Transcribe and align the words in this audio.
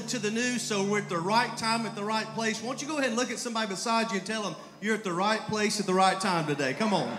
into 0.00 0.18
the 0.18 0.30
news, 0.30 0.62
so 0.62 0.82
we're 0.82 0.98
at 0.98 1.10
the 1.10 1.18
right 1.18 1.54
time 1.58 1.84
at 1.84 1.94
the 1.94 2.02
right 2.02 2.26
place. 2.28 2.62
Won't 2.62 2.80
you 2.80 2.88
go 2.88 2.96
ahead 2.96 3.08
and 3.08 3.18
look 3.18 3.30
at 3.30 3.38
somebody 3.38 3.68
beside 3.68 4.10
you 4.10 4.16
and 4.16 4.26
tell 4.26 4.42
them 4.42 4.56
you're 4.80 4.94
at 4.94 5.04
the 5.04 5.12
right 5.12 5.40
place 5.42 5.78
at 5.78 5.84
the 5.84 5.92
right 5.92 6.18
time 6.18 6.46
today? 6.46 6.72
Come 6.72 6.94
on. 6.94 7.18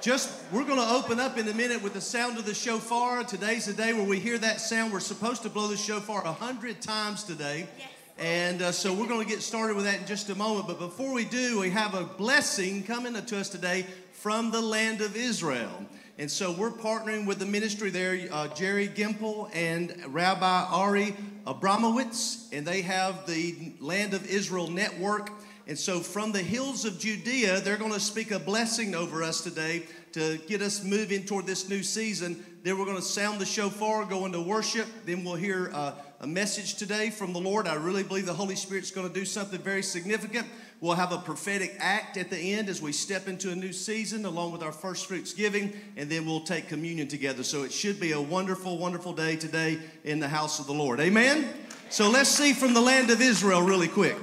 Just, 0.00 0.42
we're 0.50 0.64
going 0.64 0.78
to 0.78 0.90
open 0.94 1.20
up 1.20 1.36
in 1.36 1.46
a 1.48 1.52
minute 1.52 1.82
with 1.82 1.92
the 1.92 2.00
sound 2.00 2.38
of 2.38 2.46
the 2.46 2.54
shofar. 2.54 3.22
Today's 3.24 3.66
the 3.66 3.74
day 3.74 3.92
where 3.92 4.06
we 4.06 4.18
hear 4.18 4.38
that 4.38 4.58
sound. 4.58 4.90
We're 4.90 5.00
supposed 5.00 5.42
to 5.42 5.50
blow 5.50 5.68
the 5.68 5.76
shofar 5.76 6.24
a 6.24 6.32
hundred 6.32 6.80
times 6.80 7.24
today. 7.24 7.68
Yes. 7.78 7.88
And 8.18 8.62
uh, 8.62 8.72
so 8.72 8.94
we're 8.94 9.06
going 9.06 9.22
to 9.22 9.30
get 9.30 9.42
started 9.42 9.76
with 9.76 9.84
that 9.84 10.00
in 10.00 10.06
just 10.06 10.30
a 10.30 10.34
moment. 10.34 10.66
But 10.66 10.78
before 10.78 11.12
we 11.12 11.26
do, 11.26 11.60
we 11.60 11.68
have 11.70 11.94
a 11.94 12.04
blessing 12.04 12.84
coming 12.84 13.12
to 13.12 13.38
us 13.38 13.50
today 13.50 13.84
from 14.12 14.50
the 14.50 14.62
land 14.62 15.02
of 15.02 15.14
Israel. 15.14 15.84
And 16.20 16.30
so 16.30 16.52
we're 16.52 16.70
partnering 16.70 17.24
with 17.24 17.38
the 17.38 17.46
ministry 17.46 17.88
there, 17.88 18.28
uh, 18.30 18.48
Jerry 18.48 18.88
Gimpel 18.88 19.48
and 19.54 19.96
Rabbi 20.08 20.66
Ari 20.70 21.16
Abramowitz, 21.46 22.46
and 22.52 22.66
they 22.66 22.82
have 22.82 23.26
the 23.26 23.72
Land 23.80 24.12
of 24.12 24.26
Israel 24.26 24.68
Network. 24.70 25.30
And 25.66 25.78
so, 25.78 26.00
from 26.00 26.32
the 26.32 26.42
hills 26.42 26.84
of 26.84 26.98
Judea, 26.98 27.60
they're 27.60 27.78
going 27.78 27.94
to 27.94 28.00
speak 28.00 28.32
a 28.32 28.38
blessing 28.38 28.94
over 28.94 29.22
us 29.22 29.40
today 29.40 29.84
to 30.12 30.36
get 30.46 30.60
us 30.60 30.84
moving 30.84 31.24
toward 31.24 31.46
this 31.46 31.70
new 31.70 31.82
season. 31.82 32.44
Then 32.64 32.78
we're 32.78 32.84
going 32.84 32.98
to 32.98 33.02
sound 33.02 33.40
the 33.40 33.46
shofar, 33.46 34.04
go 34.04 34.26
into 34.26 34.42
worship. 34.42 34.88
Then 35.06 35.24
we'll 35.24 35.36
hear 35.36 35.70
uh, 35.72 35.94
a 36.20 36.26
message 36.26 36.74
today 36.74 37.08
from 37.08 37.32
the 37.32 37.40
Lord. 37.40 37.66
I 37.66 37.76
really 37.76 38.02
believe 38.02 38.26
the 38.26 38.34
Holy 38.34 38.56
Spirit's 38.56 38.90
going 38.90 39.08
to 39.08 39.14
do 39.14 39.24
something 39.24 39.58
very 39.58 39.82
significant. 39.82 40.46
We'll 40.80 40.94
have 40.94 41.12
a 41.12 41.18
prophetic 41.18 41.76
act 41.78 42.16
at 42.16 42.30
the 42.30 42.38
end 42.38 42.70
as 42.70 42.80
we 42.80 42.92
step 42.92 43.28
into 43.28 43.50
a 43.50 43.54
new 43.54 43.72
season, 43.72 44.24
along 44.24 44.52
with 44.52 44.62
our 44.62 44.72
first 44.72 45.06
fruits 45.06 45.34
giving, 45.34 45.74
and 45.98 46.08
then 46.08 46.24
we'll 46.24 46.40
take 46.40 46.68
communion 46.68 47.06
together. 47.06 47.42
So 47.42 47.64
it 47.64 47.72
should 47.72 48.00
be 48.00 48.12
a 48.12 48.20
wonderful, 48.20 48.78
wonderful 48.78 49.12
day 49.12 49.36
today 49.36 49.78
in 50.04 50.20
the 50.20 50.28
house 50.28 50.58
of 50.58 50.66
the 50.66 50.72
Lord. 50.72 50.98
Amen? 50.98 51.48
So 51.90 52.08
let's 52.08 52.30
see 52.30 52.54
from 52.54 52.72
the 52.72 52.80
land 52.80 53.10
of 53.10 53.20
Israel 53.20 53.60
really 53.60 53.88
quick. 53.88 54.16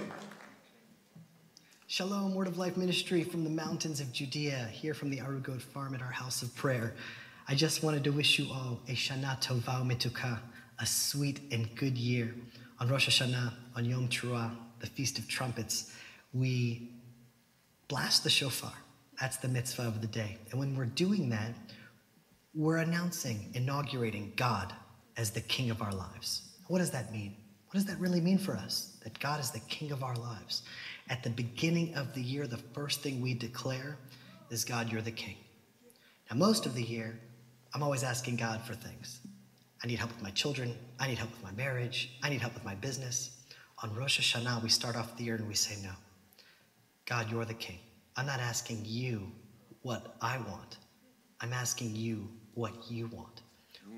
Shalom, 1.85 2.33
Word 2.33 2.47
of 2.47 2.57
Life 2.57 2.75
Ministry 2.75 3.23
from 3.23 3.43
the 3.43 3.49
mountains 3.51 4.01
of 4.01 4.11
Judea, 4.11 4.67
here 4.71 4.95
from 4.95 5.11
the 5.11 5.17
Arugot 5.17 5.61
farm 5.61 5.93
at 5.93 6.01
our 6.01 6.11
house 6.11 6.41
of 6.41 6.53
prayer. 6.55 6.95
I 7.47 7.53
just 7.53 7.83
wanted 7.83 8.03
to 8.05 8.09
wish 8.09 8.39
you 8.39 8.51
all 8.51 8.79
a 8.87 8.93
Shana 8.93 9.39
Tova 9.41 9.85
Metuka, 9.85 10.39
a 10.79 10.85
sweet 10.87 11.39
and 11.51 11.73
good 11.75 11.97
year. 11.97 12.33
On 12.79 12.89
Rosh 12.89 13.07
Hashanah, 13.07 13.53
on 13.75 13.85
Yom 13.85 14.07
Teruah, 14.07 14.51
the 14.79 14.87
Feast 14.87 15.17
of 15.17 15.27
Trumpets, 15.27 15.91
we 16.33 16.91
blast 17.87 18.23
the 18.23 18.29
shofar. 18.29 18.73
That's 19.19 19.37
the 19.37 19.47
mitzvah 19.47 19.83
of 19.83 20.01
the 20.01 20.07
day. 20.07 20.37
And 20.51 20.59
when 20.59 20.75
we're 20.75 20.85
doing 20.85 21.29
that, 21.29 21.53
we're 22.53 22.77
announcing, 22.77 23.51
inaugurating 23.53 24.33
God 24.35 24.73
as 25.15 25.31
the 25.31 25.41
king 25.41 25.69
of 25.69 25.81
our 25.81 25.91
lives. 25.91 26.43
What 26.67 26.79
does 26.79 26.91
that 26.91 27.11
mean? 27.11 27.35
What 27.67 27.73
does 27.73 27.85
that 27.85 27.99
really 27.99 28.21
mean 28.21 28.37
for 28.37 28.53
us? 28.53 28.97
That 29.03 29.19
God 29.19 29.39
is 29.39 29.51
the 29.51 29.59
king 29.61 29.91
of 29.91 30.03
our 30.03 30.15
lives. 30.15 30.63
At 31.09 31.23
the 31.23 31.29
beginning 31.29 31.95
of 31.95 32.13
the 32.13 32.21
year, 32.21 32.47
the 32.47 32.57
first 32.57 33.01
thing 33.01 33.21
we 33.21 33.33
declare 33.33 33.97
is 34.49 34.63
God, 34.63 34.91
you're 34.91 35.01
the 35.01 35.11
king. 35.11 35.35
Now, 36.29 36.37
most 36.37 36.65
of 36.65 36.75
the 36.75 36.83
year, 36.83 37.19
I'm 37.73 37.83
always 37.83 38.03
asking 38.03 38.37
God 38.37 38.61
for 38.61 38.73
things. 38.73 39.19
I 39.83 39.87
need 39.87 39.99
help 39.99 40.11
with 40.11 40.23
my 40.23 40.31
children. 40.31 40.75
I 40.99 41.07
need 41.07 41.17
help 41.17 41.31
with 41.31 41.43
my 41.43 41.51
marriage. 41.51 42.17
I 42.23 42.29
need 42.29 42.41
help 42.41 42.53
with 42.53 42.65
my 42.65 42.75
business. 42.75 43.31
On 43.83 43.93
Rosh 43.93 44.19
Hashanah, 44.19 44.63
we 44.63 44.69
start 44.69 44.95
off 44.95 45.15
the 45.17 45.23
year 45.23 45.35
and 45.35 45.47
we 45.47 45.53
say, 45.53 45.75
No, 45.83 45.91
God, 47.07 47.31
you're 47.31 47.45
the 47.45 47.53
king. 47.53 47.79
I'm 48.17 48.25
not 48.25 48.41
asking 48.41 48.81
you 48.83 49.31
what 49.81 50.17
I 50.21 50.37
want. 50.39 50.77
I'm 51.39 51.53
asking 51.53 51.95
you 51.95 52.29
what 52.53 52.73
you 52.91 53.07
want. 53.07 53.41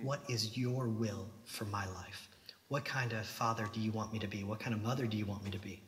What 0.04 0.22
is 0.30 0.56
your 0.56 0.88
will 0.88 1.28
for 1.46 1.66
my 1.66 1.88
life? 1.88 2.30
What 2.68 2.86
kind 2.86 3.12
of 3.14 3.26
father 3.26 3.68
do 3.74 3.80
you 3.80 3.92
want 3.92 4.14
me 4.14 4.20
to 4.20 4.28
be? 4.28 4.44
What 4.44 4.60
kind 4.60 4.76
of 4.76 4.84
mother 4.84 5.08
do 5.08 5.18
you 5.18 5.26
want 5.26 5.44
me 5.44 5.50
to 5.50 5.58
be? 5.58 5.82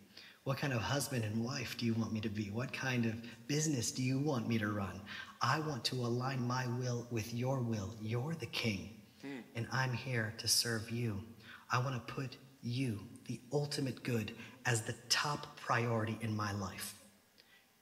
What 0.43 0.57
kind 0.57 0.73
of 0.73 0.81
husband 0.81 1.23
and 1.23 1.45
wife 1.45 1.77
do 1.77 1.85
you 1.85 1.93
want 1.93 2.11
me 2.11 2.19
to 2.21 2.29
be? 2.29 2.49
What 2.49 2.73
kind 2.73 3.05
of 3.05 3.13
business 3.47 3.91
do 3.91 4.01
you 4.01 4.17
want 4.17 4.47
me 4.47 4.57
to 4.57 4.69
run? 4.69 4.99
I 5.43 5.59
want 5.59 5.85
to 5.85 5.95
align 5.97 6.41
my 6.41 6.65
will 6.79 7.05
with 7.11 7.31
your 7.31 7.59
will. 7.59 7.93
You're 8.01 8.33
the 8.33 8.47
king, 8.47 8.89
hmm. 9.21 9.41
and 9.55 9.67
I'm 9.71 9.93
here 9.93 10.33
to 10.39 10.47
serve 10.47 10.89
you. 10.89 11.21
I 11.69 11.77
want 11.77 11.95
to 11.95 12.13
put 12.13 12.37
you, 12.63 12.99
the 13.27 13.39
ultimate 13.53 14.01
good, 14.01 14.33
as 14.65 14.81
the 14.81 14.95
top 15.09 15.55
priority 15.59 16.17
in 16.21 16.35
my 16.35 16.51
life. 16.53 16.95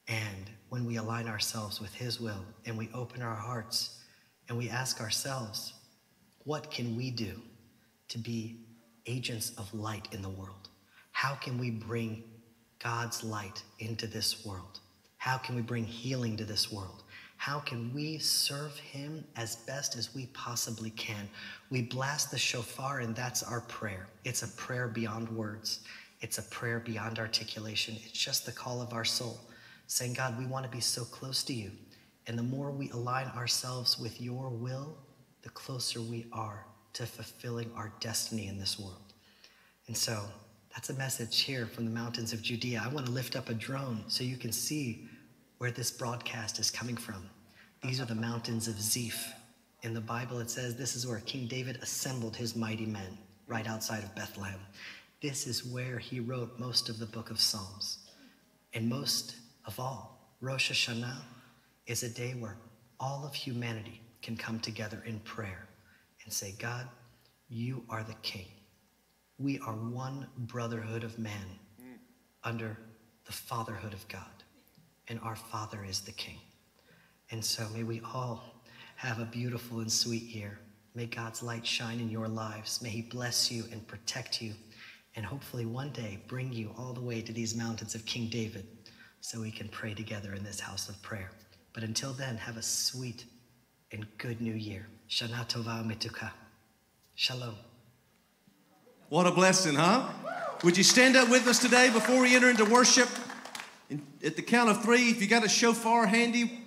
And 0.09 0.49
when 0.69 0.85
we 0.85 0.97
align 0.97 1.27
ourselves 1.27 1.79
with 1.79 1.93
His 1.93 2.19
will 2.19 2.43
and 2.65 2.77
we 2.77 2.89
open 2.93 3.21
our 3.21 3.35
hearts 3.35 4.01
and 4.49 4.57
we 4.57 4.69
ask 4.69 4.99
ourselves, 4.99 5.73
what 6.43 6.71
can 6.71 6.97
we 6.97 7.11
do 7.11 7.39
to 8.09 8.17
be 8.17 8.57
agents 9.05 9.51
of 9.57 9.71
light 9.73 10.07
in 10.11 10.21
the 10.21 10.29
world? 10.29 10.69
How 11.11 11.35
can 11.35 11.57
we 11.57 11.69
bring 11.69 12.23
God's 12.79 13.23
light 13.23 13.63
into 13.79 14.07
this 14.07 14.45
world? 14.45 14.79
How 15.17 15.37
can 15.37 15.55
we 15.55 15.61
bring 15.61 15.83
healing 15.83 16.35
to 16.37 16.45
this 16.45 16.71
world? 16.71 17.03
How 17.37 17.59
can 17.59 17.93
we 17.93 18.17
serve 18.17 18.77
Him 18.77 19.23
as 19.35 19.57
best 19.57 19.95
as 19.95 20.13
we 20.15 20.25
possibly 20.27 20.89
can? 20.91 21.29
We 21.69 21.83
blast 21.83 22.31
the 22.31 22.37
shofar, 22.37 22.99
and 22.99 23.15
that's 23.15 23.43
our 23.43 23.61
prayer. 23.61 24.07
It's 24.25 24.43
a 24.43 24.47
prayer 24.49 24.87
beyond 24.87 25.29
words, 25.29 25.81
it's 26.21 26.37
a 26.37 26.43
prayer 26.43 26.79
beyond 26.79 27.19
articulation. 27.19 27.95
It's 28.03 28.11
just 28.11 28.45
the 28.45 28.51
call 28.51 28.81
of 28.81 28.91
our 28.93 29.05
soul, 29.05 29.39
saying, 29.89 30.13
God, 30.13 30.37
we 30.37 30.45
want 30.45 30.65
to 30.65 30.71
be 30.71 30.79
so 30.79 31.03
close 31.03 31.43
to 31.43 31.53
you. 31.53 31.71
And 32.27 32.37
the 32.37 32.43
more 32.43 32.69
we 32.69 32.91
align 32.91 33.25
ourselves 33.35 33.97
with 33.97 34.21
your 34.21 34.49
will, 34.49 34.95
the 35.41 35.49
closer 35.49 35.99
we 35.99 36.27
are 36.31 36.65
to 36.93 37.07
fulfilling 37.07 37.71
our 37.75 37.91
destiny 37.99 38.47
in 38.47 38.59
this 38.59 38.79
world. 38.79 39.13
And 39.87 39.97
so, 39.97 40.23
that's 40.73 40.91
a 40.91 40.93
message 40.93 41.41
here 41.41 41.65
from 41.65 41.85
the 41.85 41.91
mountains 41.91 42.31
of 42.33 42.43
Judea. 42.43 42.83
I 42.85 42.93
want 42.93 43.07
to 43.07 43.11
lift 43.11 43.35
up 43.35 43.49
a 43.49 43.53
drone 43.55 44.03
so 44.07 44.23
you 44.23 44.37
can 44.37 44.51
see 44.51 45.07
where 45.57 45.71
this 45.71 45.89
broadcast 45.89 46.59
is 46.59 46.69
coming 46.69 46.95
from. 46.95 47.27
These 47.81 47.99
are 47.99 48.05
the 48.05 48.13
mountains 48.13 48.67
of 48.67 48.79
Ziph. 48.79 49.33
In 49.81 49.95
the 49.95 50.01
Bible, 50.01 50.37
it 50.37 50.51
says 50.51 50.75
this 50.75 50.95
is 50.95 51.07
where 51.07 51.19
King 51.21 51.47
David 51.47 51.79
assembled 51.81 52.35
his 52.35 52.55
mighty 52.55 52.85
men, 52.85 53.17
right 53.47 53.67
outside 53.67 54.03
of 54.03 54.13
Bethlehem. 54.15 54.59
This 55.19 55.47
is 55.47 55.65
where 55.65 55.97
he 55.97 56.19
wrote 56.19 56.59
most 56.59 56.89
of 56.89 56.99
the 56.99 57.07
book 57.07 57.31
of 57.31 57.39
Psalms. 57.39 57.97
And 58.73 58.87
most 58.87 59.35
of 59.69 59.79
all, 59.79 60.33
Rosh 60.41 60.71
Hashanah 60.71 61.17
is 61.85 62.01
a 62.01 62.09
day 62.09 62.33
where 62.33 62.57
all 62.99 63.23
of 63.23 63.35
humanity 63.35 64.01
can 64.23 64.35
come 64.35 64.59
together 64.59 65.03
in 65.05 65.19
prayer 65.19 65.67
and 66.23 66.33
say, 66.33 66.55
God, 66.57 66.87
you 67.49 67.83
are 67.87 68.03
the 68.03 68.15
king. 68.23 68.47
We 69.37 69.59
are 69.59 69.73
one 69.73 70.25
brotherhood 70.35 71.03
of 71.03 71.19
man 71.19 71.59
under 72.43 72.79
the 73.25 73.31
fatherhood 73.31 73.93
of 73.93 74.07
God. 74.07 74.43
And 75.07 75.19
our 75.21 75.35
Father 75.35 75.85
is 75.87 76.01
the 76.01 76.11
King. 76.13 76.39
And 77.29 77.45
so 77.45 77.67
may 77.71 77.83
we 77.83 78.01
all 78.13 78.43
have 78.95 79.19
a 79.19 79.25
beautiful 79.25 79.81
and 79.81 79.91
sweet 79.91 80.23
year. 80.23 80.59
May 80.95 81.05
God's 81.05 81.43
light 81.43 81.65
shine 81.65 81.99
in 81.99 82.09
your 82.09 82.27
lives. 82.27 82.81
May 82.81 82.89
He 82.89 83.03
bless 83.03 83.51
you 83.51 83.65
and 83.71 83.87
protect 83.87 84.41
you. 84.41 84.53
And 85.15 85.25
hopefully 85.25 85.65
one 85.65 85.91
day 85.91 86.19
bring 86.27 86.51
you 86.51 86.73
all 86.77 86.93
the 86.93 87.01
way 87.01 87.21
to 87.21 87.31
these 87.31 87.55
mountains 87.55 87.93
of 87.93 88.05
King 88.05 88.29
David 88.29 88.65
so 89.21 89.41
we 89.41 89.51
can 89.51 89.67
pray 89.69 89.93
together 89.93 90.33
in 90.33 90.43
this 90.43 90.59
house 90.59 90.89
of 90.89 91.01
prayer. 91.01 91.31
But 91.73 91.83
until 91.83 92.13
then, 92.13 92.37
have 92.37 92.57
a 92.57 92.61
sweet 92.61 93.25
and 93.91 94.05
good 94.17 94.41
new 94.41 94.53
year. 94.53 94.87
Shana 95.09 95.47
Tova 95.47 95.83
Metuka. 95.85 96.31
Shalom. 97.15 97.55
What 99.09 99.27
a 99.27 99.31
blessing, 99.31 99.75
huh? 99.75 100.07
Would 100.63 100.77
you 100.77 100.83
stand 100.83 101.15
up 101.15 101.29
with 101.29 101.47
us 101.47 101.59
today 101.59 101.89
before 101.89 102.21
we 102.21 102.35
enter 102.35 102.49
into 102.49 102.65
worship? 102.65 103.09
At 104.23 104.35
the 104.35 104.41
count 104.41 104.69
of 104.69 104.83
three, 104.83 105.09
if 105.09 105.21
you 105.21 105.27
got 105.27 105.43
a 105.43 105.49
shofar 105.49 106.05
handy, 106.05 106.59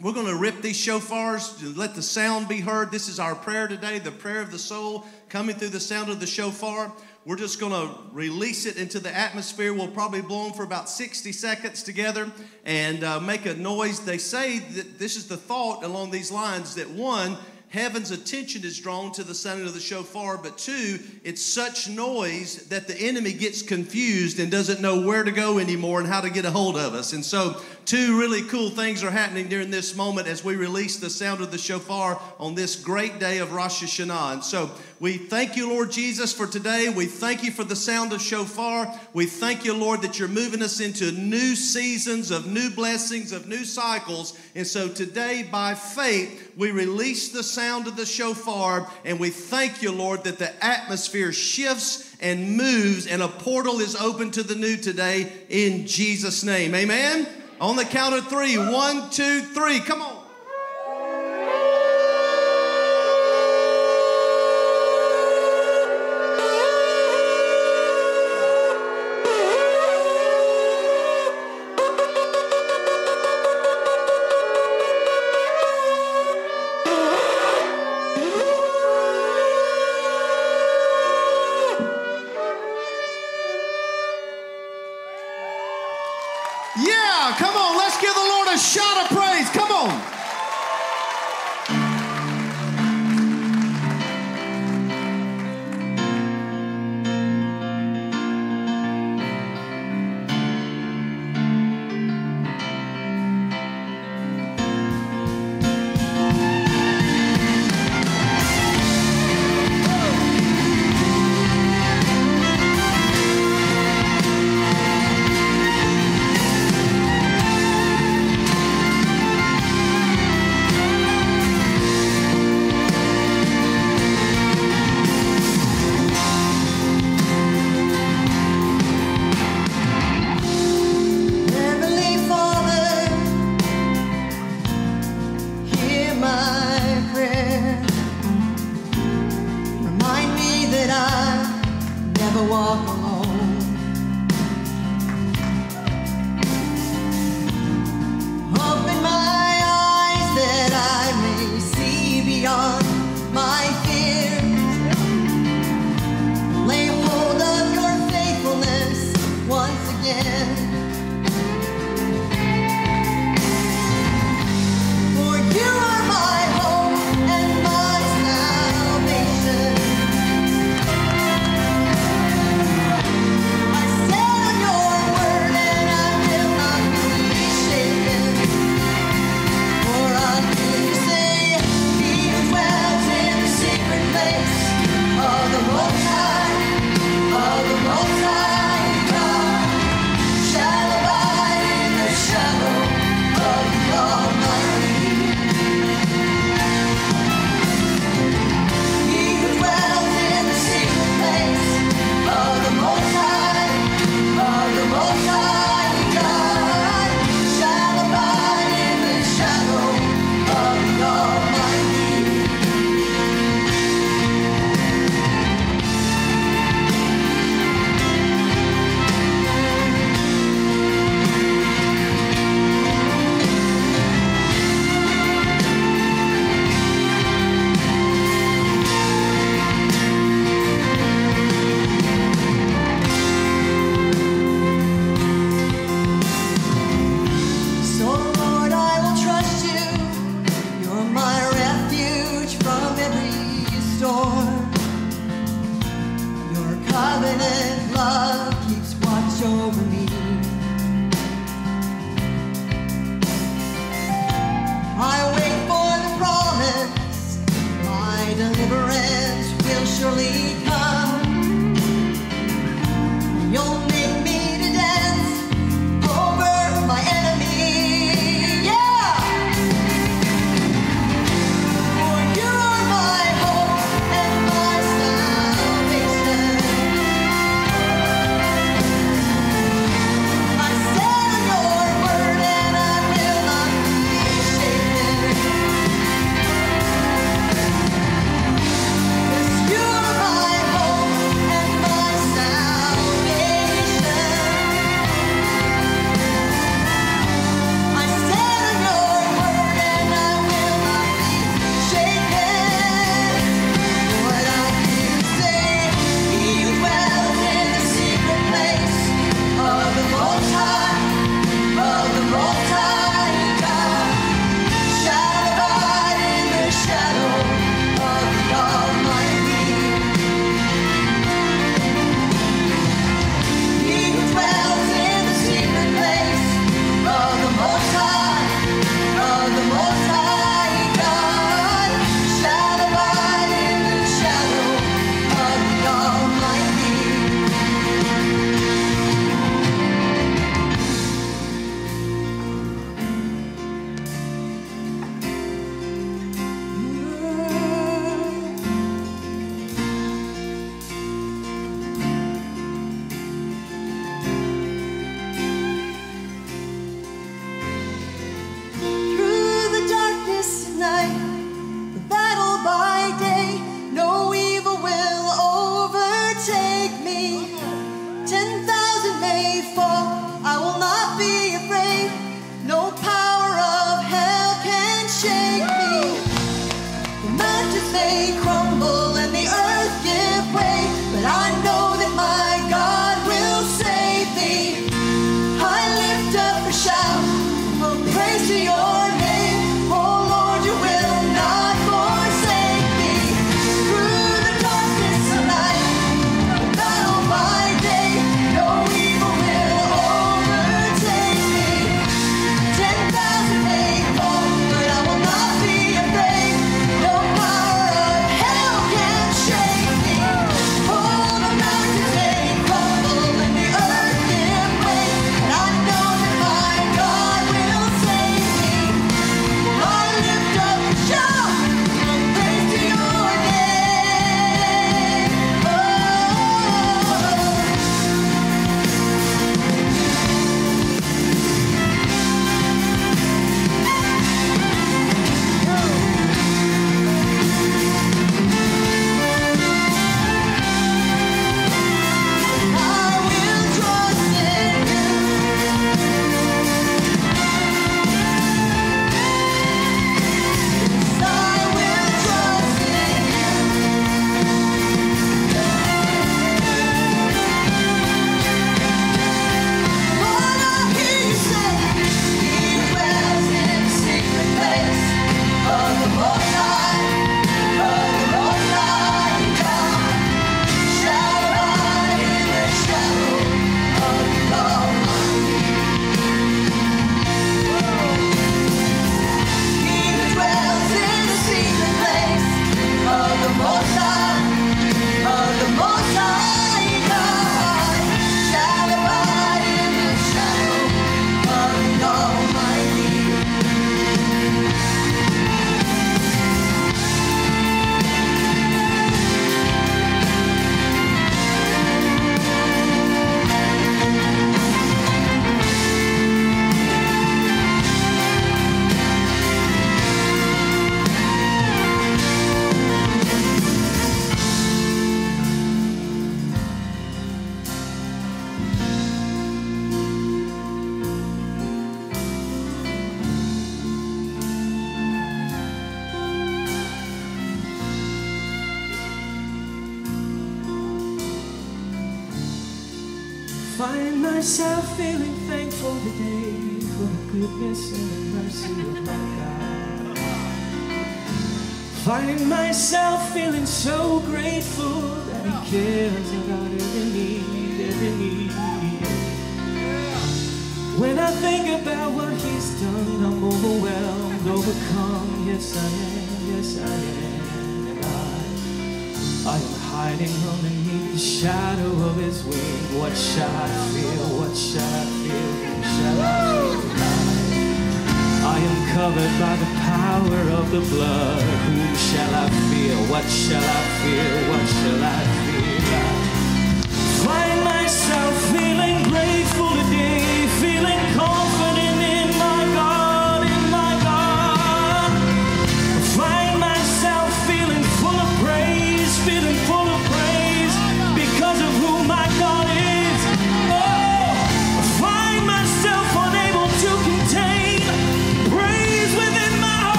we're 0.00 0.12
going 0.12 0.26
to 0.26 0.36
rip 0.36 0.60
these 0.60 0.76
shofars 0.76 1.60
and 1.62 1.76
let 1.76 1.94
the 1.94 2.02
sound 2.02 2.48
be 2.48 2.60
heard. 2.60 2.90
This 2.90 3.08
is 3.08 3.18
our 3.18 3.34
prayer 3.34 3.68
today, 3.68 3.98
the 3.98 4.10
prayer 4.10 4.40
of 4.40 4.50
the 4.50 4.58
soul 4.58 5.06
coming 5.28 5.56
through 5.56 5.68
the 5.68 5.80
sound 5.80 6.08
of 6.08 6.20
the 6.20 6.26
shofar. 6.26 6.92
We're 7.24 7.36
just 7.36 7.60
going 7.60 7.72
to 7.72 7.94
release 8.12 8.64
it 8.64 8.76
into 8.76 9.00
the 9.00 9.14
atmosphere. 9.14 9.74
We'll 9.74 9.88
probably 9.88 10.22
blow 10.22 10.44
them 10.44 10.54
for 10.54 10.62
about 10.62 10.88
60 10.88 11.32
seconds 11.32 11.82
together 11.82 12.30
and 12.64 13.04
uh, 13.04 13.20
make 13.20 13.44
a 13.44 13.54
noise. 13.54 14.00
They 14.00 14.18
say 14.18 14.60
that 14.60 14.98
this 14.98 15.16
is 15.16 15.28
the 15.28 15.36
thought 15.36 15.84
along 15.84 16.10
these 16.10 16.32
lines 16.32 16.76
that 16.76 16.88
one, 16.88 17.36
heaven's 17.70 18.10
attention 18.10 18.64
is 18.64 18.80
drawn 18.80 19.12
to 19.12 19.22
the 19.22 19.34
sound 19.34 19.66
of 19.66 19.74
the 19.74 19.80
shofar, 19.80 20.38
but 20.38 20.56
two, 20.56 21.00
it's 21.22 21.44
such 21.44 21.88
noise 21.88 22.68
that 22.68 22.88
the 22.88 22.96
enemy 22.96 23.32
gets 23.32 23.60
confused 23.60 24.40
and 24.40 24.50
doesn't 24.50 24.80
know 24.80 25.06
where 25.06 25.22
to 25.22 25.30
go 25.30 25.58
anymore 25.58 26.00
and 26.00 26.08
how 26.08 26.20
to 26.20 26.30
get 26.30 26.46
a 26.46 26.50
hold 26.50 26.76
of 26.76 26.94
us. 26.94 27.12
And 27.12 27.24
so, 27.24 27.60
two 27.84 28.18
really 28.18 28.42
cool 28.42 28.70
things 28.70 29.02
are 29.02 29.10
happening 29.10 29.48
during 29.48 29.70
this 29.70 29.94
moment 29.94 30.28
as 30.28 30.42
we 30.42 30.56
release 30.56 30.96
the 30.96 31.10
sound 31.10 31.40
of 31.40 31.50
the 31.50 31.58
shofar 31.58 32.20
on 32.38 32.54
this 32.54 32.76
great 32.76 33.18
day 33.18 33.38
of 33.38 33.52
Rosh 33.52 33.82
Hashanah. 33.82 34.32
And 34.34 34.44
so, 34.44 34.70
We 35.00 35.16
thank 35.16 35.56
you, 35.56 35.68
Lord 35.68 35.92
Jesus, 35.92 36.32
for 36.32 36.48
today. 36.48 36.88
We 36.88 37.06
thank 37.06 37.44
you 37.44 37.52
for 37.52 37.62
the 37.62 37.76
sound 37.76 38.12
of 38.12 38.20
shofar. 38.20 38.92
We 39.12 39.26
thank 39.26 39.64
you, 39.64 39.72
Lord, 39.72 40.02
that 40.02 40.18
you're 40.18 40.26
moving 40.26 40.60
us 40.60 40.80
into 40.80 41.12
new 41.12 41.54
seasons 41.54 42.32
of 42.32 42.46
new 42.46 42.68
blessings, 42.70 43.30
of 43.30 43.46
new 43.46 43.64
cycles. 43.64 44.36
And 44.56 44.66
so 44.66 44.88
today, 44.88 45.48
by 45.48 45.76
faith, 45.76 46.52
we 46.56 46.72
release 46.72 47.28
the 47.28 47.44
sound 47.44 47.86
of 47.86 47.94
the 47.94 48.06
shofar 48.06 48.90
and 49.04 49.20
we 49.20 49.30
thank 49.30 49.82
you, 49.82 49.92
Lord, 49.92 50.24
that 50.24 50.40
the 50.40 50.52
atmosphere 50.64 51.32
shifts 51.32 52.16
and 52.20 52.56
moves 52.56 53.06
and 53.06 53.22
a 53.22 53.28
portal 53.28 53.78
is 53.78 53.94
open 53.94 54.32
to 54.32 54.42
the 54.42 54.56
new 54.56 54.76
today 54.76 55.32
in 55.48 55.86
Jesus' 55.86 56.42
name. 56.42 56.74
Amen. 56.74 57.28
On 57.60 57.76
the 57.76 57.84
count 57.84 58.16
of 58.16 58.26
three 58.26 58.58
one, 58.58 59.10
two, 59.10 59.42
three. 59.42 59.78
Come 59.78 60.02
on. 60.02 60.17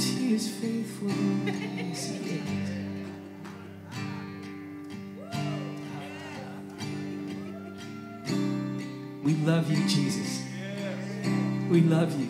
Because 0.00 0.18
he 0.18 0.34
is 0.34 0.48
faithful. 0.48 1.08
we 9.22 9.34
love 9.44 9.70
you, 9.70 9.86
Jesus. 9.86 10.42
We 11.68 11.82
love 11.82 12.18
you. 12.18 12.29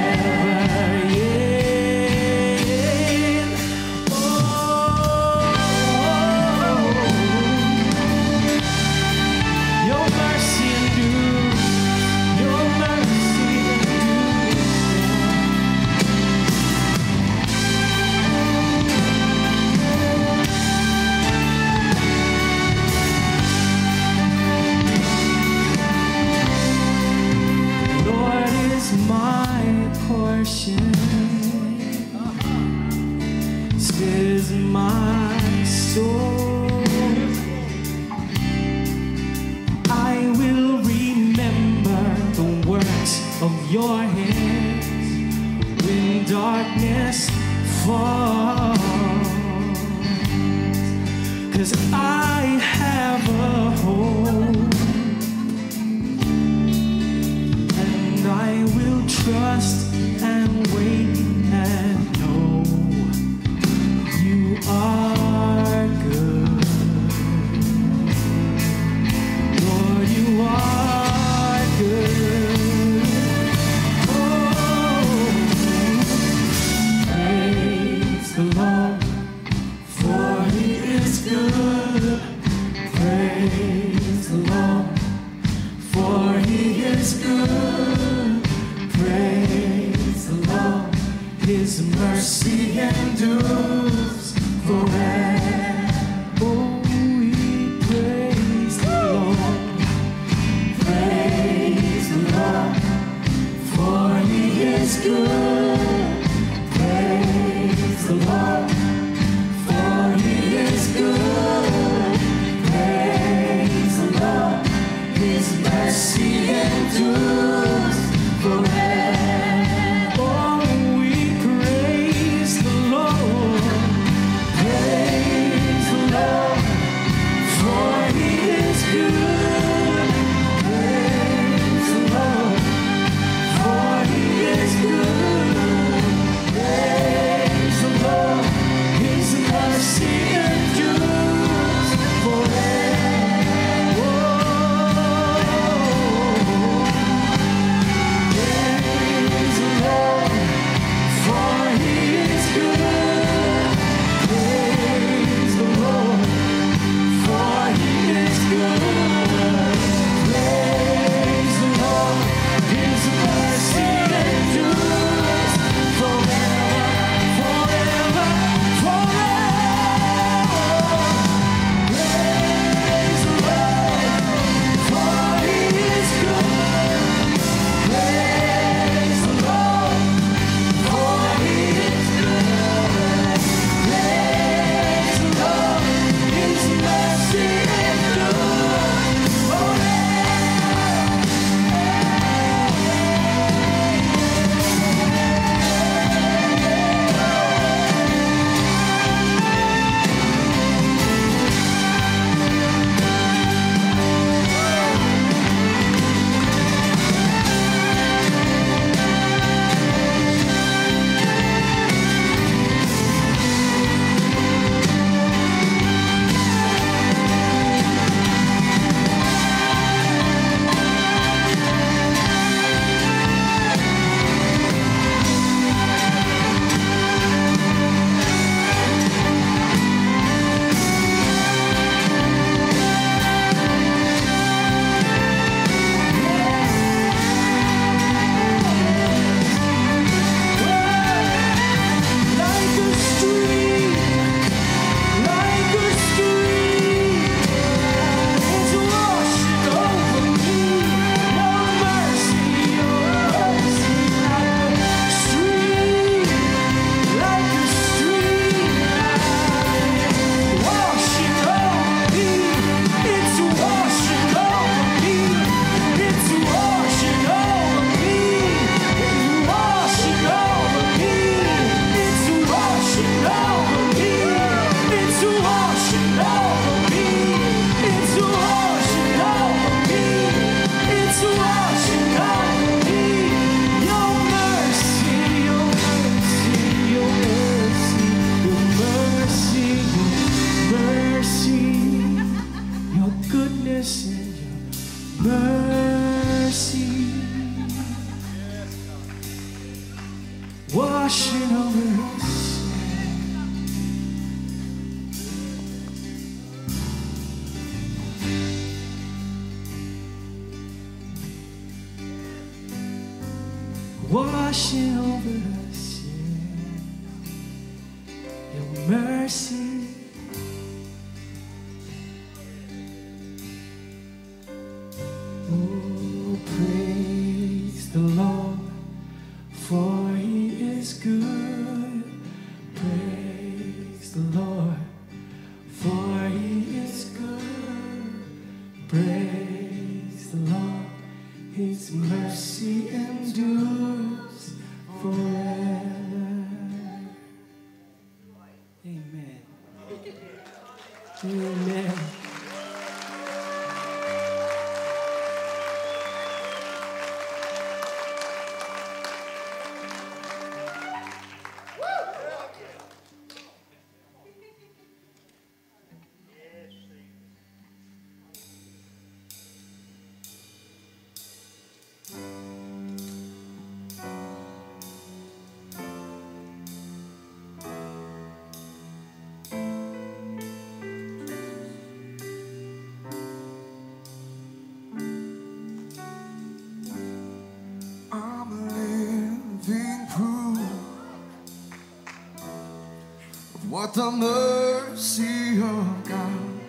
what 393.91 394.05
the 394.05 394.11
mercy 394.11 395.59
of 395.61 396.03
God 396.07 396.59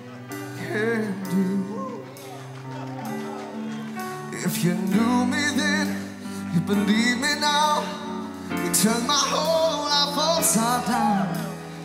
can 0.59 1.15
do. 1.31 2.03
If 4.33 4.65
you 4.65 4.75
knew 4.75 5.27
me 5.27 5.57
then, 5.57 5.87
you 6.53 6.61
believe 6.63 7.19
me 7.19 7.35
now. 7.41 7.85
You 8.51 8.75
turned 8.75 9.07
my 9.07 9.15
whole 9.15 9.85
life 9.85 10.19
upside 10.19 10.87
down. 10.87 11.29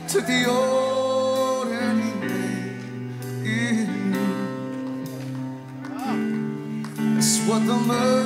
Took 0.07 0.25
the 0.25 0.49
old 0.49 1.67
and 1.67 2.03
he 2.03 2.11
made 2.25 2.81
it. 3.45 3.89
That's 7.15 7.39
what 7.47 7.65
the 7.67 7.75
mercy. 7.75 8.16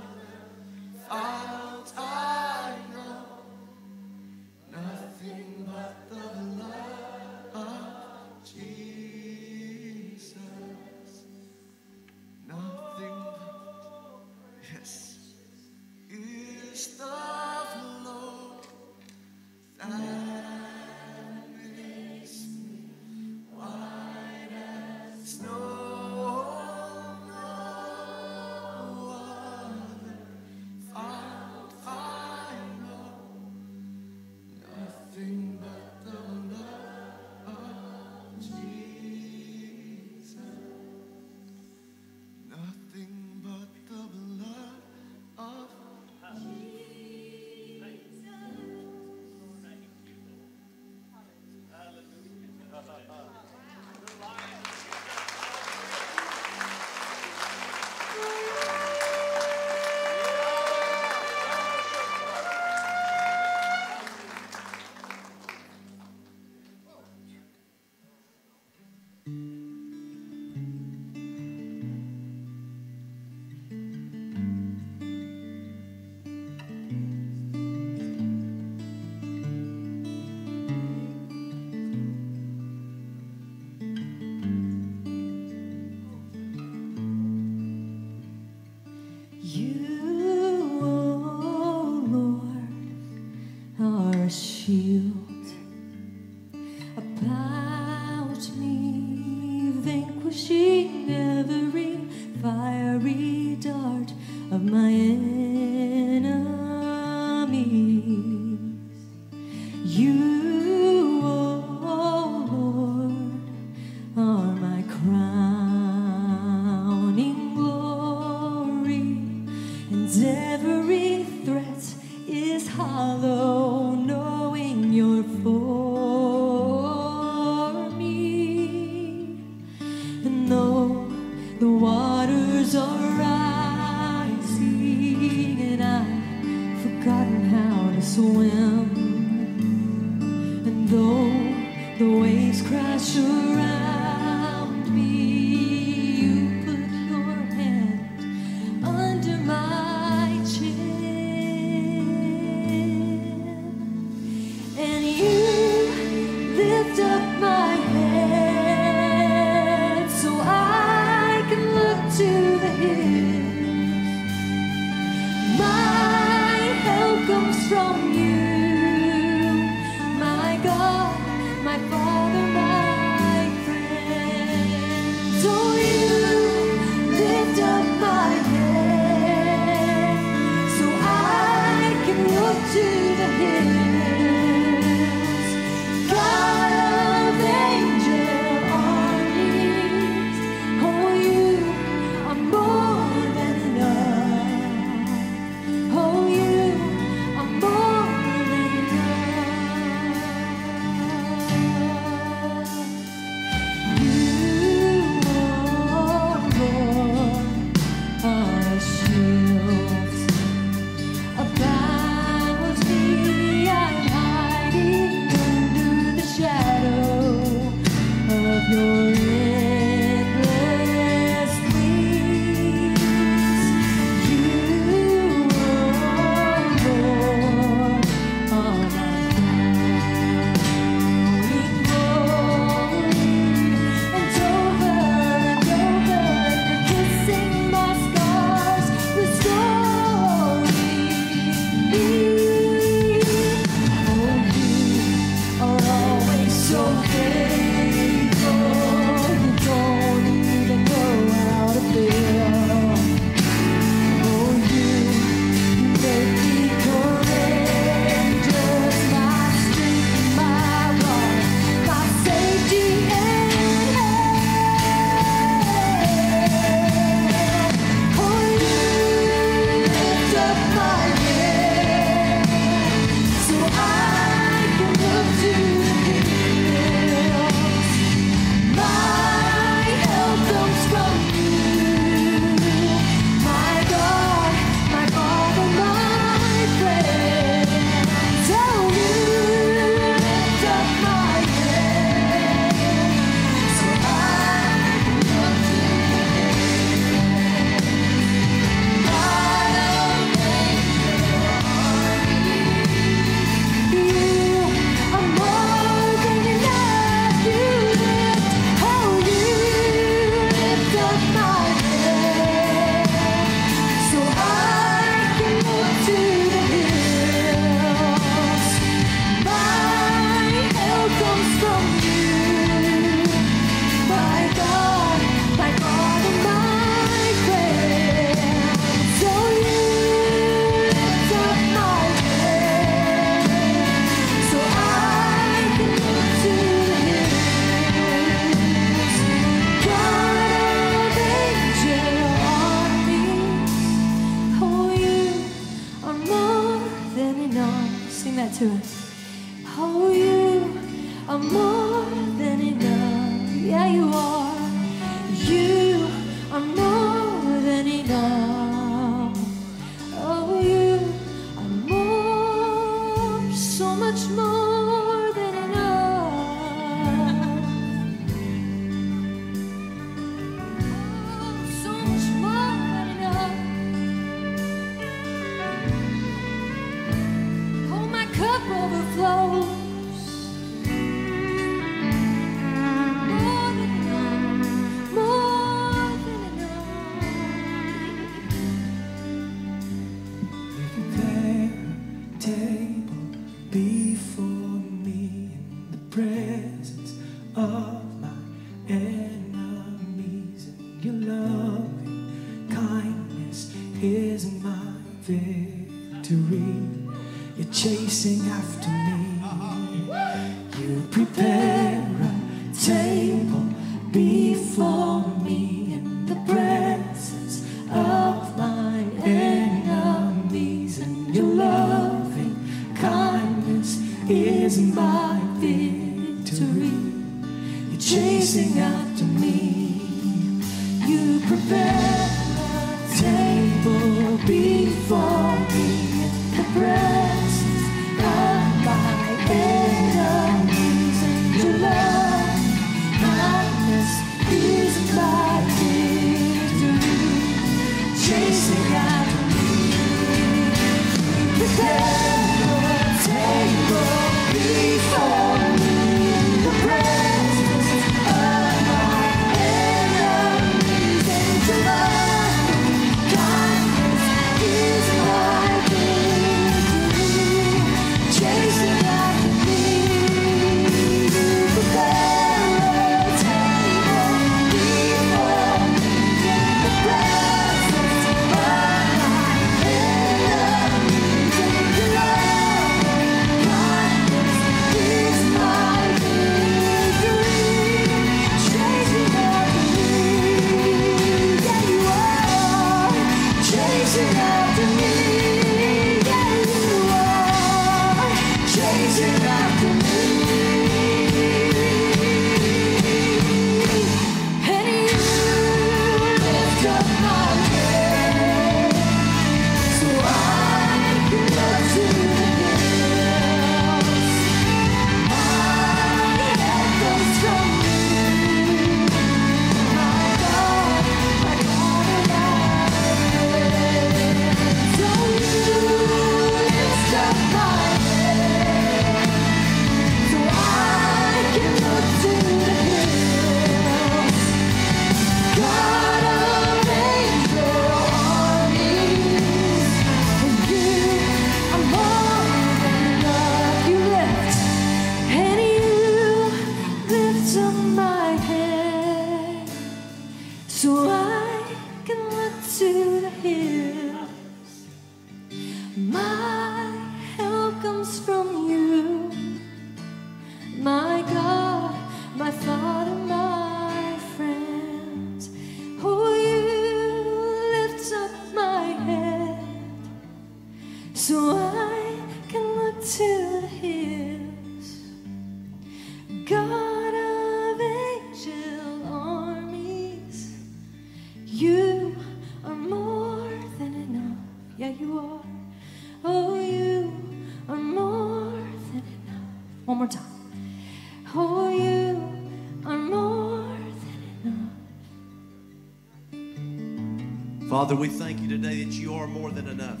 Father, 597.86 598.00
we 598.00 598.08
thank 598.08 598.40
you 598.40 598.48
today 598.48 598.82
that 598.82 598.94
you 598.94 599.14
are 599.14 599.28
more 599.28 599.52
than 599.52 599.68
enough. 599.68 600.00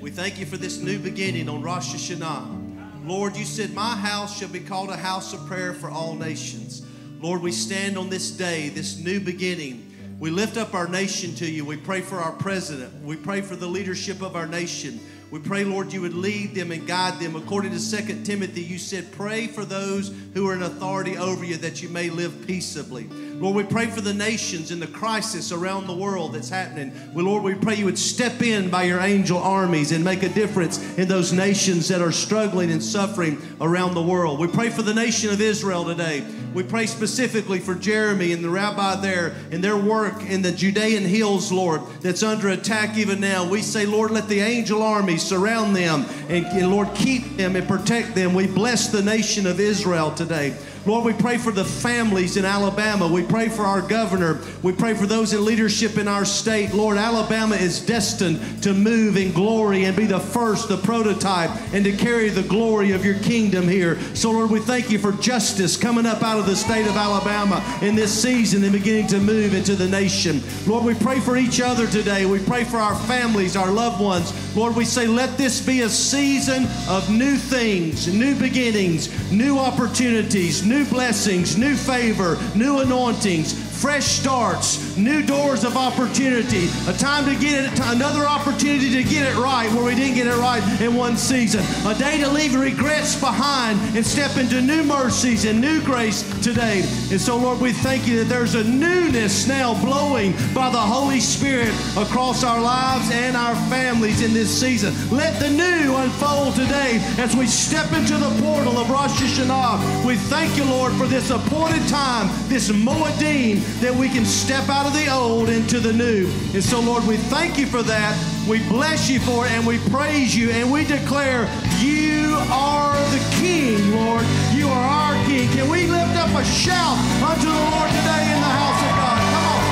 We 0.00 0.10
thank 0.10 0.40
you 0.40 0.46
for 0.46 0.56
this 0.56 0.78
new 0.78 0.98
beginning 0.98 1.46
on 1.46 1.60
Rosh 1.60 1.94
Hashanah. 1.94 3.06
Lord, 3.06 3.36
you 3.36 3.44
said, 3.44 3.74
My 3.74 3.94
house 3.94 4.38
shall 4.38 4.48
be 4.48 4.60
called 4.60 4.88
a 4.88 4.96
house 4.96 5.34
of 5.34 5.46
prayer 5.46 5.74
for 5.74 5.90
all 5.90 6.14
nations. 6.14 6.86
Lord, 7.20 7.42
we 7.42 7.52
stand 7.52 7.98
on 7.98 8.08
this 8.08 8.30
day, 8.30 8.70
this 8.70 8.98
new 8.98 9.20
beginning. 9.20 10.16
We 10.20 10.30
lift 10.30 10.56
up 10.56 10.72
our 10.72 10.88
nation 10.88 11.34
to 11.34 11.44
you. 11.44 11.66
We 11.66 11.76
pray 11.76 12.00
for 12.00 12.16
our 12.16 12.32
president. 12.32 13.04
We 13.04 13.16
pray 13.16 13.42
for 13.42 13.56
the 13.56 13.66
leadership 13.66 14.22
of 14.22 14.34
our 14.34 14.46
nation. 14.46 14.98
We 15.30 15.40
pray, 15.40 15.64
Lord, 15.64 15.92
you 15.92 16.00
would 16.00 16.14
lead 16.14 16.54
them 16.54 16.72
and 16.72 16.86
guide 16.86 17.20
them. 17.20 17.36
According 17.36 17.72
to 17.72 18.04
2 18.04 18.22
Timothy, 18.22 18.62
you 18.62 18.78
said, 18.78 19.12
Pray 19.12 19.48
for 19.48 19.66
those 19.66 20.14
who 20.32 20.48
are 20.48 20.54
in 20.54 20.62
authority 20.62 21.18
over 21.18 21.44
you 21.44 21.58
that 21.58 21.82
you 21.82 21.90
may 21.90 22.08
live 22.08 22.46
peaceably. 22.46 23.04
Lord, 23.42 23.56
we 23.56 23.64
pray 23.64 23.86
for 23.86 24.00
the 24.00 24.14
nations 24.14 24.70
and 24.70 24.80
the 24.80 24.86
crisis 24.86 25.50
around 25.50 25.88
the 25.88 25.92
world 25.92 26.32
that's 26.32 26.48
happening. 26.48 26.92
Well, 27.12 27.24
Lord, 27.24 27.42
we 27.42 27.54
pray 27.54 27.74
you 27.74 27.86
would 27.86 27.98
step 27.98 28.40
in 28.40 28.70
by 28.70 28.84
your 28.84 29.00
angel 29.00 29.38
armies 29.38 29.90
and 29.90 30.04
make 30.04 30.22
a 30.22 30.28
difference 30.28 30.78
in 30.96 31.08
those 31.08 31.32
nations 31.32 31.88
that 31.88 32.00
are 32.00 32.12
struggling 32.12 32.70
and 32.70 32.80
suffering 32.80 33.42
around 33.60 33.94
the 33.94 34.02
world. 34.02 34.38
We 34.38 34.46
pray 34.46 34.70
for 34.70 34.82
the 34.82 34.94
nation 34.94 35.30
of 35.30 35.40
Israel 35.40 35.84
today. 35.84 36.24
We 36.54 36.62
pray 36.62 36.86
specifically 36.86 37.58
for 37.58 37.74
Jeremy 37.74 38.32
and 38.32 38.44
the 38.44 38.48
rabbi 38.48 38.94
there 39.00 39.34
and 39.50 39.64
their 39.64 39.76
work 39.76 40.22
in 40.22 40.42
the 40.42 40.52
Judean 40.52 41.02
hills, 41.02 41.50
Lord, 41.50 41.80
that's 42.00 42.22
under 42.22 42.50
attack 42.50 42.96
even 42.96 43.20
now. 43.20 43.48
We 43.48 43.62
say, 43.62 43.86
Lord, 43.86 44.12
let 44.12 44.28
the 44.28 44.38
angel 44.38 44.84
army 44.84 45.16
surround 45.16 45.74
them 45.74 46.04
and, 46.28 46.46
and 46.46 46.70
Lord, 46.70 46.94
keep 46.94 47.36
them 47.36 47.56
and 47.56 47.66
protect 47.66 48.14
them. 48.14 48.34
We 48.34 48.46
bless 48.46 48.86
the 48.86 49.02
nation 49.02 49.48
of 49.48 49.58
Israel 49.58 50.12
today. 50.12 50.56
Lord, 50.84 51.04
we 51.04 51.12
pray 51.12 51.38
for 51.38 51.52
the 51.52 51.64
families 51.64 52.36
in 52.36 52.44
Alabama. 52.44 53.06
We 53.06 53.22
pray 53.22 53.48
for 53.48 53.62
our 53.62 53.80
governor. 53.80 54.40
We 54.62 54.72
pray 54.72 54.94
for 54.94 55.06
those 55.06 55.32
in 55.32 55.44
leadership 55.44 55.96
in 55.96 56.08
our 56.08 56.24
state. 56.24 56.74
Lord, 56.74 56.96
Alabama 56.96 57.54
is 57.54 57.80
destined 57.80 58.62
to 58.64 58.74
move 58.74 59.16
in 59.16 59.32
glory 59.32 59.84
and 59.84 59.96
be 59.96 60.06
the 60.06 60.18
first, 60.18 60.68
the 60.68 60.78
prototype, 60.78 61.50
and 61.72 61.84
to 61.84 61.92
carry 61.92 62.30
the 62.30 62.42
glory 62.42 62.90
of 62.90 63.04
your 63.04 63.18
kingdom 63.20 63.68
here. 63.68 64.00
So, 64.14 64.32
Lord, 64.32 64.50
we 64.50 64.58
thank 64.58 64.90
you 64.90 64.98
for 64.98 65.12
justice 65.12 65.76
coming 65.76 66.04
up 66.04 66.22
out 66.22 66.40
of 66.40 66.46
the 66.46 66.56
state 66.56 66.86
of 66.88 66.96
Alabama 66.96 67.62
in 67.80 67.94
this 67.94 68.12
season 68.12 68.64
and 68.64 68.72
beginning 68.72 69.06
to 69.08 69.20
move 69.20 69.54
into 69.54 69.76
the 69.76 69.88
nation. 69.88 70.42
Lord, 70.66 70.84
we 70.84 70.94
pray 70.94 71.20
for 71.20 71.36
each 71.36 71.60
other 71.60 71.86
today. 71.86 72.26
We 72.26 72.40
pray 72.40 72.64
for 72.64 72.78
our 72.78 72.96
families, 73.06 73.56
our 73.56 73.70
loved 73.70 74.00
ones. 74.00 74.32
Lord, 74.56 74.74
we 74.74 74.84
say, 74.84 75.06
let 75.06 75.38
this 75.38 75.64
be 75.64 75.82
a 75.82 75.88
season 75.88 76.66
of 76.88 77.08
new 77.08 77.36
things, 77.36 78.12
new 78.12 78.34
beginnings, 78.34 79.30
new 79.30 79.58
opportunities, 79.58 80.64
new 80.72 80.84
blessings, 80.86 81.58
new 81.58 81.76
favor, 81.76 82.38
new 82.54 82.78
anointings, 82.78 83.52
fresh 83.82 84.04
starts, 84.04 84.96
new 84.96 85.24
doors 85.24 85.64
of 85.64 85.76
opportunity, 85.76 86.68
a 86.86 86.92
time 86.92 87.24
to 87.24 87.34
get 87.34 87.64
it, 87.64 87.80
another 87.86 88.24
opportunity 88.24 88.92
to 88.92 89.02
get 89.02 89.26
it 89.26 89.36
right 89.36 89.68
where 89.72 89.82
we 89.82 89.94
didn't 89.96 90.14
get 90.14 90.28
it 90.28 90.36
right 90.36 90.62
in 90.80 90.94
one 90.94 91.16
season, 91.16 91.64
a 91.84 91.92
day 91.98 92.16
to 92.20 92.28
leave 92.28 92.54
regrets 92.54 93.18
behind 93.18 93.76
and 93.96 94.06
step 94.06 94.36
into 94.36 94.62
new 94.62 94.84
mercies 94.84 95.44
and 95.46 95.60
new 95.60 95.82
grace 95.82 96.22
today. 96.44 96.82
And 97.10 97.20
so, 97.20 97.36
Lord, 97.36 97.60
we 97.60 97.72
thank 97.72 98.06
you 98.06 98.18
that 98.20 98.28
there's 98.28 98.54
a 98.54 98.62
newness 98.62 99.48
now 99.48 99.74
blowing 99.82 100.30
by 100.54 100.70
the 100.70 100.78
Holy 100.78 101.18
Spirit 101.18 101.74
across 101.96 102.44
our 102.44 102.60
lives 102.60 103.10
and 103.10 103.36
our 103.36 103.56
families 103.68 104.22
in 104.22 104.32
this 104.32 104.60
season. 104.60 104.94
Let 105.10 105.40
the 105.40 105.50
new 105.50 105.96
unfold 105.96 106.54
today 106.54 107.00
as 107.18 107.34
we 107.34 107.48
step 107.48 107.92
into 107.92 108.16
the 108.16 108.30
portal 108.40 108.78
of 108.78 108.88
Rosh 108.88 109.10
Hashanah. 109.20 110.06
We 110.06 110.14
thank 110.14 110.56
you, 110.56 110.64
Lord, 110.66 110.92
for 110.92 111.08
this 111.08 111.30
appointed 111.30 111.88
time, 111.88 112.28
this 112.48 112.70
Moedim, 112.70 113.71
that 113.80 113.94
we 113.94 114.08
can 114.08 114.24
step 114.24 114.68
out 114.68 114.86
of 114.86 114.92
the 114.92 115.08
old 115.12 115.48
into 115.48 115.80
the 115.80 115.92
new. 115.92 116.26
And 116.54 116.62
so, 116.62 116.80
Lord, 116.80 117.04
we 117.06 117.16
thank 117.16 117.58
you 117.58 117.66
for 117.66 117.82
that. 117.82 118.16
We 118.48 118.58
bless 118.68 119.08
you 119.10 119.20
for 119.20 119.46
it 119.46 119.52
and 119.52 119.66
we 119.66 119.78
praise 119.90 120.34
you 120.36 120.50
and 120.50 120.70
we 120.70 120.84
declare 120.84 121.48
you 121.78 122.36
are 122.50 122.94
the 123.10 123.22
King, 123.40 123.94
Lord. 123.94 124.24
You 124.54 124.68
are 124.68 124.86
our 124.86 125.14
King. 125.26 125.48
Can 125.50 125.68
we 125.70 125.86
lift 125.86 126.16
up 126.16 126.30
a 126.30 126.44
shout 126.44 126.98
unto 127.22 127.46
the 127.46 127.64
Lord 127.70 127.90
today 127.90 128.24
in 128.34 128.40
the 128.40 128.52
house 128.60 128.82
of 128.82 128.92
God? 128.98 129.20
Come 129.32 129.46
on. 129.46 129.62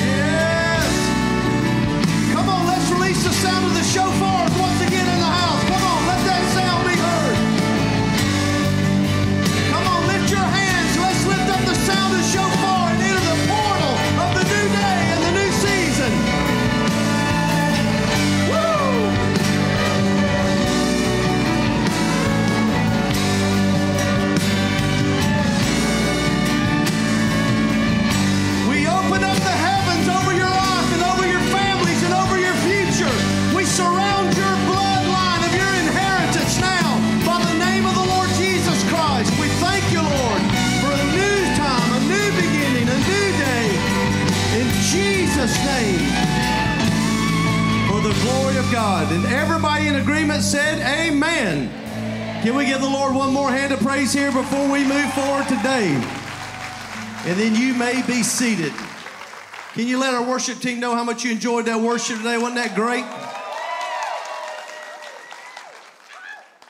Yes. 0.00 0.86
Come 2.32 2.48
on, 2.48 2.66
let's 2.66 2.90
release 2.90 3.22
the 3.24 3.32
sound 3.32 3.64
of 3.66 3.74
the 3.74 3.80
shofars 3.80 4.67
Jesus' 45.48 45.64
name. 45.64 45.98
For 47.88 48.00
the 48.00 48.14
glory 48.22 48.56
of 48.58 48.70
God. 48.70 49.10
And 49.12 49.24
everybody 49.26 49.88
in 49.88 49.96
agreement 49.96 50.42
said, 50.42 50.80
Amen. 50.80 51.70
Can 52.42 52.54
we 52.54 52.66
give 52.66 52.80
the 52.80 52.88
Lord 52.88 53.14
one 53.14 53.32
more 53.32 53.50
hand 53.50 53.72
of 53.72 53.80
praise 53.80 54.12
here 54.12 54.30
before 54.30 54.70
we 54.70 54.84
move 54.84 55.12
forward 55.14 55.48
today? 55.48 55.88
And 57.24 57.38
then 57.38 57.54
you 57.54 57.74
may 57.74 58.02
be 58.06 58.22
seated. 58.22 58.72
Can 59.72 59.86
you 59.86 59.98
let 59.98 60.14
our 60.14 60.22
worship 60.22 60.58
team 60.58 60.80
know 60.80 60.94
how 60.94 61.04
much 61.04 61.24
you 61.24 61.32
enjoyed 61.32 61.66
that 61.66 61.80
worship 61.80 62.18
today? 62.18 62.36
Wasn't 62.36 62.56
that 62.56 62.74
great? 62.74 63.04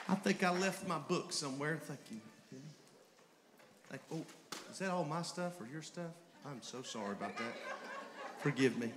I 0.09 0.15
think 0.15 0.43
I 0.43 0.51
left 0.51 0.87
my 0.89 0.99
book 0.99 1.33
somewhere. 1.33 1.79
Thank 1.83 2.01
you. 2.11 2.21
Thank, 3.91 4.03
oh, 4.13 4.25
is 4.71 4.79
that 4.79 4.91
all 4.91 5.05
my 5.05 5.23
stuff 5.23 5.61
or 5.61 5.67
your 5.67 5.83
stuff? 5.83 6.11
I'm 6.47 6.63
so 6.63 6.83
sorry 6.83 7.13
about 7.13 7.37
that. 7.37 7.88
Forgive 8.41 8.79
me. 8.79 8.93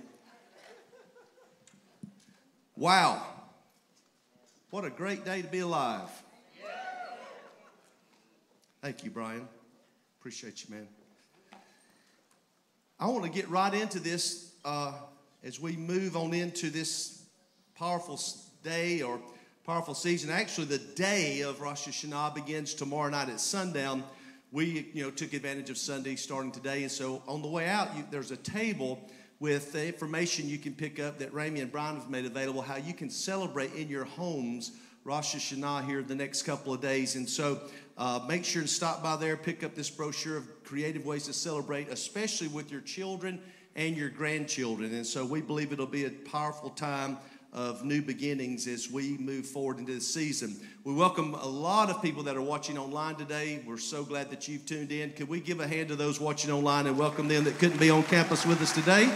Wow. 2.76 3.22
What 4.70 4.84
a 4.84 4.90
great 4.90 5.24
day 5.24 5.42
to 5.42 5.48
be 5.48 5.58
alive. 5.58 6.08
Thank 8.80 9.04
you, 9.04 9.10
Brian. 9.10 9.46
Appreciate 10.20 10.64
you, 10.64 10.74
man. 10.74 10.88
I 12.98 13.06
want 13.06 13.24
to 13.24 13.30
get 13.30 13.48
right 13.50 13.74
into 13.74 13.98
this 13.98 14.52
uh, 14.64 14.92
as 15.42 15.60
we 15.60 15.76
move 15.76 16.16
on 16.16 16.34
into 16.34 16.70
this 16.70 17.22
powerful 17.76 18.20
day 18.62 19.02
or 19.02 19.20
powerful 19.66 19.94
season. 19.94 20.30
Actually, 20.30 20.66
the 20.66 20.78
day 20.78 21.40
of 21.40 21.60
Rosh 21.60 21.88
Hashanah 21.88 22.34
begins 22.34 22.74
tomorrow 22.74 23.10
night 23.10 23.28
at 23.28 23.40
sundown. 23.40 24.04
We, 24.52 24.90
you 24.92 25.02
know, 25.02 25.10
took 25.10 25.32
advantage 25.32 25.70
of 25.70 25.78
Sunday 25.78 26.14
starting 26.14 26.52
today, 26.52 26.82
and 26.82 26.92
so 26.92 27.22
on 27.26 27.42
the 27.42 27.48
way 27.48 27.66
out, 27.68 27.96
you, 27.96 28.04
there's 28.10 28.30
a 28.30 28.36
table 28.36 29.00
with 29.42 29.72
the 29.72 29.84
information 29.84 30.48
you 30.48 30.56
can 30.56 30.72
pick 30.72 31.00
up 31.00 31.18
that 31.18 31.34
Ramey 31.34 31.62
and 31.62 31.72
Brian 31.72 31.96
have 31.96 32.08
made 32.08 32.24
available. 32.24 32.62
How 32.62 32.76
you 32.76 32.94
can 32.94 33.10
celebrate 33.10 33.74
in 33.74 33.88
your 33.88 34.04
homes 34.04 34.70
Rosh 35.02 35.34
Hashanah 35.34 35.84
here 35.84 36.00
the 36.00 36.14
next 36.14 36.42
couple 36.42 36.72
of 36.72 36.80
days. 36.80 37.16
And 37.16 37.28
so 37.28 37.58
uh, 37.98 38.20
make 38.28 38.44
sure 38.44 38.60
and 38.60 38.70
stop 38.70 39.02
by 39.02 39.16
there, 39.16 39.36
pick 39.36 39.64
up 39.64 39.74
this 39.74 39.90
brochure 39.90 40.36
of 40.36 40.62
creative 40.62 41.04
ways 41.04 41.24
to 41.26 41.32
celebrate, 41.32 41.88
especially 41.88 42.46
with 42.46 42.70
your 42.70 42.82
children 42.82 43.40
and 43.74 43.96
your 43.96 44.10
grandchildren. 44.10 44.94
And 44.94 45.04
so 45.04 45.24
we 45.24 45.40
believe 45.40 45.72
it'll 45.72 45.86
be 45.86 46.04
a 46.04 46.10
powerful 46.10 46.70
time 46.70 47.18
of 47.52 47.84
new 47.84 48.00
beginnings 48.00 48.66
as 48.66 48.90
we 48.90 49.18
move 49.18 49.44
forward 49.44 49.78
into 49.78 49.94
the 49.94 50.00
season. 50.00 50.56
We 50.84 50.94
welcome 50.94 51.34
a 51.34 51.46
lot 51.46 51.90
of 51.90 52.00
people 52.00 52.22
that 52.22 52.34
are 52.34 52.42
watching 52.42 52.78
online 52.78 53.16
today. 53.16 53.62
We're 53.66 53.76
so 53.76 54.04
glad 54.04 54.30
that 54.30 54.48
you've 54.48 54.64
tuned 54.64 54.90
in. 54.90 55.12
Could 55.12 55.28
we 55.28 55.38
give 55.38 55.60
a 55.60 55.68
hand 55.68 55.88
to 55.88 55.96
those 55.96 56.18
watching 56.18 56.50
online 56.50 56.86
and 56.86 56.96
welcome 56.96 57.28
them 57.28 57.44
that 57.44 57.58
couldn't 57.58 57.78
be 57.78 57.90
on 57.90 58.04
campus 58.04 58.46
with 58.46 58.62
us 58.62 58.72
today? 58.72 59.12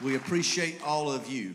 We 0.00 0.14
appreciate 0.14 0.80
all 0.84 1.10
of 1.10 1.28
you. 1.28 1.54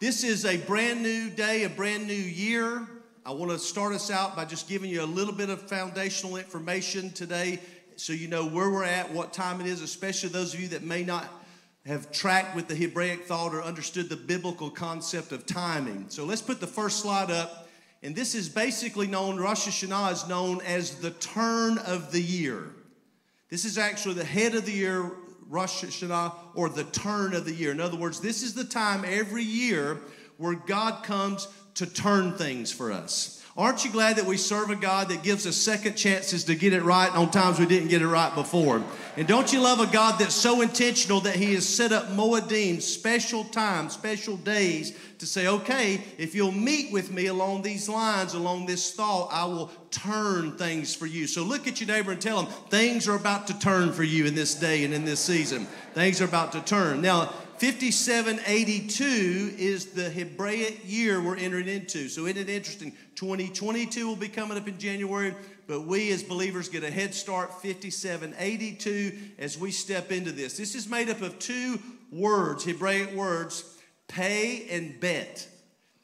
This 0.00 0.22
is 0.22 0.44
a 0.44 0.58
brand 0.58 1.02
new 1.02 1.30
day, 1.30 1.64
a 1.64 1.70
brand 1.70 2.06
new 2.06 2.12
year. 2.12 2.86
I 3.24 3.30
want 3.30 3.52
to 3.52 3.58
start 3.58 3.94
us 3.94 4.10
out 4.10 4.36
by 4.36 4.44
just 4.44 4.68
giving 4.68 4.90
you 4.90 5.02
a 5.02 5.06
little 5.06 5.32
bit 5.32 5.48
of 5.48 5.62
foundational 5.62 6.36
information 6.36 7.10
today 7.10 7.60
so 7.96 8.12
you 8.12 8.28
know 8.28 8.44
where 8.44 8.68
we're 8.68 8.84
at, 8.84 9.10
what 9.12 9.32
time 9.32 9.62
it 9.62 9.66
is, 9.66 9.80
especially 9.80 10.28
those 10.28 10.52
of 10.52 10.60
you 10.60 10.68
that 10.68 10.82
may 10.82 11.04
not 11.04 11.26
have 11.86 12.10
tracked 12.10 12.56
with 12.56 12.66
the 12.66 12.74
Hebraic 12.74 13.24
thought 13.24 13.54
or 13.54 13.62
understood 13.62 14.08
the 14.08 14.16
biblical 14.16 14.70
concept 14.70 15.32
of 15.32 15.44
timing. 15.44 16.06
So 16.08 16.24
let's 16.24 16.40
put 16.40 16.60
the 16.60 16.66
first 16.66 17.00
slide 17.00 17.30
up. 17.30 17.68
And 18.02 18.14
this 18.14 18.34
is 18.34 18.48
basically 18.48 19.06
known, 19.06 19.38
Rosh 19.38 19.66
Hashanah 19.66 20.12
is 20.12 20.28
known 20.28 20.60
as 20.62 20.96
the 20.96 21.10
turn 21.10 21.78
of 21.78 22.12
the 22.12 22.20
year. 22.20 22.70
This 23.50 23.64
is 23.64 23.78
actually 23.78 24.14
the 24.14 24.24
head 24.24 24.54
of 24.54 24.64
the 24.66 24.72
year, 24.72 25.10
Rosh 25.48 25.84
Hashanah, 25.84 26.34
or 26.54 26.68
the 26.68 26.84
turn 26.84 27.34
of 27.34 27.44
the 27.44 27.54
year. 27.54 27.70
In 27.70 27.80
other 27.80 27.96
words, 27.96 28.20
this 28.20 28.42
is 28.42 28.54
the 28.54 28.64
time 28.64 29.04
every 29.06 29.44
year 29.44 30.00
where 30.38 30.54
God 30.54 31.04
comes 31.04 31.48
to 31.74 31.86
turn 31.86 32.32
things 32.32 32.72
for 32.72 32.92
us. 32.92 33.43
Aren't 33.56 33.84
you 33.84 33.92
glad 33.92 34.16
that 34.16 34.26
we 34.26 34.36
serve 34.36 34.70
a 34.70 34.74
God 34.74 35.10
that 35.10 35.22
gives 35.22 35.46
us 35.46 35.54
second 35.54 35.94
chances 35.94 36.42
to 36.44 36.56
get 36.56 36.72
it 36.72 36.82
right 36.82 37.08
on 37.14 37.30
times 37.30 37.60
we 37.60 37.66
didn't 37.66 37.86
get 37.86 38.02
it 38.02 38.08
right 38.08 38.34
before? 38.34 38.82
And 39.16 39.28
don't 39.28 39.52
you 39.52 39.60
love 39.60 39.78
a 39.78 39.86
God 39.86 40.18
that's 40.18 40.34
so 40.34 40.60
intentional 40.60 41.20
that 41.20 41.36
He 41.36 41.54
has 41.54 41.68
set 41.68 41.92
up 41.92 42.08
Moedim, 42.08 42.82
special 42.82 43.44
times, 43.44 43.92
special 43.92 44.36
days 44.38 44.98
to 45.18 45.26
say, 45.26 45.46
okay, 45.46 46.02
if 46.18 46.34
you'll 46.34 46.50
meet 46.50 46.90
with 46.92 47.12
me 47.12 47.26
along 47.26 47.62
these 47.62 47.88
lines, 47.88 48.34
along 48.34 48.66
this 48.66 48.92
thought, 48.92 49.28
I 49.30 49.44
will 49.44 49.70
turn 49.92 50.56
things 50.56 50.96
for 50.96 51.06
you. 51.06 51.28
So 51.28 51.44
look 51.44 51.68
at 51.68 51.80
your 51.80 51.86
neighbor 51.86 52.10
and 52.10 52.20
tell 52.20 52.42
them, 52.42 52.52
things 52.70 53.06
are 53.06 53.14
about 53.14 53.46
to 53.46 53.58
turn 53.60 53.92
for 53.92 54.02
you 54.02 54.26
in 54.26 54.34
this 54.34 54.56
day 54.56 54.82
and 54.82 54.92
in 54.92 55.04
this 55.04 55.20
season. 55.20 55.68
Things 55.94 56.20
are 56.20 56.24
about 56.24 56.50
to 56.52 56.60
turn. 56.60 57.00
Now, 57.00 57.32
5782 57.64 59.54
is 59.56 59.86
the 59.86 60.10
Hebraic 60.10 60.80
year 60.84 61.18
we're 61.18 61.38
entering 61.38 61.66
into. 61.66 62.10
So, 62.10 62.26
isn't 62.26 62.36
it 62.36 62.50
interesting? 62.50 62.92
2022 63.14 64.06
will 64.06 64.16
be 64.16 64.28
coming 64.28 64.58
up 64.58 64.68
in 64.68 64.76
January, 64.76 65.34
but 65.66 65.86
we 65.86 66.12
as 66.12 66.22
believers 66.22 66.68
get 66.68 66.84
a 66.84 66.90
head 66.90 67.14
start 67.14 67.62
5782 67.62 69.18
as 69.38 69.56
we 69.56 69.70
step 69.70 70.12
into 70.12 70.30
this. 70.30 70.58
This 70.58 70.74
is 70.74 70.90
made 70.90 71.08
up 71.08 71.22
of 71.22 71.38
two 71.38 71.80
words, 72.12 72.64
Hebraic 72.64 73.14
words, 73.14 73.64
pay 74.08 74.68
and 74.68 75.00
bet. 75.00 75.48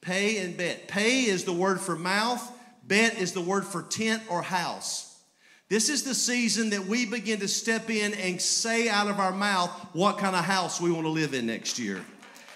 Pay 0.00 0.38
and 0.38 0.56
bet. 0.56 0.88
Pay 0.88 1.26
is 1.26 1.44
the 1.44 1.52
word 1.52 1.78
for 1.78 1.94
mouth, 1.94 2.42
bet 2.86 3.18
is 3.18 3.34
the 3.34 3.42
word 3.42 3.66
for 3.66 3.82
tent 3.82 4.22
or 4.30 4.40
house. 4.40 5.09
This 5.70 5.88
is 5.88 6.02
the 6.02 6.16
season 6.16 6.70
that 6.70 6.86
we 6.86 7.06
begin 7.06 7.38
to 7.38 7.46
step 7.46 7.90
in 7.90 8.12
and 8.14 8.42
say 8.42 8.88
out 8.88 9.06
of 9.06 9.20
our 9.20 9.30
mouth 9.30 9.70
what 9.92 10.18
kind 10.18 10.34
of 10.34 10.44
house 10.44 10.80
we 10.80 10.90
want 10.90 11.04
to 11.04 11.10
live 11.10 11.32
in 11.32 11.46
next 11.46 11.78
year. 11.78 12.04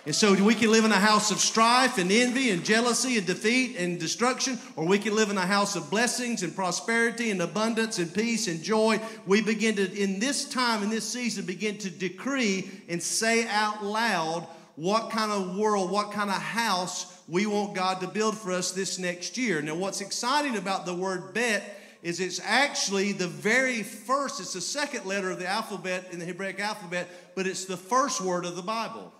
And 0.04 0.12
so 0.12 0.34
we 0.34 0.56
can 0.56 0.72
live 0.72 0.84
in 0.84 0.90
a 0.90 0.96
house 0.96 1.30
of 1.30 1.38
strife 1.38 1.98
and 1.98 2.10
envy 2.10 2.50
and 2.50 2.64
jealousy 2.64 3.16
and 3.16 3.24
defeat 3.24 3.76
and 3.76 4.00
destruction, 4.00 4.58
or 4.74 4.84
we 4.84 4.98
can 4.98 5.14
live 5.14 5.30
in 5.30 5.38
a 5.38 5.46
house 5.46 5.76
of 5.76 5.88
blessings 5.90 6.42
and 6.42 6.56
prosperity 6.56 7.30
and 7.30 7.40
abundance 7.40 8.00
and 8.00 8.12
peace 8.12 8.48
and 8.48 8.64
joy. 8.64 9.00
We 9.26 9.42
begin 9.42 9.76
to, 9.76 9.92
in 9.96 10.18
this 10.18 10.48
time, 10.48 10.82
in 10.82 10.90
this 10.90 11.08
season, 11.08 11.46
begin 11.46 11.78
to 11.78 11.90
decree 11.90 12.68
and 12.88 13.00
say 13.00 13.46
out 13.46 13.84
loud 13.84 14.44
what 14.74 15.10
kind 15.10 15.30
of 15.30 15.56
world, 15.56 15.88
what 15.88 16.10
kind 16.10 16.30
of 16.30 16.42
house 16.42 17.16
we 17.28 17.46
want 17.46 17.76
God 17.76 18.00
to 18.00 18.08
build 18.08 18.36
for 18.36 18.50
us 18.50 18.72
this 18.72 18.98
next 18.98 19.38
year. 19.38 19.62
Now, 19.62 19.76
what's 19.76 20.00
exciting 20.00 20.56
about 20.56 20.84
the 20.84 20.94
word 20.94 21.32
bet 21.32 21.62
is 22.04 22.20
it's 22.20 22.38
actually 22.44 23.12
the 23.12 23.26
very 23.26 23.82
first, 23.82 24.38
it's 24.38 24.52
the 24.52 24.60
second 24.60 25.06
letter 25.06 25.30
of 25.30 25.38
the 25.38 25.48
alphabet 25.48 26.08
in 26.12 26.18
the 26.18 26.26
Hebraic 26.26 26.60
alphabet, 26.60 27.08
but 27.34 27.46
it's 27.46 27.64
the 27.64 27.78
first 27.78 28.20
word 28.20 28.44
of 28.44 28.56
the 28.56 28.62
Bible. 28.62 29.10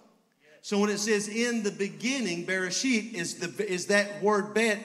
So 0.61 0.79
when 0.79 0.91
it 0.91 0.99
says 0.99 1.27
in 1.27 1.63
the 1.63 1.71
beginning, 1.71 2.47
Bereshit 2.47 3.15
is, 3.15 3.37
the, 3.37 3.67
is 3.67 3.87
that 3.87 4.23
word 4.23 4.53
bet 4.53 4.79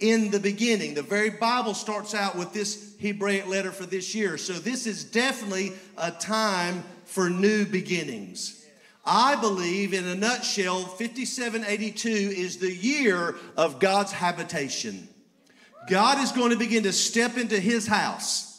in 0.00 0.32
the 0.32 0.40
beginning. 0.40 0.94
The 0.94 1.02
very 1.02 1.30
Bible 1.30 1.74
starts 1.74 2.12
out 2.12 2.36
with 2.36 2.52
this 2.52 2.96
Hebraic 2.98 3.46
letter 3.46 3.70
for 3.70 3.86
this 3.86 4.16
year. 4.16 4.36
So 4.36 4.54
this 4.54 4.88
is 4.88 5.04
definitely 5.04 5.74
a 5.96 6.10
time 6.10 6.82
for 7.04 7.30
new 7.30 7.64
beginnings. 7.64 8.66
I 9.06 9.36
believe, 9.36 9.94
in 9.94 10.06
a 10.08 10.14
nutshell, 10.16 10.80
5782 10.80 12.08
is 12.08 12.56
the 12.56 12.74
year 12.74 13.36
of 13.56 13.78
God's 13.78 14.10
habitation. 14.10 15.08
God 15.88 16.18
is 16.18 16.32
going 16.32 16.50
to 16.50 16.56
begin 16.56 16.84
to 16.84 16.92
step 16.92 17.36
into 17.36 17.58
his 17.58 17.86
house. 17.86 18.54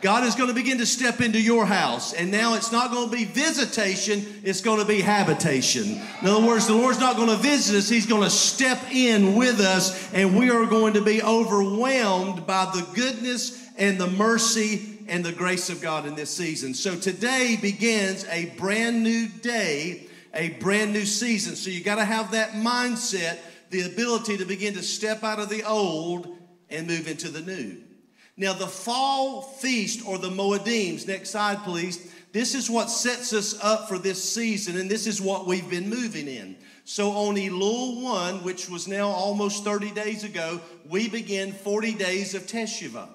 God 0.00 0.22
is 0.22 0.36
going 0.36 0.48
to 0.48 0.54
begin 0.54 0.78
to 0.78 0.86
step 0.86 1.20
into 1.20 1.40
your 1.40 1.66
house. 1.66 2.12
And 2.12 2.30
now 2.30 2.54
it's 2.54 2.70
not 2.70 2.92
going 2.92 3.10
to 3.10 3.16
be 3.16 3.24
visitation, 3.24 4.24
it's 4.44 4.60
going 4.60 4.78
to 4.78 4.86
be 4.86 5.00
habitation. 5.00 6.00
In 6.22 6.28
other 6.28 6.46
words, 6.46 6.68
the 6.68 6.74
Lord's 6.74 7.00
not 7.00 7.16
going 7.16 7.30
to 7.30 7.36
visit 7.36 7.76
us, 7.76 7.88
He's 7.88 8.06
going 8.06 8.22
to 8.22 8.30
step 8.30 8.78
in 8.92 9.34
with 9.34 9.60
us, 9.60 10.12
and 10.12 10.38
we 10.38 10.50
are 10.50 10.66
going 10.66 10.94
to 10.94 11.02
be 11.02 11.20
overwhelmed 11.20 12.46
by 12.46 12.66
the 12.66 12.86
goodness 12.94 13.66
and 13.76 13.98
the 13.98 14.06
mercy 14.06 14.98
and 15.08 15.24
the 15.24 15.32
grace 15.32 15.68
of 15.68 15.80
God 15.80 16.06
in 16.06 16.14
this 16.14 16.30
season. 16.30 16.74
So 16.74 16.94
today 16.94 17.58
begins 17.60 18.24
a 18.26 18.46
brand 18.56 19.02
new 19.02 19.26
day, 19.26 20.06
a 20.32 20.50
brand 20.50 20.92
new 20.92 21.06
season. 21.06 21.56
So 21.56 21.70
you 21.70 21.82
got 21.82 21.96
to 21.96 22.04
have 22.04 22.32
that 22.32 22.52
mindset 22.52 23.38
the 23.70 23.82
ability 23.82 24.36
to 24.38 24.44
begin 24.44 24.74
to 24.74 24.82
step 24.82 25.22
out 25.22 25.38
of 25.38 25.48
the 25.48 25.64
old 25.64 26.36
and 26.70 26.86
move 26.86 27.08
into 27.08 27.28
the 27.28 27.40
new. 27.40 27.78
Now, 28.36 28.52
the 28.52 28.66
fall 28.66 29.42
feast 29.42 30.06
or 30.06 30.16
the 30.16 30.30
Moedims, 30.30 31.08
next 31.08 31.30
slide, 31.30 31.64
please. 31.64 32.12
This 32.32 32.54
is 32.54 32.70
what 32.70 32.90
sets 32.90 33.32
us 33.32 33.58
up 33.62 33.88
for 33.88 33.98
this 33.98 34.22
season, 34.22 34.78
and 34.78 34.88
this 34.88 35.06
is 35.06 35.20
what 35.20 35.46
we've 35.46 35.68
been 35.68 35.88
moving 35.88 36.28
in. 36.28 36.56
So, 36.84 37.10
on 37.10 37.34
Elul 37.34 38.02
1, 38.02 38.44
which 38.44 38.68
was 38.68 38.86
now 38.86 39.08
almost 39.08 39.64
30 39.64 39.90
days 39.90 40.24
ago, 40.24 40.60
we 40.88 41.08
begin 41.08 41.52
40 41.52 41.94
days 41.94 42.34
of 42.34 42.46
Teshuvah. 42.46 43.08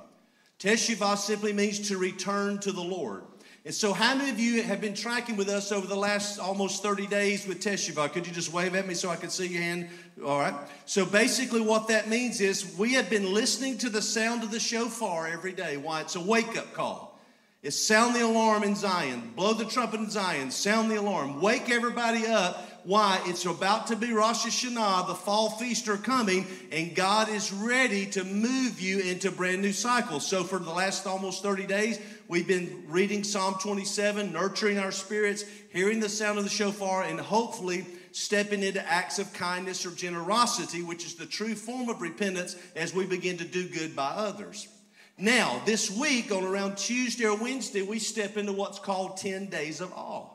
Teshuvah 0.59 1.17
simply 1.17 1.53
means 1.53 1.87
to 1.87 1.97
return 1.97 2.59
to 2.59 2.71
the 2.71 2.83
Lord. 2.83 3.23
And 3.65 3.73
so, 3.73 3.93
how 3.93 4.13
many 4.13 4.29
of 4.29 4.39
you 4.41 4.61
have 4.63 4.81
been 4.81 4.93
tracking 4.93 5.37
with 5.37 5.47
us 5.47 5.71
over 5.71 5.87
the 5.87 5.95
last 5.95 6.37
almost 6.37 6.83
30 6.83 7.07
days 7.07 7.47
with 7.47 7.61
Teshuvah? 7.61 8.11
Could 8.11 8.27
you 8.27 8.33
just 8.33 8.51
wave 8.51 8.75
at 8.75 8.85
me 8.85 8.93
so 8.93 9.09
I 9.09 9.15
can 9.15 9.29
see 9.29 9.47
your 9.47 9.61
hand? 9.61 9.87
All 10.25 10.37
right. 10.37 10.53
So, 10.85 11.05
basically, 11.05 11.61
what 11.61 11.87
that 11.87 12.09
means 12.09 12.41
is 12.41 12.77
we 12.77 12.95
have 12.95 13.09
been 13.09 13.33
listening 13.33 13.77
to 13.77 13.89
the 13.89 14.01
sound 14.01 14.43
of 14.43 14.51
the 14.51 14.59
shofar 14.59 15.27
every 15.27 15.53
day. 15.53 15.77
Why? 15.77 16.01
It's 16.01 16.17
a 16.17 16.19
wake 16.19 16.57
up 16.57 16.73
call. 16.73 17.13
It's 17.61 17.79
sound 17.79 18.13
the 18.13 18.25
alarm 18.25 18.63
in 18.63 18.75
Zion, 18.75 19.31
blow 19.37 19.53
the 19.53 19.63
trumpet 19.63 20.01
in 20.01 20.09
Zion, 20.09 20.51
sound 20.51 20.91
the 20.91 20.99
alarm, 20.99 21.39
wake 21.39 21.69
everybody 21.69 22.27
up. 22.27 22.69
Why? 22.83 23.21
It's 23.25 23.45
about 23.45 23.87
to 23.87 23.95
be 23.95 24.11
Rosh 24.11 24.45
Hashanah, 24.45 25.07
the 25.07 25.15
fall 25.15 25.51
feast 25.51 25.87
are 25.87 25.95
coming, 25.95 26.45
and 26.73 26.93
God 26.93 27.29
is 27.29 27.53
ready 27.53 28.05
to 28.07 28.25
move 28.25 28.81
you 28.81 28.99
into 28.99 29.31
brand 29.31 29.61
new 29.61 29.71
cycles. 29.71 30.27
So, 30.27 30.43
for 30.43 30.59
the 30.59 30.71
last 30.71 31.07
almost 31.07 31.41
30 31.41 31.65
days, 31.65 31.99
we've 32.33 32.47
been 32.47 32.83
reading 32.87 33.23
Psalm 33.23 33.53
27, 33.61 34.33
nurturing 34.33 34.79
our 34.79 34.91
spirits, 34.91 35.45
hearing 35.71 35.99
the 35.99 36.09
sound 36.09 36.39
of 36.39 36.43
the 36.43 36.49
shofar, 36.49 37.03
and 37.03 37.19
hopefully 37.19 37.85
stepping 38.11 38.63
into 38.63 38.83
acts 38.89 39.19
of 39.19 39.31
kindness 39.33 39.85
or 39.85 39.91
generosity, 39.91 40.81
which 40.81 41.05
is 41.05 41.13
the 41.13 41.27
true 41.27 41.53
form 41.53 41.89
of 41.89 42.01
repentance 42.01 42.55
as 42.75 42.91
we 42.91 43.05
begin 43.05 43.37
to 43.37 43.45
do 43.45 43.69
good 43.69 43.95
by 43.95 44.09
others. 44.09 44.67
Now, 45.15 45.61
this 45.67 45.91
week, 45.91 46.31
on 46.31 46.43
around 46.43 46.75
Tuesday 46.75 47.25
or 47.25 47.37
Wednesday, 47.37 47.83
we 47.83 47.99
step 47.99 48.35
into 48.35 48.51
what's 48.51 48.79
called 48.79 49.17
10 49.17 49.51
days 49.51 49.79
of 49.79 49.93
awe. 49.93 50.25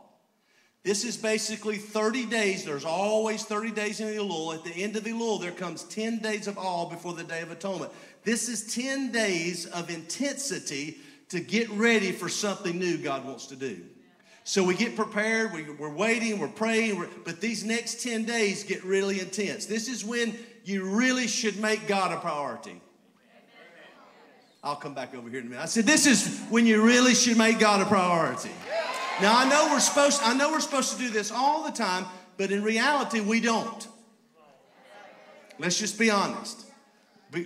This 0.85 1.05
is 1.05 1.17
basically 1.17 1.79
30 1.79 2.27
days. 2.27 2.65
There's 2.65 2.85
always 2.85 3.43
30 3.43 3.73
days 3.73 3.99
in 3.99 4.07
the 4.07 4.23
Elul. 4.23 4.55
At 4.55 4.63
the 4.63 4.85
end 4.85 4.95
of 4.95 5.03
the 5.03 5.11
Elul, 5.11 5.41
there 5.41 5.51
comes 5.51 5.83
10 5.83 6.21
days 6.21 6.47
of 6.47 6.59
awe 6.59 6.89
before 6.89 7.15
the 7.15 7.25
Day 7.25 7.41
of 7.41 7.51
Atonement. 7.51 7.91
This 8.23 8.49
is 8.49 8.73
10 8.73 9.11
days 9.11 9.67
of 9.67 9.91
intensity 9.91 10.99
to 11.31 11.41
get 11.41 11.69
ready 11.71 12.13
for 12.13 12.29
something 12.29 12.79
new 12.79 12.99
God 12.99 13.25
wants 13.25 13.47
to 13.47 13.57
do. 13.57 13.83
So 14.45 14.65
we 14.65 14.75
get 14.75 14.97
prepared, 14.97 15.53
we, 15.53 15.67
are 15.67 15.91
waiting, 15.91 16.39
we're 16.39 16.49
praying, 16.49 16.99
we're, 16.99 17.09
but 17.25 17.39
these 17.41 17.65
next 17.65 18.03
10 18.03 18.25
days 18.25 18.65
get 18.65 18.83
really 18.83 19.21
intense. 19.21 19.67
This 19.67 19.89
is 19.89 20.05
when 20.05 20.35
you 20.65 20.85
really 20.85 21.27
should 21.27 21.61
make 21.61 21.87
God 21.87 22.13
a 22.13 22.17
priority. 22.17 22.81
I'll 24.65 24.77
come 24.77 24.95
back 24.95 25.15
over 25.15 25.29
here 25.29 25.41
in 25.41 25.47
a 25.47 25.51
minute. 25.51 25.63
I 25.63 25.67
said, 25.67 25.85
this 25.85 26.07
is 26.07 26.41
when 26.49 26.67
you 26.67 26.83
really 26.83 27.15
should 27.15 27.37
make 27.37 27.59
God 27.59 27.83
a 27.83 27.85
priority. 27.85 28.51
Now 29.21 29.37
I 29.37 29.49
know 29.49 29.69
we're 29.71 29.81
supposed, 29.81 30.23
I 30.23 30.33
know 30.33 30.51
we're 30.51 30.61
supposed 30.61 30.93
to 30.95 30.99
do 30.99 31.11
this 31.11 31.31
all 31.31 31.65
the 31.65 31.73
time, 31.73 32.07
but 32.39 32.51
in 32.51 32.63
reality 32.63 33.21
we 33.21 33.41
don't. 33.41 33.87
Let's 35.59 35.79
just 35.79 35.99
be 35.99 36.11
honest. 36.11 36.65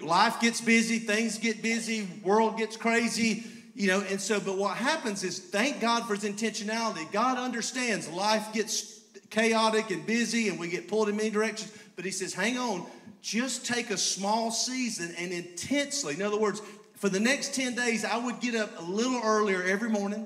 Life 0.02 0.40
gets 0.40 0.60
busy, 0.60 1.00
things 1.00 1.38
get 1.38 1.62
busy, 1.62 2.06
world 2.22 2.58
gets 2.58 2.76
crazy, 2.76 3.44
you 3.74 3.88
know, 3.88 4.00
and 4.00 4.20
so, 4.20 4.38
but 4.38 4.58
what 4.58 4.76
happens 4.76 5.24
is 5.24 5.38
thank 5.38 5.80
God 5.80 6.06
for 6.06 6.14
his 6.14 6.24
intentionality. 6.24 7.10
God 7.10 7.38
understands 7.38 8.08
life 8.08 8.52
gets 8.52 9.00
chaotic 9.30 9.90
and 9.90 10.06
busy 10.06 10.48
and 10.48 10.58
we 10.58 10.68
get 10.68 10.88
pulled 10.88 11.08
in 11.08 11.16
many 11.16 11.30
directions, 11.30 11.72
but 11.96 12.04
he 12.04 12.10
says, 12.10 12.34
hang 12.34 12.58
on, 12.58 12.86
just 13.22 13.64
take 13.66 13.90
a 13.90 13.96
small 13.96 14.50
season 14.50 15.14
and 15.18 15.32
intensely, 15.32 16.14
in 16.14 16.22
other 16.22 16.38
words, 16.38 16.60
for 16.96 17.08
the 17.08 17.20
next 17.20 17.54
10 17.54 17.74
days, 17.74 18.04
I 18.04 18.16
would 18.16 18.40
get 18.40 18.54
up 18.54 18.78
a 18.78 18.82
little 18.82 19.20
earlier 19.24 19.62
every 19.62 19.88
morning. 19.88 20.24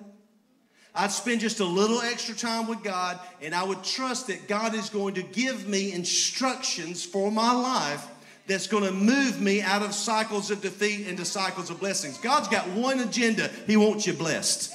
I'd 0.94 1.10
spend 1.10 1.40
just 1.40 1.60
a 1.60 1.64
little 1.64 2.00
extra 2.00 2.34
time 2.34 2.66
with 2.66 2.82
God, 2.82 3.20
and 3.42 3.54
I 3.54 3.62
would 3.62 3.84
trust 3.84 4.26
that 4.26 4.48
God 4.48 4.74
is 4.74 4.90
going 4.90 5.14
to 5.14 5.22
give 5.22 5.68
me 5.68 5.92
instructions 5.92 7.04
for 7.04 7.30
my 7.30 7.52
life 7.52 8.06
that's 8.46 8.66
going 8.66 8.84
to 8.84 8.92
move 8.92 9.40
me 9.40 9.60
out 9.60 9.82
of 9.82 9.94
cycles 9.94 10.50
of 10.50 10.60
defeat 10.60 11.06
into 11.06 11.24
cycles 11.24 11.70
of 11.70 11.80
blessings. 11.80 12.18
God's 12.18 12.48
got 12.48 12.68
one 12.68 13.00
agenda 13.00 13.50
He 13.66 13.76
wants 13.76 14.06
you 14.06 14.12
blessed. 14.12 14.72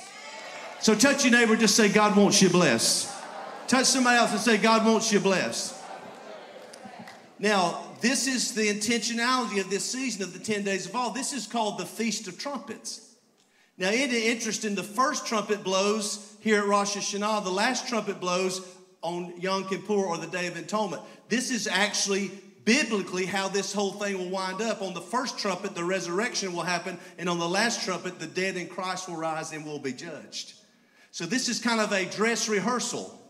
So 0.81 0.95
touch 0.95 1.23
your 1.23 1.31
neighbor, 1.31 1.55
just 1.55 1.75
say, 1.75 1.89
God 1.89 2.17
wants 2.17 2.41
you 2.41 2.49
blessed. 2.49 3.09
Touch 3.67 3.85
somebody 3.85 4.17
else 4.17 4.31
and 4.31 4.39
say, 4.39 4.57
God 4.57 4.85
wants 4.85 5.11
you 5.13 5.19
blessed. 5.19 5.75
Now, 7.39 7.83
this 8.01 8.27
is 8.27 8.53
the 8.53 8.67
intentionality 8.67 9.61
of 9.61 9.69
this 9.69 9.85
season 9.85 10.23
of 10.23 10.33
the 10.33 10.39
10 10.39 10.63
days 10.63 10.87
of 10.87 10.95
awe. 10.95 11.11
This 11.11 11.33
is 11.33 11.47
called 11.47 11.77
the 11.77 11.85
Feast 11.85 12.27
of 12.27 12.37
Trumpets. 12.37 13.15
Now, 13.77 13.89
it 13.89 14.11
is 14.11 14.23
interesting, 14.25 14.75
the 14.75 14.83
first 14.83 15.25
trumpet 15.25 15.63
blows 15.63 16.35
here 16.39 16.59
at 16.59 16.67
Rosh 16.67 16.97
Hashanah, 16.97 17.43
the 17.43 17.49
last 17.49 17.87
trumpet 17.87 18.19
blows 18.19 18.67
on 19.01 19.39
Yom 19.39 19.67
Kippur 19.67 19.93
or 19.93 20.17
the 20.17 20.27
Day 20.27 20.47
of 20.47 20.57
Atonement. 20.57 21.01
This 21.29 21.49
is 21.49 21.67
actually 21.67 22.31
biblically 22.65 23.25
how 23.25 23.47
this 23.47 23.73
whole 23.73 23.93
thing 23.93 24.17
will 24.17 24.29
wind 24.29 24.61
up. 24.61 24.81
On 24.81 24.93
the 24.93 25.01
first 25.01 25.37
trumpet, 25.39 25.75
the 25.75 25.83
resurrection 25.83 26.53
will 26.53 26.63
happen, 26.63 26.97
and 27.17 27.27
on 27.29 27.39
the 27.39 27.47
last 27.47 27.83
trumpet, 27.83 28.19
the 28.19 28.27
dead 28.27 28.57
in 28.57 28.67
Christ 28.67 29.09
will 29.09 29.17
rise 29.17 29.51
and 29.51 29.65
will 29.65 29.79
be 29.79 29.93
judged. 29.93 30.53
So, 31.11 31.25
this 31.25 31.49
is 31.49 31.59
kind 31.59 31.81
of 31.81 31.91
a 31.91 32.05
dress 32.05 32.47
rehearsal 32.47 33.21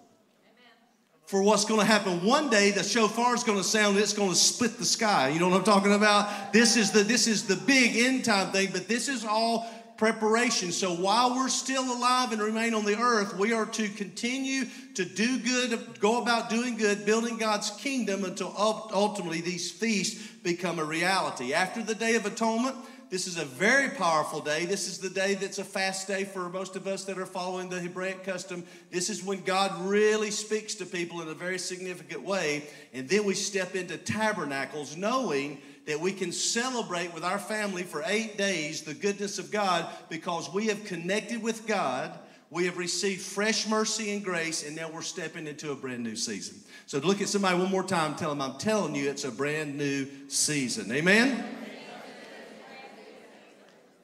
for 1.32 1.41
what's 1.41 1.63
going 1.63 1.79
to 1.79 1.86
happen 1.86 2.25
one 2.25 2.49
day 2.49 2.71
the 2.71 2.84
shofar 2.84 3.34
is 3.34 3.45
going 3.45 3.57
to 3.57 3.63
sound 3.63 3.97
it's 3.97 4.11
going 4.11 4.29
to 4.29 4.36
split 4.36 4.77
the 4.77 4.84
sky 4.84 5.29
you 5.29 5.39
know 5.39 5.47
what 5.47 5.57
i'm 5.57 5.63
talking 5.63 5.93
about 5.93 6.51
this 6.51 6.75
is 6.75 6.91
the 6.91 7.03
this 7.03 7.25
is 7.25 7.47
the 7.47 7.55
big 7.55 7.95
end 7.95 8.25
time 8.25 8.51
thing 8.51 8.67
but 8.73 8.86
this 8.89 9.07
is 9.07 9.23
all 9.23 9.70
preparation 10.01 10.71
so 10.71 10.95
while 10.95 11.35
we're 11.35 11.47
still 11.47 11.83
alive 11.95 12.31
and 12.31 12.41
remain 12.41 12.73
on 12.73 12.83
the 12.83 12.97
earth 12.97 13.37
we 13.37 13.53
are 13.53 13.67
to 13.67 13.87
continue 13.87 14.65
to 14.95 15.05
do 15.05 15.37
good 15.37 15.79
go 15.99 16.19
about 16.19 16.49
doing 16.49 16.75
good 16.75 17.05
building 17.05 17.37
god's 17.37 17.69
kingdom 17.69 18.25
until 18.25 18.51
ultimately 18.57 19.41
these 19.41 19.69
feasts 19.69 20.27
become 20.41 20.79
a 20.79 20.83
reality 20.83 21.53
after 21.53 21.83
the 21.83 21.93
day 21.93 22.15
of 22.15 22.25
atonement 22.25 22.75
this 23.11 23.27
is 23.27 23.37
a 23.37 23.43
very 23.43 23.89
powerful 23.89 24.39
day. 24.39 24.63
This 24.63 24.87
is 24.87 24.99
the 24.99 25.09
day 25.09 25.33
that's 25.33 25.59
a 25.59 25.65
fast 25.65 26.07
day 26.07 26.23
for 26.23 26.47
most 26.47 26.77
of 26.77 26.87
us 26.87 27.03
that 27.03 27.17
are 27.17 27.25
following 27.25 27.67
the 27.67 27.77
Hebraic 27.77 28.23
custom. 28.23 28.63
This 28.89 29.09
is 29.09 29.21
when 29.21 29.41
God 29.41 29.69
really 29.81 30.31
speaks 30.31 30.75
to 30.75 30.85
people 30.85 31.21
in 31.21 31.27
a 31.27 31.33
very 31.33 31.59
significant 31.59 32.23
way. 32.23 32.69
And 32.93 33.09
then 33.09 33.25
we 33.25 33.33
step 33.33 33.75
into 33.75 33.97
tabernacles 33.97 34.95
knowing 34.95 35.61
that 35.86 35.99
we 35.99 36.11
can 36.11 36.32
celebrate 36.32 37.13
with 37.13 37.23
our 37.23 37.39
family 37.39 37.84
for 37.84 38.03
eight 38.05 38.38
days 38.38 38.82
the 38.82 38.93
goodness 38.93 39.39
of 39.39 39.51
God 39.51 39.88
because 40.09 40.51
we 40.53 40.67
have 40.67 40.86
connected 40.86 41.41
with 41.41 41.65
God. 41.67 42.17
We 42.49 42.65
have 42.65 42.77
received 42.77 43.21
fresh 43.21 43.67
mercy 43.67 44.11
and 44.13 44.23
grace, 44.23 44.67
and 44.67 44.75
now 44.75 44.89
we're 44.91 45.01
stepping 45.01 45.47
into 45.47 45.71
a 45.71 45.75
brand 45.75 46.03
new 46.03 46.15
season. 46.15 46.59
So 46.86 46.99
look 46.99 47.21
at 47.21 47.29
somebody 47.29 47.57
one 47.57 47.71
more 47.71 47.84
time, 47.84 48.15
tell 48.15 48.29
them, 48.29 48.41
I'm 48.41 48.57
telling 48.57 48.93
you, 48.93 49.09
it's 49.09 49.23
a 49.23 49.32
brand 49.32 49.77
new 49.77 50.07
season. 50.27 50.91
Amen? 50.91 51.43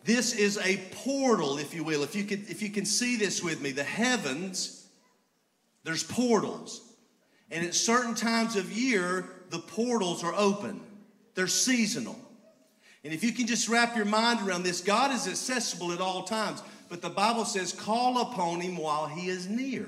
This 0.07 0.33
is 0.33 0.57
a 0.59 0.77
portal, 1.03 1.57
if 1.57 1.73
you 1.73 1.83
will. 1.83 2.01
If 2.01 2.15
you 2.15 2.25
if 2.29 2.61
you 2.61 2.69
can 2.69 2.85
see 2.85 3.17
this 3.17 3.43
with 3.43 3.61
me, 3.61 3.71
the 3.71 3.83
heavens, 3.83 4.87
there's 5.83 6.03
portals. 6.03 6.81
And 7.51 7.65
at 7.65 7.75
certain 7.75 8.15
times 8.15 8.55
of 8.55 8.71
year, 8.71 9.27
the 9.49 9.59
portals 9.59 10.23
are 10.23 10.33
open. 10.33 10.79
They're 11.37 11.45
seasonal. 11.45 12.19
And 13.03 13.13
if 13.13 13.23
you 13.23 13.31
can 13.31 13.45
just 13.45 13.69
wrap 13.69 13.95
your 13.95 14.05
mind 14.05 14.39
around 14.41 14.63
this, 14.63 14.81
God 14.81 15.11
is 15.11 15.27
accessible 15.27 15.91
at 15.91 16.01
all 16.01 16.23
times. 16.23 16.63
But 16.89 17.03
the 17.03 17.11
Bible 17.11 17.45
says, 17.45 17.71
call 17.71 18.19
upon 18.19 18.59
him 18.59 18.75
while 18.75 19.05
he 19.05 19.29
is 19.29 19.47
near. 19.47 19.87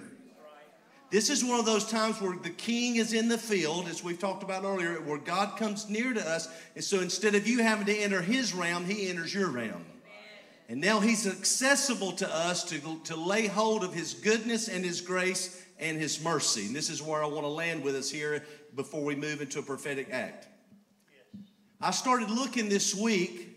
This 1.10 1.32
is 1.32 1.43
one 1.43 1.60
of 1.60 1.66
those 1.66 1.89
times 1.89 2.22
where 2.22 2.38
the 2.38 2.52
king 2.52 2.97
is 2.97 3.14
in 3.14 3.30
the 3.30 3.38
field, 3.39 3.88
as 3.88 4.04
we've 4.04 4.20
talked 4.20 4.43
about 4.43 4.64
earlier, 4.64 5.02
where 5.02 5.18
God 5.18 5.58
comes 5.58 5.89
near 5.89 6.14
to 6.14 6.22
us. 6.22 6.47
And 6.76 6.84
so 6.84 7.00
instead 7.00 7.34
of 7.34 7.47
you 7.47 7.64
having 7.64 7.88
to 7.88 7.97
enter 7.97 8.22
his 8.22 8.54
realm, 8.54 8.86
he 8.86 9.10
enters 9.10 9.34
your 9.34 9.50
realm. 9.50 9.84
And 10.68 10.80
now 10.80 11.00
he's 11.00 11.26
accessible 11.26 12.12
to 12.12 12.32
us 12.32 12.64
to, 12.66 12.80
to 13.06 13.16
lay 13.16 13.47
hold 13.47 13.84
of 13.84 13.91
his 13.91 14.14
goodness 14.14 14.68
and 14.68 14.86
his 14.86 15.02
grace 15.02 15.66
and 15.80 15.97
his 15.97 16.24
mercy. 16.24 16.68
And 16.68 16.76
this 16.76 16.91
is 16.91 17.02
where 17.02 17.24
I 17.24 17.28
want 17.28 17.41
to 17.41 17.47
land 17.47 17.84
with 17.84 17.95
us 17.95 18.12
here 18.12 18.45
before 18.76 19.04
we 19.04 19.16
move 19.16 19.41
into 19.41 19.58
a 19.58 19.64
prophetic 19.64 20.10
act. 20.12 20.45
I 21.82 21.92
started 21.92 22.30
looking 22.30 22.68
this 22.68 22.94
week 22.94 23.48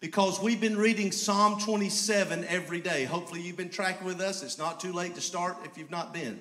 because 0.00 0.40
we've 0.40 0.60
been 0.60 0.78
reading 0.78 1.12
Psalm 1.12 1.60
27 1.60 2.46
every 2.46 2.80
day. 2.80 3.04
Hopefully, 3.04 3.42
you've 3.42 3.58
been 3.58 3.68
tracking 3.68 4.06
with 4.06 4.22
us. 4.22 4.42
It's 4.42 4.56
not 4.56 4.80
too 4.80 4.90
late 4.90 5.14
to 5.16 5.20
start 5.20 5.58
if 5.64 5.76
you've 5.76 5.90
not 5.90 6.14
been. 6.14 6.40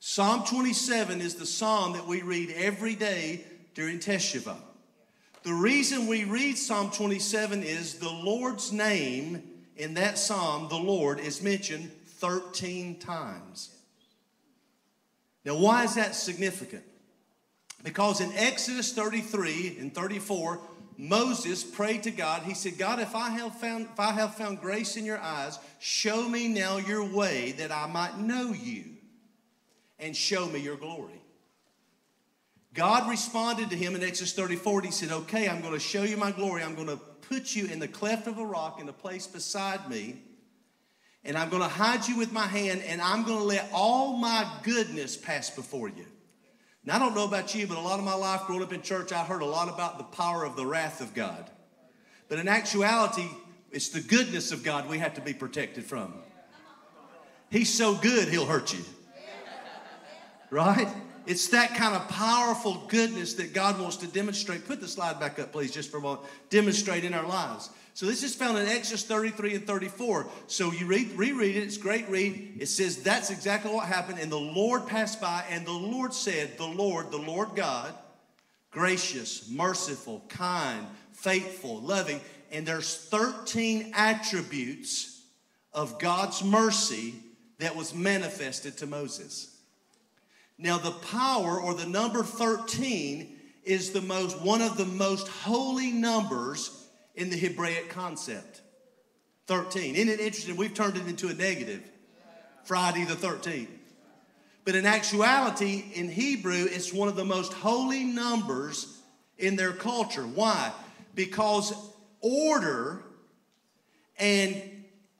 Psalm 0.00 0.42
27 0.42 1.20
is 1.20 1.36
the 1.36 1.46
psalm 1.46 1.92
that 1.92 2.08
we 2.08 2.22
read 2.22 2.50
every 2.56 2.96
day 2.96 3.44
during 3.74 4.00
Teshuvah. 4.00 4.56
The 5.44 5.54
reason 5.54 6.08
we 6.08 6.24
read 6.24 6.58
Psalm 6.58 6.90
27 6.90 7.62
is 7.62 7.94
the 7.94 8.10
Lord's 8.10 8.72
name 8.72 9.40
in 9.76 9.94
that 9.94 10.18
psalm, 10.18 10.68
the 10.68 10.74
Lord, 10.74 11.20
is 11.20 11.42
mentioned 11.42 11.92
13 12.06 12.98
times. 12.98 13.72
Now, 15.44 15.58
why 15.58 15.84
is 15.84 15.94
that 15.94 16.16
significant? 16.16 16.82
Because 17.84 18.22
in 18.22 18.32
Exodus 18.32 18.92
33 18.94 19.76
and 19.78 19.94
34, 19.94 20.58
Moses 20.96 21.62
prayed 21.62 22.04
to 22.04 22.10
God. 22.10 22.42
He 22.42 22.54
said, 22.54 22.78
God, 22.78 22.98
if 22.98 23.14
I 23.14 23.28
have 23.30 23.54
found, 23.60 23.88
if 23.92 24.00
I 24.00 24.12
have 24.12 24.36
found 24.36 24.60
grace 24.60 24.96
in 24.96 25.04
your 25.04 25.18
eyes, 25.18 25.58
show 25.80 26.26
me 26.26 26.48
now 26.48 26.78
your 26.78 27.04
way 27.04 27.52
that 27.52 27.70
I 27.70 27.86
might 27.86 28.18
know 28.18 28.52
you 28.52 28.84
and 29.98 30.16
show 30.16 30.46
me 30.46 30.60
your 30.60 30.76
glory. 30.76 31.20
God 32.72 33.08
responded 33.08 33.70
to 33.70 33.76
him 33.76 33.94
in 33.94 34.02
Exodus 34.02 34.32
34. 34.32 34.80
He 34.82 34.90
said, 34.90 35.12
Okay, 35.12 35.46
I'm 35.46 35.60
going 35.60 35.74
to 35.74 35.78
show 35.80 36.04
you 36.04 36.16
my 36.16 36.32
glory. 36.32 36.62
I'm 36.62 36.74
going 36.74 36.88
to 36.88 36.96
put 36.96 37.54
you 37.54 37.66
in 37.66 37.80
the 37.80 37.88
cleft 37.88 38.26
of 38.26 38.38
a 38.38 38.46
rock 38.46 38.80
in 38.80 38.88
a 38.88 38.92
place 38.92 39.26
beside 39.26 39.90
me. 39.90 40.22
And 41.22 41.36
I'm 41.36 41.50
going 41.50 41.62
to 41.62 41.68
hide 41.68 42.08
you 42.08 42.16
with 42.16 42.32
my 42.32 42.46
hand, 42.46 42.82
and 42.86 43.00
I'm 43.00 43.24
going 43.24 43.38
to 43.38 43.44
let 43.44 43.70
all 43.72 44.16
my 44.16 44.46
goodness 44.62 45.16
pass 45.16 45.50
before 45.50 45.88
you. 45.88 46.04
Now, 46.86 46.96
I 46.96 46.98
don't 46.98 47.14
know 47.14 47.24
about 47.24 47.54
you, 47.54 47.66
but 47.66 47.78
a 47.78 47.80
lot 47.80 47.98
of 47.98 48.04
my 48.04 48.14
life 48.14 48.42
growing 48.46 48.62
up 48.62 48.72
in 48.72 48.82
church, 48.82 49.12
I 49.12 49.24
heard 49.24 49.40
a 49.40 49.46
lot 49.46 49.68
about 49.68 49.96
the 49.96 50.04
power 50.04 50.44
of 50.44 50.54
the 50.54 50.66
wrath 50.66 51.00
of 51.00 51.14
God. 51.14 51.50
But 52.28 52.38
in 52.38 52.48
actuality, 52.48 53.28
it's 53.70 53.88
the 53.88 54.00
goodness 54.00 54.52
of 54.52 54.62
God 54.62 54.88
we 54.88 54.98
have 54.98 55.14
to 55.14 55.20
be 55.20 55.32
protected 55.32 55.84
from. 55.84 56.14
He's 57.50 57.72
so 57.72 57.94
good, 57.94 58.28
he'll 58.28 58.46
hurt 58.46 58.74
you. 58.74 58.84
Right? 60.50 60.88
It's 61.26 61.48
that 61.48 61.74
kind 61.74 61.96
of 61.96 62.06
powerful 62.08 62.84
goodness 62.88 63.34
that 63.34 63.54
God 63.54 63.80
wants 63.80 63.96
to 63.98 64.06
demonstrate. 64.06 64.66
Put 64.66 64.80
the 64.80 64.88
slide 64.88 65.18
back 65.18 65.38
up, 65.38 65.52
please, 65.52 65.72
just 65.72 65.90
for 65.90 65.96
a 65.96 66.00
moment. 66.00 66.28
Demonstrate 66.50 67.04
in 67.04 67.14
our 67.14 67.26
lives. 67.26 67.70
So 67.94 68.06
this 68.06 68.24
is 68.24 68.34
found 68.34 68.58
in 68.58 68.66
Exodus 68.66 69.04
33 69.04 69.54
and 69.54 69.66
34. 69.68 70.26
So 70.48 70.72
you 70.72 70.86
read, 70.86 71.12
reread 71.12 71.54
it. 71.54 71.62
It's 71.62 71.78
great 71.78 72.08
read. 72.08 72.56
It 72.58 72.66
says 72.66 73.04
that's 73.04 73.30
exactly 73.30 73.72
what 73.72 73.86
happened. 73.86 74.18
And 74.18 74.32
the 74.32 74.36
Lord 74.36 74.88
passed 74.88 75.20
by, 75.20 75.44
and 75.48 75.64
the 75.64 75.70
Lord 75.70 76.12
said, 76.12 76.58
The 76.58 76.66
Lord, 76.66 77.12
the 77.12 77.18
Lord 77.18 77.50
God, 77.54 77.94
gracious, 78.72 79.48
merciful, 79.48 80.24
kind, 80.28 80.88
faithful, 81.12 81.80
loving. 81.80 82.20
And 82.50 82.66
there's 82.66 82.96
13 82.96 83.92
attributes 83.94 85.22
of 85.72 86.00
God's 86.00 86.42
mercy 86.42 87.14
that 87.58 87.76
was 87.76 87.94
manifested 87.94 88.76
to 88.78 88.86
Moses. 88.86 89.56
Now, 90.58 90.78
the 90.78 90.90
power 90.90 91.60
or 91.60 91.74
the 91.74 91.86
number 91.86 92.24
13 92.24 93.38
is 93.62 93.92
the 93.92 94.00
most, 94.00 94.40
one 94.40 94.62
of 94.62 94.76
the 94.76 94.84
most 94.84 95.28
holy 95.28 95.92
numbers 95.92 96.83
in 97.14 97.30
the 97.30 97.36
Hebraic 97.36 97.90
concept. 97.90 98.60
13. 99.46 99.94
Isn't 99.94 100.08
it 100.08 100.20
interesting? 100.20 100.56
We've 100.56 100.74
turned 100.74 100.96
it 100.96 101.06
into 101.06 101.28
a 101.28 101.34
negative. 101.34 101.82
Friday 102.64 103.04
the 103.04 103.14
13th. 103.14 103.68
But 104.64 104.74
in 104.74 104.86
actuality, 104.86 105.84
in 105.94 106.08
Hebrew, 106.08 106.66
it's 106.70 106.92
one 106.92 107.08
of 107.08 107.16
the 107.16 107.24
most 107.24 107.52
holy 107.52 108.04
numbers 108.04 109.02
in 109.38 109.56
their 109.56 109.72
culture. 109.72 110.22
Why? 110.22 110.72
Because 111.14 111.74
order 112.22 113.04
and, 114.18 114.62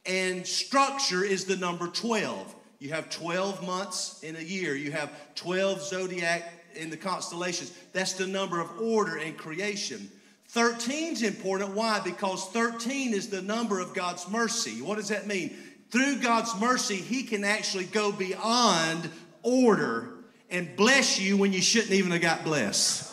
and 0.06 0.46
structure 0.46 1.22
is 1.22 1.44
the 1.44 1.56
number 1.56 1.88
12. 1.88 2.54
You 2.78 2.90
have 2.90 3.10
12 3.10 3.66
months 3.66 4.22
in 4.22 4.36
a 4.36 4.40
year. 4.40 4.74
You 4.74 4.92
have 4.92 5.12
12 5.34 5.82
zodiac 5.82 6.50
in 6.74 6.88
the 6.88 6.96
constellations. 6.96 7.72
That's 7.92 8.14
the 8.14 8.26
number 8.26 8.60
of 8.60 8.80
order 8.80 9.18
and 9.18 9.36
creation. 9.36 10.10
13 10.54 11.14
is 11.14 11.22
important. 11.24 11.72
Why? 11.72 11.98
Because 11.98 12.48
13 12.50 13.12
is 13.12 13.28
the 13.28 13.42
number 13.42 13.80
of 13.80 13.92
God's 13.92 14.30
mercy. 14.30 14.80
What 14.80 14.98
does 14.98 15.08
that 15.08 15.26
mean? 15.26 15.52
Through 15.90 16.20
God's 16.20 16.58
mercy, 16.60 16.94
He 16.94 17.24
can 17.24 17.42
actually 17.42 17.86
go 17.86 18.12
beyond 18.12 19.10
order 19.42 20.10
and 20.50 20.76
bless 20.76 21.18
you 21.18 21.36
when 21.36 21.52
you 21.52 21.60
shouldn't 21.60 21.90
even 21.90 22.12
have 22.12 22.20
got 22.20 22.44
blessed. 22.44 23.12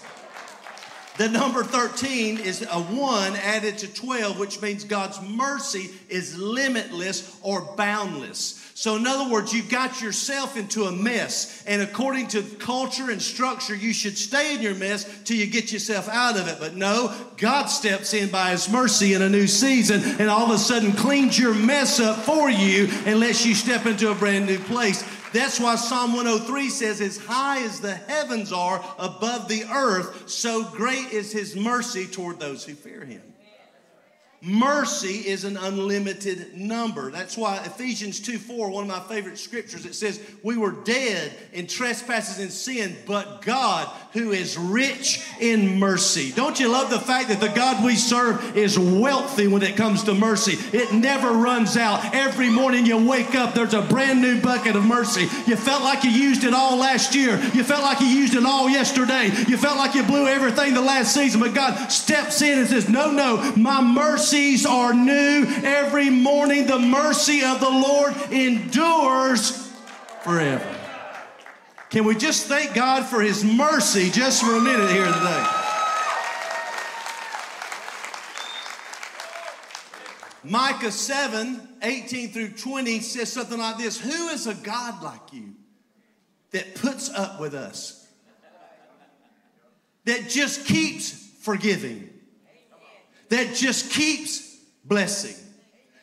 The 1.18 1.30
number 1.30 1.64
13 1.64 2.38
is 2.38 2.62
a 2.62 2.80
1 2.80 3.36
added 3.38 3.80
to 3.80 3.92
12, 3.92 4.38
which 4.38 4.62
means 4.62 4.84
God's 4.84 5.20
mercy 5.28 5.89
is 6.10 6.38
limitless 6.38 7.39
or 7.42 7.74
boundless. 7.76 8.61
So, 8.74 8.95
in 8.95 9.05
other 9.05 9.30
words, 9.30 9.53
you've 9.53 9.69
got 9.69 10.01
yourself 10.01 10.57
into 10.57 10.86
a 10.86 10.91
mess, 10.91 11.63
and 11.67 11.82
according 11.82 12.28
to 12.30 12.41
culture 12.41 13.11
and 13.11 13.22
structure, 13.22 13.76
you 13.76 13.93
should 13.93 14.17
stay 14.17 14.55
in 14.55 14.61
your 14.61 14.76
mess 14.76 15.05
till 15.24 15.38
you 15.38 15.47
get 15.47 15.72
yourself 15.72 16.07
out 16.09 16.38
of 16.38 16.47
it. 16.47 16.57
But 16.59 16.76
no, 16.76 17.13
God 17.38 17.65
steps 17.65 18.13
in 18.13 18.30
by 18.30 18.51
His 18.51 18.69
mercy 18.69 19.13
in 19.13 19.22
a 19.22 19.30
new 19.30 19.47
season, 19.47 20.01
and 20.19 20.30
all 20.30 20.45
of 20.45 20.51
a 20.51 20.57
sudden 20.57 20.93
cleans 20.93 21.38
your 21.38 21.53
mess 21.53 21.99
up 21.99 22.17
for 22.19 22.49
you 22.49 22.88
and 23.05 23.19
lets 23.19 23.45
you 23.45 23.53
step 23.53 23.86
into 23.86 24.09
a 24.09 24.15
brand 24.15 24.45
new 24.45 24.59
place. 24.59 25.03
That's 25.34 25.59
why 25.59 25.76
Psalm 25.76 26.13
103 26.13 26.69
says, 26.69 27.01
As 27.01 27.17
high 27.17 27.63
as 27.63 27.80
the 27.80 27.93
heavens 27.93 28.51
are 28.51 28.84
above 28.99 29.47
the 29.47 29.63
earth, 29.72 30.30
so 30.30 30.63
great 30.63 31.11
is 31.11 31.32
his 31.32 31.55
mercy 31.55 32.05
toward 32.05 32.39
those 32.39 32.65
who 32.65 32.74
fear 32.74 33.05
him. 33.05 33.22
Mercy 34.44 35.28
is 35.28 35.44
an 35.44 35.56
unlimited 35.56 36.58
number. 36.58 37.12
That's 37.12 37.38
why 37.38 37.58
Ephesians 37.58 38.20
2 38.20 38.39
4, 38.39 38.72
one 38.72 38.84
of 38.84 38.88
my 38.89 39.00
favorite 39.02 39.38
scriptures, 39.38 39.86
it 39.86 39.94
says, 39.94 40.20
We 40.42 40.58
were 40.58 40.72
dead 40.72 41.32
in 41.54 41.68
trespasses 41.68 42.39
and 42.39 42.52
sin, 42.52 42.96
but 43.06 43.44
God, 43.44 43.88
who 44.14 44.32
is 44.32 44.58
rich 44.58 45.24
in 45.39 45.78
mercy. 45.78 46.32
Don't 46.32 46.60
you 46.60 46.70
love 46.70 46.89
the 46.89 47.00
fact 47.00 47.30
that 47.30 47.39
the 47.39 47.50
God 47.50 47.86
we 47.86 47.96
serve 47.96 48.58
is 48.58 48.80
wealthy 48.80 49.48
when 49.48 49.62
it 49.62 49.78
comes 49.78 50.04
to 50.06 50.16
mercy? 50.16 50.58
It 50.76 50.92
never 50.92 51.32
runs 51.32 51.78
out. 51.78 52.16
Every 52.16 52.50
morning 52.50 52.88
you 52.88 52.98
wake 53.08 53.36
up, 53.36 53.54
there's 53.54 53.76
a 53.76 53.84
brand 53.84 54.24
new 54.24 54.42
bucket 54.42 54.76
of 54.76 54.84
mercy. 54.84 55.30
You 55.46 55.56
felt 55.56 55.84
like 55.84 56.04
you 56.04 56.10
used 56.10 56.44
it 56.46 56.56
all 56.56 56.78
last 56.78 57.14
year. 57.14 57.39
You 57.54 57.64
felt 57.64 57.84
like 57.84 58.02
you 58.02 58.08
used 58.08 58.34
it 58.34 58.46
all 58.46 58.68
yesterday. 58.68 59.26
You 59.48 59.58
felt 59.58 59.78
like 59.78 59.94
you 59.94 60.02
blew 60.02 60.28
everything 60.28 60.74
the 60.74 60.82
last 60.82 61.14
season, 61.14 61.39
but 61.39 61.54
God 61.54 61.92
steps 61.92 62.42
in 62.42 62.58
and 62.58 62.68
says, 62.68 62.89
No, 62.89 63.12
no, 63.12 63.54
my 63.56 63.82
mercies 64.32 64.65
are 64.65 64.93
new 64.93 65.45
every 65.61 66.09
morning. 66.09 66.65
The 66.65 66.79
mercy 66.79 67.43
of 67.43 67.59
the 67.59 67.69
Lord 67.69 68.15
endures 68.32 69.69
forever. 70.23 70.77
Can 71.89 72.05
we 72.05 72.15
just 72.15 72.45
thank 72.45 72.73
God 72.73 73.05
for 73.05 73.19
His 73.19 73.43
mercy 73.43 74.09
just 74.09 74.41
for 74.41 74.55
a 74.55 74.61
minute 74.61 74.89
here 74.89 75.03
today? 75.03 75.45
Micah 80.45 80.93
7 80.93 81.67
18 81.82 82.29
through 82.29 82.51
20 82.51 83.01
says 83.01 83.34
something 83.34 83.57
like 83.57 83.79
this 83.79 83.99
Who 83.99 84.29
is 84.29 84.47
a 84.47 84.53
God 84.53 85.03
like 85.03 85.34
you 85.34 85.55
that 86.51 86.75
puts 86.75 87.09
up 87.09 87.41
with 87.41 87.53
us, 87.53 88.07
that 90.05 90.29
just 90.29 90.65
keeps 90.65 91.11
forgiving, 91.41 92.11
that 93.32 93.55
just 93.55 93.91
keeps 93.91 94.57
blessing, 94.84 95.38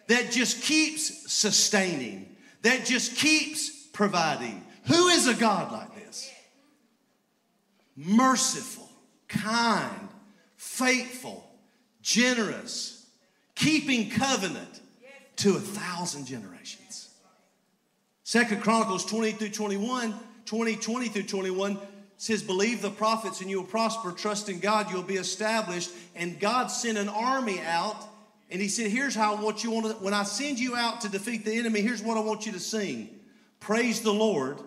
that 0.07 0.31
just 0.31 0.63
keeps 0.63 1.31
sustaining, 1.31 2.35
that 2.63 2.87
just 2.87 3.17
keeps 3.17 3.87
providing? 3.93 4.65
Who 4.87 5.09
is 5.09 5.29
a 5.29 5.35
God 5.35 5.71
like 5.71 5.95
this? 5.95 6.33
Merciful, 7.95 8.89
kind, 9.29 10.09
faithful, 10.57 11.47
generous, 12.01 13.07
keeping 13.55 14.09
covenant 14.09 14.81
to 15.37 15.51
a 15.57 15.61
thousand 15.61 16.25
generations. 16.25 17.11
Second 18.25 18.63
Chronicles 18.63 19.05
20 19.05 19.33
through 19.33 19.51
21, 19.51 20.15
20, 20.47 20.77
20 20.77 21.09
through 21.09 21.23
21 21.25 21.79
says, 22.19 22.43
Believe 22.43 22.83
the 22.83 22.91
prophets 22.91 23.41
and 23.41 23.49
you 23.49 23.59
will 23.59 23.67
prosper. 23.67 24.13
Trust 24.13 24.49
in 24.49 24.59
God, 24.59 24.91
you'll 24.91 25.03
be 25.03 25.17
established. 25.17 25.91
And 26.19 26.39
God 26.39 26.67
sent 26.67 26.99
an 26.99 27.09
army 27.09 27.61
out. 27.61 27.97
And 28.51 28.61
he 28.61 28.69
said, 28.69 28.91
Here's 28.91 29.15
how 29.15 29.37
want 29.37 29.63
you 29.63 29.71
want 29.71 29.87
to, 29.87 29.93
when 30.05 30.13
I 30.13 30.25
send 30.25 30.59
you 30.59 30.75
out 30.75 31.03
to 31.03 31.09
defeat 31.09 31.45
the 31.45 31.57
enemy, 31.57 31.81
here's 31.81 32.03
what 32.03 32.17
I 32.19 32.21
want 32.21 32.45
you 32.45 32.53
to 32.53 32.61
sing. 32.61 33.09
Praise 33.61 34.01
the 34.01 34.13
Lord, 34.13 34.59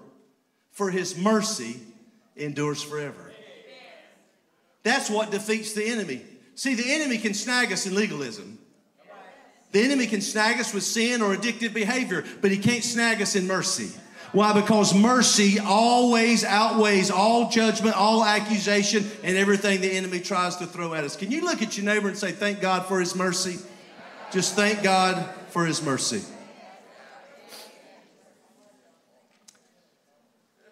for 0.71 0.89
his 0.89 1.17
mercy 1.17 1.79
endures 2.35 2.81
forever. 2.81 3.31
That's 4.83 5.09
what 5.09 5.29
defeats 5.29 5.73
the 5.73 5.85
enemy. 5.85 6.21
See, 6.55 6.73
the 6.73 6.93
enemy 6.93 7.17
can 7.17 7.33
snag 7.33 7.71
us 7.71 7.85
in 7.85 7.95
legalism. 7.95 8.57
The 9.71 9.81
enemy 9.81 10.05
can 10.07 10.21
snag 10.21 10.59
us 10.59 10.73
with 10.73 10.83
sin 10.83 11.21
or 11.21 11.35
addictive 11.35 11.73
behavior, 11.73 12.25
but 12.41 12.51
he 12.51 12.57
can't 12.57 12.83
snag 12.83 13.21
us 13.21 13.35
in 13.35 13.47
mercy. 13.47 13.91
Why? 14.31 14.53
Because 14.53 14.95
mercy 14.95 15.59
always 15.59 16.45
outweighs 16.45 17.11
all 17.11 17.49
judgment, 17.49 17.95
all 17.97 18.23
accusation, 18.23 19.09
and 19.23 19.37
everything 19.37 19.81
the 19.81 19.91
enemy 19.91 20.21
tries 20.21 20.55
to 20.57 20.65
throw 20.65 20.93
at 20.93 21.03
us. 21.03 21.17
Can 21.17 21.31
you 21.31 21.41
look 21.41 21.61
at 21.61 21.77
your 21.77 21.85
neighbor 21.85 22.07
and 22.07 22.17
say, 22.17 22.31
Thank 22.31 22.61
God 22.61 22.85
for 22.85 22.99
his 22.99 23.15
mercy? 23.15 23.57
Just 24.31 24.55
thank 24.55 24.81
God 24.81 25.29
for 25.49 25.65
his 25.65 25.83
mercy. 25.83 26.21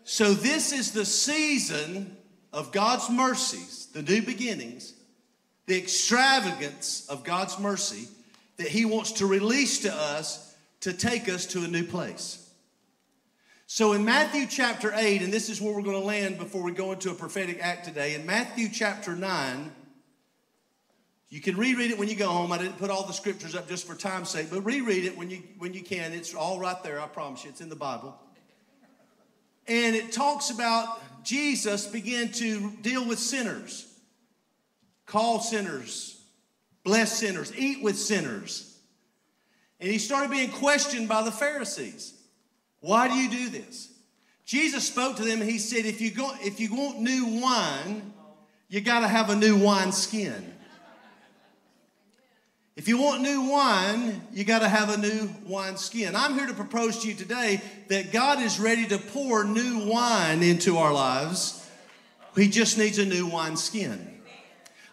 So, 0.06 0.34
this 0.34 0.72
is 0.72 0.92
the 0.92 1.06
season 1.06 2.18
of 2.52 2.72
God's 2.72 3.10
mercies, 3.10 3.88
the 3.94 4.02
new 4.02 4.22
beginnings, 4.22 4.94
the 5.66 5.78
extravagance 5.78 7.08
of 7.10 7.24
God's 7.24 7.60
mercy 7.60 8.08
that 8.58 8.68
He 8.68 8.86
wants 8.86 9.14
to 9.14 9.26
release 9.26 9.80
to 9.80 9.94
us 9.94 10.56
to 10.82 10.94
take 10.94 11.30
us 11.30 11.46
to 11.48 11.64
a 11.64 11.68
new 11.68 11.84
place. 11.84 12.49
So, 13.72 13.94
in 13.94 14.04
Matthew 14.04 14.48
chapter 14.48 14.92
8, 14.96 15.22
and 15.22 15.32
this 15.32 15.48
is 15.48 15.62
where 15.62 15.72
we're 15.72 15.84
going 15.84 16.02
to 16.02 16.06
land 16.06 16.40
before 16.40 16.64
we 16.64 16.72
go 16.72 16.92
into 16.92 17.12
a 17.12 17.14
prophetic 17.14 17.60
act 17.62 17.86
today, 17.86 18.16
in 18.16 18.26
Matthew 18.26 18.68
chapter 18.68 19.16
9, 19.16 19.72
you 21.30 21.40
can 21.40 21.56
reread 21.56 21.92
it 21.92 22.00
when 22.00 22.10
you 22.10 22.16
go 22.16 22.30
home. 22.30 22.52
I 22.52 22.58
didn't 22.58 22.80
put 22.80 22.90
all 22.90 23.06
the 23.06 23.14
scriptures 23.14 23.54
up 23.54 23.70
just 23.70 23.86
for 23.86 23.94
time's 23.94 24.32
sake, 24.32 24.48
but 24.50 24.66
reread 24.66 25.06
it 25.06 25.16
when 25.16 25.30
you, 25.30 25.44
when 25.60 25.76
you 25.76 25.84
can. 25.84 26.14
It's 26.14 26.34
all 26.34 26.60
right 26.60 26.82
there, 26.82 27.00
I 27.00 27.06
promise 27.06 27.44
you. 27.44 27.52
It's 27.52 27.62
in 27.62 27.70
the 27.70 27.76
Bible. 27.76 28.20
And 29.68 29.96
it 29.96 30.12
talks 30.12 30.50
about 30.50 31.24
Jesus 31.24 31.86
began 31.86 32.32
to 32.32 32.72
deal 32.82 33.08
with 33.08 33.20
sinners, 33.20 33.88
call 35.06 35.42
sinners, 35.42 36.20
bless 36.84 37.20
sinners, 37.20 37.54
eat 37.56 37.84
with 37.84 38.00
sinners. 38.00 38.80
And 39.80 39.92
he 39.92 40.00
started 40.00 40.32
being 40.32 40.50
questioned 40.50 41.08
by 41.08 41.22
the 41.22 41.32
Pharisees. 41.32 42.19
Why 42.82 43.08
do 43.08 43.16
you 43.16 43.30
do 43.30 43.50
this? 43.50 43.90
Jesus 44.46 44.88
spoke 44.88 45.18
to 45.18 45.24
them 45.24 45.42
and 45.42 45.50
he 45.50 45.60
said, 45.60 45.86
if 45.86 46.02
you, 46.02 46.12
go, 46.12 46.32
if 46.42 46.60
you 46.60 46.74
want 46.74 47.00
new 47.00 47.40
wine, 47.42 48.14
you 48.68 48.82
got 48.82 49.02
to 49.02 49.08
have 49.08 49.30
a 49.30 49.36
new 49.36 49.58
wine 49.58 49.92
skin. 49.92 50.54
If 52.76 52.88
you 52.88 52.98
want 52.98 53.22
new 53.22 53.50
wine, 53.50 54.22
you 54.32 54.46
got 54.46 54.60
to 54.60 54.70
have 54.70 54.90
a 54.90 54.98
new 54.98 55.30
wine 55.46 55.76
skin. 55.76 56.16
I'm 56.16 56.34
here 56.36 56.48
to 56.48 56.54
propose 56.54 57.00
to 57.00 57.10
you 57.10 57.14
today 57.14 57.62
that 57.90 58.14
God 58.14 58.42
is 58.42 58.60
ready 58.60 58.88
to 58.88 58.98
pour 58.98 59.44
new 59.44 59.86
wine 59.86 60.42
into 60.42 60.78
our 60.78 60.94
lives. 60.94 61.70
He 62.36 62.48
just 62.48 62.78
needs 62.78 62.98
a 62.98 63.06
new 63.06 63.28
wine 63.28 63.58
skin. 63.58 64.22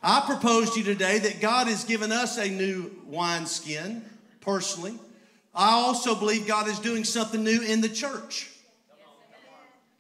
I 0.03 0.23
propose 0.27 0.73
to 0.73 0.81
you 0.81 0.85
today 0.85 1.19
that 1.21 1.41
God 1.41 1.69
has 1.69 1.85
given 1.85 2.11
us 2.11 2.39
a 2.39 2.49
new 2.49 2.91
wine 3.07 3.47
skin 3.47 4.05
personally. 4.41 4.99
I 5.57 5.71
also 5.71 6.15
believe 6.15 6.47
God 6.47 6.69
is 6.69 6.79
doing 6.79 7.03
something 7.03 7.43
new 7.43 7.63
in 7.63 7.81
the 7.81 7.89
church. 7.89 8.51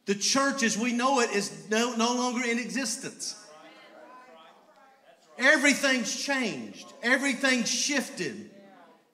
The 0.04 0.14
church 0.14 0.62
as 0.62 0.76
we 0.78 0.92
know 0.92 1.20
it 1.20 1.30
is 1.30 1.66
no, 1.70 1.96
no 1.96 2.14
longer 2.14 2.44
in 2.46 2.58
existence. 2.58 3.34
Everything's 5.38 6.14
changed. 6.14 6.92
Everything's 7.02 7.70
shifted. 7.70 8.50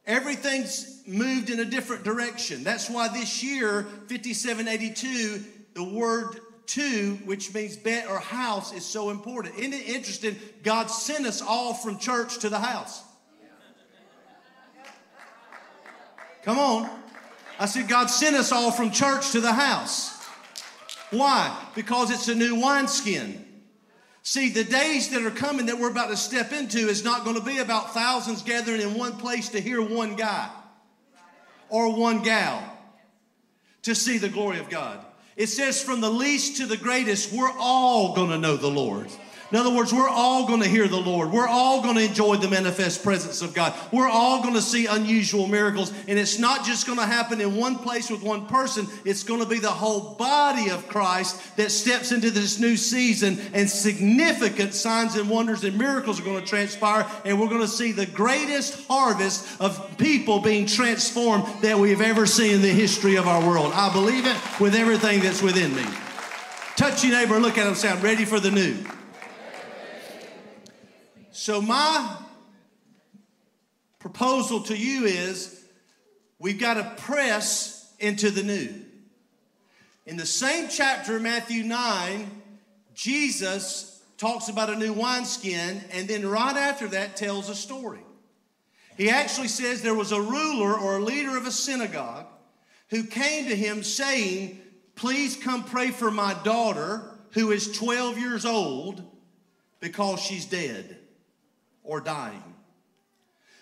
Everything's 0.06 1.02
moved 1.06 1.48
in 1.48 1.60
a 1.60 1.64
different 1.64 2.02
direction. 2.02 2.64
That's 2.64 2.90
why 2.90 3.08
this 3.08 3.42
year, 3.42 3.84
5782, 4.08 5.44
the 5.74 5.84
word 5.84 6.40
two, 6.66 7.18
which 7.24 7.54
means 7.54 7.76
bet 7.76 8.08
or 8.08 8.18
house, 8.18 8.72
is 8.72 8.84
so 8.84 9.10
important. 9.10 9.58
Isn't 9.58 9.74
it 9.74 9.88
interesting? 9.88 10.36
God 10.62 10.86
sent 10.86 11.26
us 11.26 11.40
all 11.40 11.72
from 11.72 11.98
church 11.98 12.38
to 12.40 12.48
the 12.48 12.58
house. 12.58 13.02
Come 16.42 16.58
on. 16.58 16.90
I 17.58 17.66
said, 17.66 17.88
God 17.88 18.06
sent 18.06 18.34
us 18.34 18.50
all 18.50 18.70
from 18.70 18.90
church 18.90 19.30
to 19.32 19.40
the 19.40 19.52
house. 19.52 20.20
Why? 21.10 21.56
Because 21.74 22.10
it's 22.10 22.28
a 22.28 22.34
new 22.34 22.60
wineskin. 22.60 23.44
See, 24.22 24.50
the 24.50 24.64
days 24.64 25.10
that 25.10 25.22
are 25.24 25.30
coming 25.30 25.66
that 25.66 25.78
we're 25.78 25.90
about 25.90 26.10
to 26.10 26.16
step 26.16 26.52
into 26.52 26.78
is 26.78 27.04
not 27.04 27.24
going 27.24 27.36
to 27.36 27.44
be 27.44 27.58
about 27.58 27.92
thousands 27.92 28.42
gathering 28.42 28.80
in 28.80 28.94
one 28.94 29.16
place 29.16 29.50
to 29.50 29.60
hear 29.60 29.82
one 29.82 30.16
guy 30.16 30.48
or 31.68 31.94
one 31.94 32.22
gal 32.22 32.62
to 33.82 33.94
see 33.94 34.18
the 34.18 34.28
glory 34.28 34.58
of 34.58 34.70
God. 34.70 35.04
It 35.36 35.48
says, 35.48 35.82
from 35.82 36.00
the 36.00 36.10
least 36.10 36.58
to 36.58 36.66
the 36.66 36.76
greatest, 36.76 37.32
we're 37.32 37.52
all 37.58 38.14
going 38.14 38.30
to 38.30 38.38
know 38.38 38.56
the 38.56 38.70
Lord. 38.70 39.08
In 39.52 39.58
other 39.58 39.70
words, 39.70 39.92
we're 39.92 40.08
all 40.08 40.46
going 40.46 40.62
to 40.62 40.68
hear 40.68 40.88
the 40.88 40.96
Lord. 40.96 41.30
We're 41.30 41.46
all 41.46 41.82
going 41.82 41.96
to 41.96 42.02
enjoy 42.02 42.36
the 42.36 42.48
manifest 42.48 43.02
presence 43.02 43.42
of 43.42 43.52
God. 43.52 43.74
We're 43.92 44.08
all 44.08 44.40
going 44.40 44.54
to 44.54 44.62
see 44.62 44.86
unusual 44.86 45.46
miracles. 45.46 45.92
And 46.08 46.18
it's 46.18 46.38
not 46.38 46.64
just 46.64 46.86
going 46.86 46.98
to 46.98 47.04
happen 47.04 47.38
in 47.38 47.56
one 47.56 47.76
place 47.76 48.10
with 48.10 48.22
one 48.22 48.46
person, 48.46 48.86
it's 49.04 49.22
going 49.22 49.40
to 49.40 49.46
be 49.46 49.58
the 49.58 49.68
whole 49.68 50.14
body 50.14 50.70
of 50.70 50.88
Christ 50.88 51.56
that 51.56 51.70
steps 51.70 52.12
into 52.12 52.30
this 52.30 52.58
new 52.58 52.78
season, 52.78 53.38
and 53.52 53.68
significant 53.68 54.72
signs 54.72 55.16
and 55.16 55.28
wonders 55.28 55.64
and 55.64 55.76
miracles 55.76 56.18
are 56.18 56.24
going 56.24 56.40
to 56.40 56.46
transpire. 56.46 57.06
And 57.26 57.38
we're 57.38 57.50
going 57.50 57.60
to 57.60 57.68
see 57.68 57.92
the 57.92 58.06
greatest 58.06 58.86
harvest 58.88 59.60
of 59.60 59.98
people 59.98 60.40
being 60.40 60.64
transformed 60.64 61.44
that 61.60 61.78
we've 61.78 62.00
ever 62.00 62.24
seen 62.24 62.54
in 62.54 62.62
the 62.62 62.68
history 62.68 63.16
of 63.16 63.28
our 63.28 63.46
world. 63.46 63.72
I 63.74 63.92
believe 63.92 64.24
it 64.26 64.38
with 64.58 64.74
everything 64.74 65.20
that's 65.20 65.42
within 65.42 65.76
me. 65.76 65.84
Touch 66.76 67.04
your 67.04 67.12
neighbor 67.12 67.38
look 67.38 67.58
at 67.58 67.66
him 67.66 67.90
I'm 67.90 68.02
ready 68.02 68.24
for 68.24 68.40
the 68.40 68.50
new. 68.50 68.78
So, 71.34 71.62
my 71.62 72.14
proposal 73.98 74.60
to 74.64 74.76
you 74.76 75.06
is 75.06 75.64
we've 76.38 76.60
got 76.60 76.74
to 76.74 77.02
press 77.02 77.90
into 77.98 78.30
the 78.30 78.42
new. 78.42 78.68
In 80.04 80.18
the 80.18 80.26
same 80.26 80.68
chapter, 80.68 81.18
Matthew 81.18 81.64
9, 81.64 82.30
Jesus 82.92 84.02
talks 84.18 84.50
about 84.50 84.68
a 84.68 84.76
new 84.76 84.92
wineskin, 84.92 85.80
and 85.90 86.06
then 86.06 86.26
right 86.26 86.54
after 86.54 86.86
that 86.88 87.16
tells 87.16 87.48
a 87.48 87.54
story. 87.54 88.04
He 88.98 89.08
actually 89.08 89.48
says 89.48 89.80
there 89.80 89.94
was 89.94 90.12
a 90.12 90.20
ruler 90.20 90.78
or 90.78 90.98
a 90.98 91.02
leader 91.02 91.38
of 91.38 91.46
a 91.46 91.50
synagogue 91.50 92.26
who 92.90 93.04
came 93.04 93.48
to 93.48 93.56
him 93.56 93.82
saying, 93.82 94.60
Please 94.96 95.34
come 95.34 95.64
pray 95.64 95.92
for 95.92 96.10
my 96.10 96.34
daughter 96.44 97.10
who 97.30 97.52
is 97.52 97.72
12 97.72 98.18
years 98.18 98.44
old 98.44 99.02
because 99.80 100.20
she's 100.20 100.44
dead 100.44 100.98
or 101.82 102.00
dying. 102.00 102.42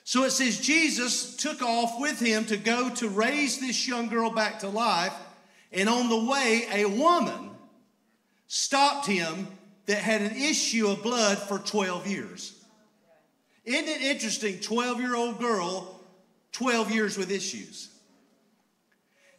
So 0.05 0.25
it 0.25 0.31
says 0.31 0.61
Jesus 0.61 1.37
took 1.37 1.63
off 1.63 2.01
with 2.01 2.19
him 2.19 2.45
to 2.47 2.57
go 2.57 2.91
to 2.97 3.09
raise 3.09 3.61
this 3.61 3.87
young 3.87 4.09
girl 4.09 4.31
back 4.31 4.61
to 4.61 4.69
life. 4.69 5.15
And 5.73 5.89
on 5.89 6.09
the 6.09 6.25
way, 6.25 6.67
a 6.73 6.85
woman 6.87 7.51
stopped 8.49 9.07
him 9.07 9.47
that 9.87 9.99
had 9.99 10.23
an 10.23 10.37
issue 10.37 10.89
of 10.89 11.03
blood 11.03 11.39
for 11.39 11.59
12 11.59 12.07
years. 12.07 12.61
Isn't 13.65 13.89
it 13.89 14.03
interesting? 14.03 14.59
12 14.59 15.01
year 15.01 15.15
old 15.15 15.39
girl, 15.39 16.01
12 16.53 16.91
years 16.91 17.17
with 17.17 17.31
issues. 17.31 17.89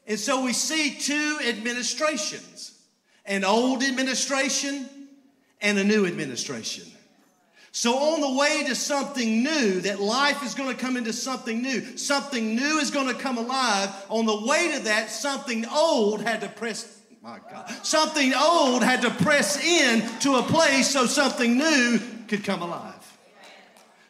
And 0.07 0.19
so 0.19 0.43
we 0.43 0.53
see 0.53 0.97
two 0.99 1.39
administrations 1.45 2.77
an 3.25 3.43
old 3.43 3.84
administration 3.84 4.89
and 5.61 5.77
a 5.77 5.84
new 5.84 6.05
administration. 6.05 6.86
So, 7.74 7.95
on 7.95 8.19
the 8.19 8.38
way 8.38 8.65
to 8.67 8.76
something 8.76 9.43
new, 9.43 9.80
that 9.82 10.01
life 10.01 10.43
is 10.43 10.53
going 10.53 10.69
to 10.69 10.76
come 10.76 10.97
into 10.97 11.13
something 11.13 11.61
new, 11.61 11.97
something 11.97 12.53
new 12.53 12.80
is 12.80 12.91
going 12.91 13.07
to 13.07 13.13
come 13.13 13.38
alive. 13.38 13.89
On 14.09 14.26
the 14.26 14.45
way 14.45 14.74
to 14.76 14.84
that, 14.84 15.09
something 15.09 15.65
old 15.67 16.22
had 16.22 16.41
to 16.41 16.49
press. 16.49 16.99
My 17.22 17.39
God. 17.49 17.69
Something 17.84 18.34
old 18.34 18.84
had 18.84 19.03
to 19.03 19.11
press 19.11 19.63
in 19.63 20.01
to 20.19 20.36
a 20.36 20.43
place 20.43 20.89
so 20.89 21.05
something 21.05 21.57
new 21.57 21.99
could 22.28 22.43
come 22.43 22.61
alive. 22.61 23.01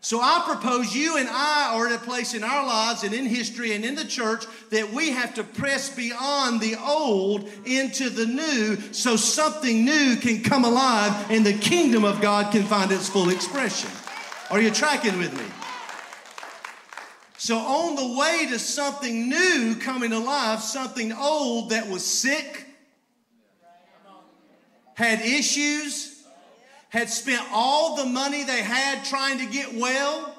So 0.03 0.19
I 0.19 0.41
propose 0.47 0.95
you 0.95 1.17
and 1.17 1.29
I 1.29 1.75
are 1.75 1.87
at 1.87 1.93
a 1.93 2.03
place 2.03 2.33
in 2.33 2.43
our 2.43 2.65
lives 2.65 3.03
and 3.03 3.13
in 3.13 3.25
history 3.25 3.73
and 3.75 3.85
in 3.85 3.93
the 3.93 4.03
church 4.03 4.45
that 4.71 4.91
we 4.91 5.11
have 5.11 5.35
to 5.35 5.43
press 5.43 5.95
beyond 5.95 6.59
the 6.59 6.75
old 6.75 7.47
into 7.65 8.09
the 8.09 8.25
new 8.25 8.77
so 8.93 9.15
something 9.15 9.85
new 9.85 10.15
can 10.15 10.41
come 10.41 10.65
alive 10.65 11.29
and 11.29 11.45
the 11.45 11.53
kingdom 11.53 12.03
of 12.03 12.19
God 12.19 12.51
can 12.51 12.63
find 12.63 12.91
its 12.91 13.09
full 13.09 13.29
expression. 13.29 13.91
Are 14.49 14.59
you 14.59 14.71
tracking 14.71 15.19
with 15.19 15.37
me? 15.37 15.45
So, 17.37 17.57
on 17.57 17.95
the 17.95 18.19
way 18.19 18.47
to 18.49 18.59
something 18.59 19.29
new 19.29 19.75
coming 19.79 20.13
alive, 20.13 20.61
something 20.61 21.11
old 21.11 21.71
that 21.71 21.89
was 21.89 22.05
sick, 22.05 22.67
had 24.93 25.21
issues, 25.21 26.10
had 26.91 27.09
spent 27.09 27.41
all 27.53 27.95
the 27.95 28.05
money 28.05 28.43
they 28.43 28.61
had 28.61 29.03
trying 29.05 29.39
to 29.39 29.45
get 29.45 29.73
well, 29.73 30.35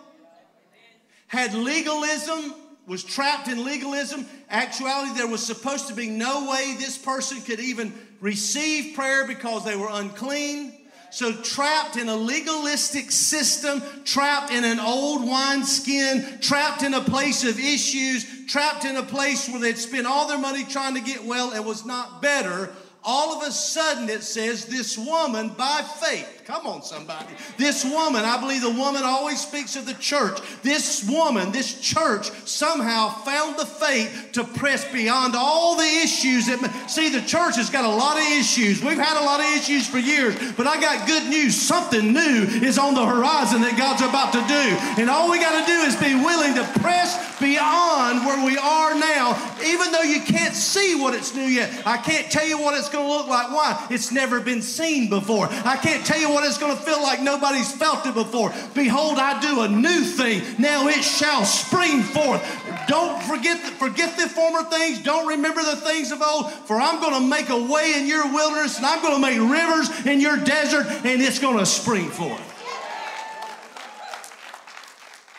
had 1.27 1.55
legalism, 1.55 2.55
was 2.87 3.03
trapped 3.03 3.49
in 3.49 3.65
legalism. 3.65 4.27
Actuality, 4.51 5.15
there 5.15 5.27
was 5.27 5.45
supposed 5.45 5.89
to 5.89 5.95
be 5.95 6.09
no 6.09 6.51
way 6.51 6.77
this 6.79 6.99
person 6.99 7.41
could 7.41 7.59
even 7.59 7.91
receive 8.21 8.95
prayer 8.95 9.27
because 9.27 9.65
they 9.65 9.77
were 9.77 9.89
unclean. 9.91 10.75
So, 11.11 11.33
trapped 11.33 11.97
in 11.97 12.11
a 12.11 12.17
legalistic 12.17 13.11
system, 13.11 13.83
trapped 14.05 14.53
in 14.53 14.65
an 14.65 14.79
old 14.79 15.27
wineskin, 15.27 16.39
trapped 16.41 16.83
in 16.83 16.93
a 16.93 17.01
place 17.01 17.45
of 17.45 17.59
issues, 17.59 18.47
trapped 18.47 18.85
in 18.85 18.97
a 18.97 19.03
place 19.03 19.49
where 19.49 19.61
they'd 19.61 19.79
spent 19.79 20.07
all 20.07 20.29
their 20.29 20.39
money 20.39 20.65
trying 20.65 20.95
to 20.95 21.01
get 21.01 21.25
well, 21.25 21.53
it 21.55 21.65
was 21.65 21.87
not 21.87 22.21
better 22.21 22.71
all 23.05 23.37
of 23.37 23.47
a 23.47 23.51
sudden 23.51 24.09
it 24.09 24.23
says 24.23 24.67
this 24.67 24.97
woman 24.97 25.49
by 25.49 25.83
faith 25.83 26.32
come 26.45 26.67
on 26.67 26.83
somebody 26.83 27.35
this 27.57 27.85
woman 27.85 28.25
i 28.25 28.41
believe 28.41 28.63
the 28.63 28.71
woman 28.71 29.03
always 29.05 29.41
speaks 29.41 29.77
of 29.77 29.87
the 29.87 29.95
church 29.95 30.39
this 30.63 31.09
woman 31.09 31.53
this 31.53 31.81
church 31.81 32.31
somehow 32.47 33.09
found 33.09 33.59
the 33.59 33.67
faith 33.67 34.31
to 34.33 34.43
press 34.43 34.91
beyond 34.93 35.35
all 35.37 35.77
the 35.77 36.01
issues 36.03 36.47
that 36.47 36.59
see 36.89 37.09
the 37.09 37.21
church 37.23 37.57
has 37.57 37.71
got 37.71 37.85
a 37.85 37.89
lot 37.89 38.17
of 38.17 38.25
issues 38.39 38.83
we've 38.83 38.99
had 38.99 39.21
a 39.21 39.25
lot 39.25 39.41
of 39.41 39.47
issues 39.57 39.87
for 39.87 39.99
years 39.99 40.35
but 40.55 40.67
i 40.67 40.81
got 40.81 41.07
good 41.07 41.29
news 41.29 41.55
something 41.55 42.13
new 42.13 42.47
is 42.63 42.79
on 42.79 42.95
the 42.95 43.05
horizon 43.05 43.61
that 43.61 43.77
god's 43.79 44.03
about 44.03 44.33
to 44.33 44.43
do 44.49 45.01
and 45.01 45.09
all 45.09 45.31
we 45.31 45.39
got 45.39 45.59
to 45.59 45.67
do 45.67 45.79
is 45.83 45.95
be 45.97 46.15
willing 46.15 46.55
to 46.55 46.65
press 46.81 47.39
beyond 47.39 48.25
where 48.27 48.45
we 48.45 48.57
are 48.59 48.95
now 48.95 49.39
even 49.65 49.93
though 49.93 50.03
you 50.03 50.21
can't 50.23 50.55
see 50.55 50.95
what 50.95 51.15
it's 51.15 51.35
new 51.35 51.43
yet 51.47 51.71
i 51.87 51.97
can't 51.97 52.31
tell 52.31 52.47
you 52.47 52.59
what 52.59 52.77
it's 52.77 52.89
going 52.89 53.07
to 53.07 53.13
look 53.13 53.27
like. 53.27 53.51
Why? 53.51 53.87
It's 53.91 54.13
never 54.13 54.41
been 54.41 54.63
seen 54.63 55.09
before. 55.09 55.49
I 55.51 55.77
can't 55.77 56.05
tell 56.05 56.19
you 56.19 56.32
what 56.33 56.45
it's 56.45 56.59
going 56.59 56.77
to 56.77 56.83
feel 56.83 57.03
like. 57.03 57.21
Nobody's 57.21 57.71
felt 57.73 58.07
it 58.07 58.15
before. 58.15 58.53
Behold, 58.75 59.19
I 59.19 59.41
do 59.41 59.63
a 59.63 59.69
new 59.69 60.03
thing. 60.05 60.43
Now 60.59 60.89
it 60.89 61.03
shall 61.03 61.45
spring 61.45 62.03
forth. 62.03 62.43
Don't 62.89 63.23
forget 63.23 63.63
the, 63.65 63.71
forget 63.73 64.17
the 64.17 64.29
former 64.29 64.63
things. 64.65 65.03
Don't 65.03 65.27
remember 65.27 65.63
the 65.63 65.77
things 65.77 66.11
of 66.11 66.23
old. 66.23 66.51
For 66.53 66.81
I'm 66.81 67.01
going 67.01 67.15
to 67.23 67.29
make 67.29 67.49
a 67.49 67.73
way 67.73 67.95
in 67.97 68.07
your 68.07 68.33
wilderness, 68.33 68.77
and 68.77 68.87
I'm 68.87 69.03
going 69.03 69.15
to 69.15 69.21
make 69.21 69.39
rivers 69.39 70.07
in 70.07 70.21
your 70.21 70.37
desert, 70.37 70.87
and 71.05 71.23
it's 71.23 71.39
going 71.39 71.59
to 71.59 71.67
spring 71.67 72.09
forth. 72.09 72.41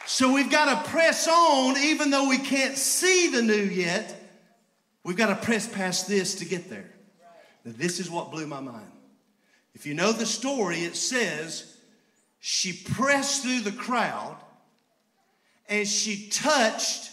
So 0.06 0.32
we've 0.32 0.52
got 0.52 0.86
to 0.86 0.90
press 0.92 1.28
on, 1.28 1.76
even 1.78 2.12
though 2.12 2.30
we 2.30 2.38
can't 2.38 2.78
see 2.78 3.30
the 3.30 3.42
new 3.42 3.64
yet. 3.64 4.20
We've 5.04 5.18
got 5.18 5.28
to 5.28 5.36
press 5.36 5.68
past 5.68 6.08
this 6.08 6.36
to 6.36 6.46
get 6.46 6.70
there. 6.70 6.90
Now, 7.66 7.74
this 7.76 8.00
is 8.00 8.10
what 8.10 8.32
blew 8.32 8.46
my 8.46 8.60
mind. 8.60 8.93
If 9.74 9.86
you 9.86 9.94
know 9.94 10.12
the 10.12 10.26
story, 10.26 10.84
it 10.84 10.96
says 10.96 11.78
she 12.40 12.74
pressed 12.74 13.44
through 13.44 13.62
the 13.62 13.72
crowd 13.72 14.38
and 15.68 15.88
she 15.88 16.28
touched 16.30 17.10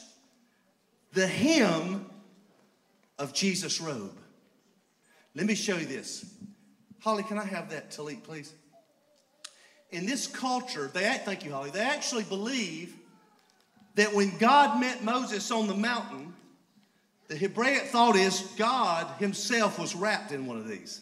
the 1.13 1.27
hem 1.27 2.07
of 3.19 3.33
Jesus' 3.33 3.81
robe. 3.81 4.19
Let 5.35 5.47
me 5.47 5.55
show 5.55 5.77
you 5.77 5.87
this. 5.87 6.25
Holly, 7.01 7.23
can 7.23 7.39
I 7.39 7.45
have 7.45 7.71
that 7.71 7.91
tallit, 7.91 8.23
please? 8.23 8.53
In 9.91 10.07
this 10.07 10.27
culture, 10.27 10.91
they 10.93 11.21
thank 11.25 11.45
you, 11.45 11.53
Holly. 11.53 11.71
They 11.71 11.81
actually 11.81 12.25
believe 12.25 12.95
that 13.95 14.15
when 14.15 14.37
God 14.39 14.81
met 14.81 15.03
Moses 15.03 15.51
on 15.51 15.67
the 15.67 15.75
mountain, 15.75 16.35
the 17.29 17.37
Hebraic 17.37 17.87
thought 17.87 18.17
is 18.17 18.41
God 18.57 19.07
Himself 19.19 19.79
was 19.79 19.95
wrapped 19.95 20.33
in 20.33 20.47
one 20.47 20.59
of 20.59 20.69
these. 20.69 21.01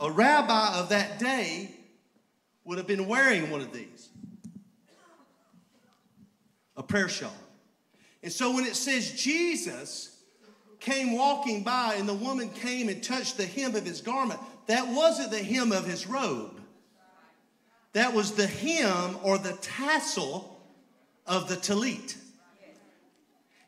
A 0.00 0.10
rabbi 0.10 0.78
of 0.78 0.90
that 0.90 1.18
day 1.18 1.74
would 2.64 2.78
have 2.78 2.86
been 2.86 3.06
wearing 3.06 3.50
one 3.50 3.60
of 3.60 3.72
these 3.72 4.08
a 6.76 6.82
prayer 6.82 7.08
shawl. 7.08 7.32
And 8.22 8.30
so 8.30 8.54
when 8.54 8.64
it 8.64 8.76
says 8.76 9.12
Jesus 9.12 10.20
came 10.78 11.16
walking 11.16 11.62
by 11.62 11.94
and 11.94 12.08
the 12.08 12.14
woman 12.14 12.50
came 12.50 12.88
and 12.88 13.02
touched 13.02 13.38
the 13.38 13.46
hem 13.46 13.74
of 13.74 13.84
his 13.84 14.00
garment, 14.00 14.40
that 14.66 14.86
wasn't 14.88 15.30
the 15.30 15.42
hem 15.42 15.72
of 15.72 15.86
his 15.86 16.06
robe. 16.06 16.60
That 17.92 18.12
was 18.12 18.32
the 18.32 18.46
hem 18.46 19.16
or 19.22 19.38
the 19.38 19.54
tassel 19.54 20.60
of 21.26 21.48
the 21.48 21.56
tallit. 21.56 22.16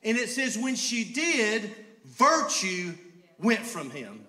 And 0.03 0.19
it 0.19 0.29
says, 0.29 0.59
when 0.59 0.77
she 0.77 1.05
did, 1.05 1.75
virtue 2.05 2.95
went 3.39 3.61
from 3.61 3.91
him. 3.91 4.25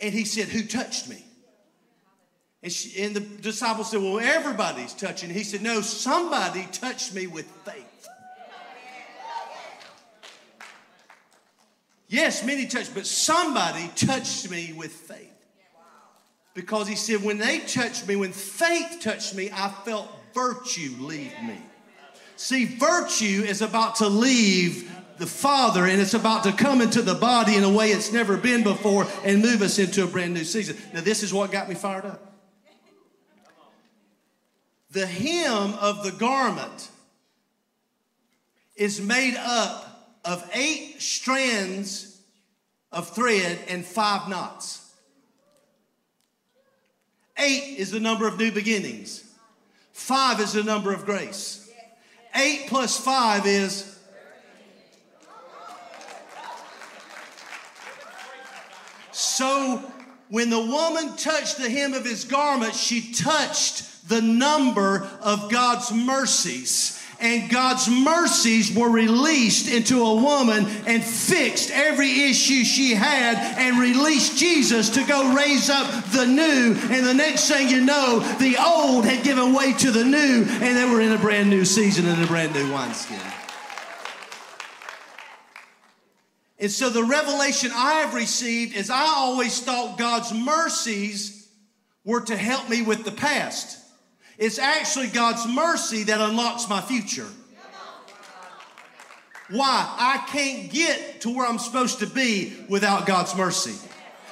And 0.00 0.14
he 0.14 0.24
said, 0.24 0.48
Who 0.48 0.62
touched 0.62 1.08
me? 1.08 1.24
And, 2.62 2.72
she, 2.72 3.02
and 3.02 3.14
the 3.14 3.20
disciples 3.20 3.90
said, 3.90 4.00
Well, 4.00 4.20
everybody's 4.20 4.92
touching. 4.94 5.30
He 5.30 5.44
said, 5.44 5.62
No, 5.62 5.80
somebody 5.80 6.66
touched 6.72 7.14
me 7.14 7.26
with 7.26 7.46
faith. 7.64 7.84
Yes, 12.08 12.44
many 12.44 12.66
touched, 12.66 12.94
but 12.94 13.06
somebody 13.06 13.90
touched 13.94 14.50
me 14.50 14.72
with 14.72 14.92
faith. 14.92 15.30
Because 16.54 16.88
he 16.88 16.96
said, 16.96 17.22
When 17.22 17.38
they 17.38 17.60
touched 17.60 18.08
me, 18.08 18.16
when 18.16 18.32
faith 18.32 18.98
touched 19.00 19.34
me, 19.34 19.50
I 19.52 19.68
felt 19.84 20.08
virtue 20.34 20.94
leave 20.98 21.32
me. 21.42 21.60
See, 22.36 22.64
virtue 22.64 23.44
is 23.46 23.62
about 23.62 23.96
to 23.96 24.08
leave 24.08 24.90
the 25.18 25.26
Father 25.26 25.86
and 25.86 26.00
it's 26.00 26.14
about 26.14 26.44
to 26.44 26.52
come 26.52 26.80
into 26.80 27.02
the 27.02 27.14
body 27.14 27.56
in 27.56 27.64
a 27.64 27.70
way 27.70 27.90
it's 27.90 28.12
never 28.12 28.36
been 28.36 28.62
before 28.62 29.06
and 29.24 29.42
move 29.42 29.62
us 29.62 29.78
into 29.78 30.04
a 30.04 30.06
brand 30.06 30.34
new 30.34 30.44
season. 30.44 30.76
Now, 30.92 31.00
this 31.00 31.22
is 31.22 31.34
what 31.34 31.50
got 31.50 31.68
me 31.68 31.74
fired 31.74 32.04
up. 32.04 32.24
The 34.90 35.06
hem 35.06 35.74
of 35.74 36.02
the 36.02 36.12
garment 36.12 36.88
is 38.74 39.00
made 39.00 39.36
up 39.36 40.18
of 40.24 40.48
eight 40.54 41.02
strands 41.02 42.20
of 42.90 43.10
thread 43.10 43.58
and 43.68 43.84
five 43.84 44.28
knots. 44.28 44.84
Eight 47.36 47.78
is 47.78 47.90
the 47.90 48.00
number 48.00 48.26
of 48.26 48.38
new 48.38 48.50
beginnings. 48.50 49.24
Five 49.92 50.40
is 50.40 50.52
the 50.52 50.62
number 50.62 50.92
of 50.92 51.04
grace. 51.04 51.70
Eight 52.34 52.66
plus 52.68 52.98
five 52.98 53.46
is. 53.46 53.97
So 59.38 59.80
when 60.30 60.50
the 60.50 60.58
woman 60.58 61.16
touched 61.16 61.58
the 61.58 61.70
hem 61.70 61.94
of 61.94 62.04
his 62.04 62.24
garment, 62.24 62.74
she 62.74 63.12
touched 63.12 64.08
the 64.08 64.20
number 64.20 65.08
of 65.22 65.48
God's 65.48 65.92
mercies. 65.92 67.00
And 67.20 67.48
God's 67.48 67.88
mercies 67.88 68.76
were 68.76 68.90
released 68.90 69.72
into 69.72 70.02
a 70.02 70.14
woman 70.16 70.66
and 70.88 71.04
fixed 71.04 71.70
every 71.70 72.22
issue 72.22 72.64
she 72.64 72.94
had 72.94 73.36
and 73.36 73.78
released 73.78 74.36
Jesus 74.36 74.90
to 74.90 75.04
go 75.04 75.32
raise 75.32 75.70
up 75.70 75.86
the 76.06 76.26
new. 76.26 76.76
And 76.90 77.06
the 77.06 77.14
next 77.14 77.48
thing 77.48 77.68
you 77.68 77.80
know, 77.80 78.18
the 78.40 78.56
old 78.60 79.04
had 79.04 79.22
given 79.22 79.52
way 79.52 79.72
to 79.74 79.92
the 79.92 80.04
new, 80.04 80.46
and 80.48 80.76
they 80.76 80.84
were 80.84 81.00
in 81.00 81.12
a 81.12 81.18
brand 81.18 81.48
new 81.48 81.64
season 81.64 82.06
and 82.06 82.20
a 82.20 82.26
brand 82.26 82.54
new 82.54 82.72
wineskin. 82.72 83.37
And 86.60 86.70
so 86.70 86.90
the 86.90 87.04
revelation 87.04 87.70
I 87.72 88.00
have 88.00 88.14
received 88.14 88.76
is 88.76 88.90
I 88.90 89.04
always 89.04 89.60
thought 89.60 89.96
God's 89.98 90.32
mercies 90.32 91.48
were 92.04 92.20
to 92.22 92.36
help 92.36 92.68
me 92.68 92.82
with 92.82 93.04
the 93.04 93.12
past. 93.12 93.78
It's 94.38 94.58
actually 94.58 95.08
God's 95.08 95.46
mercy 95.46 96.04
that 96.04 96.20
unlocks 96.20 96.68
my 96.68 96.80
future. 96.80 97.26
Why? 99.50 99.94
I 99.98 100.24
can't 100.28 100.70
get 100.70 101.22
to 101.22 101.30
where 101.30 101.46
I'm 101.46 101.58
supposed 101.58 102.00
to 102.00 102.06
be 102.06 102.54
without 102.68 103.06
God's 103.06 103.34
mercy. 103.34 103.87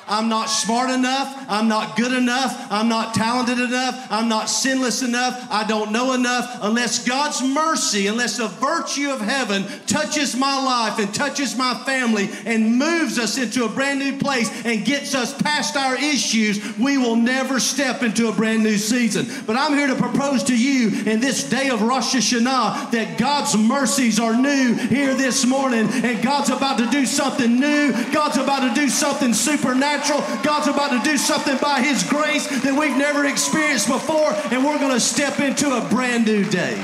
I'm 0.08 0.28
not 0.28 0.46
smart 0.46 0.90
enough. 0.90 1.44
I'm 1.48 1.68
not 1.68 1.96
good 1.96 2.12
enough. 2.12 2.66
I'm 2.70 2.88
not 2.88 3.14
talented 3.14 3.58
enough. 3.58 4.06
I'm 4.10 4.28
not 4.28 4.48
sinless 4.48 5.02
enough. 5.02 5.48
I 5.50 5.66
don't 5.66 5.90
know 5.90 6.12
enough 6.12 6.58
unless 6.62 7.06
God's 7.06 7.42
mercy, 7.42 8.06
unless 8.06 8.36
the 8.36 8.46
virtue 8.46 9.10
of 9.10 9.20
heaven 9.20 9.64
touches 9.86 10.36
my 10.36 10.62
life 10.62 10.98
and 10.98 11.12
touches 11.12 11.56
my 11.56 11.74
family 11.84 12.28
and 12.44 12.76
moves 12.76 13.18
us 13.18 13.36
into 13.36 13.64
a 13.64 13.68
brand 13.68 13.98
new 13.98 14.16
place 14.18 14.64
and 14.64 14.84
gets 14.84 15.14
us 15.14 15.36
past 15.42 15.76
our 15.76 15.96
issues, 15.96 16.76
we 16.78 16.98
will 16.98 17.16
never 17.16 17.58
step 17.58 18.02
into 18.02 18.28
a 18.28 18.32
brand 18.32 18.62
new 18.62 18.76
season. 18.76 19.26
But 19.46 19.56
I'm 19.56 19.74
here 19.74 19.88
to 19.88 19.96
propose 19.96 20.44
to 20.44 20.56
you 20.56 21.02
in 21.04 21.20
this 21.20 21.48
day 21.48 21.70
of 21.70 21.82
Rosh 21.82 22.14
Hashanah 22.14 22.92
that 22.92 23.18
God's 23.18 23.56
mercies 23.56 24.20
are 24.20 24.40
new 24.40 24.74
here 24.74 25.14
this 25.14 25.44
morning 25.44 25.88
and 25.90 26.22
God's 26.22 26.50
about 26.50 26.78
to 26.78 26.86
do 26.90 27.06
something 27.06 27.58
new. 27.58 27.92
God's 28.12 28.36
about 28.36 28.68
to 28.68 28.80
do 28.80 28.88
something 28.88 29.34
supernatural. 29.34 29.95
God's 30.42 30.68
about 30.68 30.90
to 30.90 31.00
do 31.08 31.16
something 31.16 31.56
by 31.58 31.80
His 31.80 32.02
grace 32.04 32.46
that 32.48 32.78
we've 32.78 32.96
never 32.96 33.24
experienced 33.24 33.88
before, 33.88 34.32
and 34.52 34.64
we're 34.64 34.78
going 34.78 34.92
to 34.92 35.00
step 35.00 35.40
into 35.40 35.76
a 35.76 35.88
brand 35.88 36.26
new 36.26 36.44
day. 36.44 36.82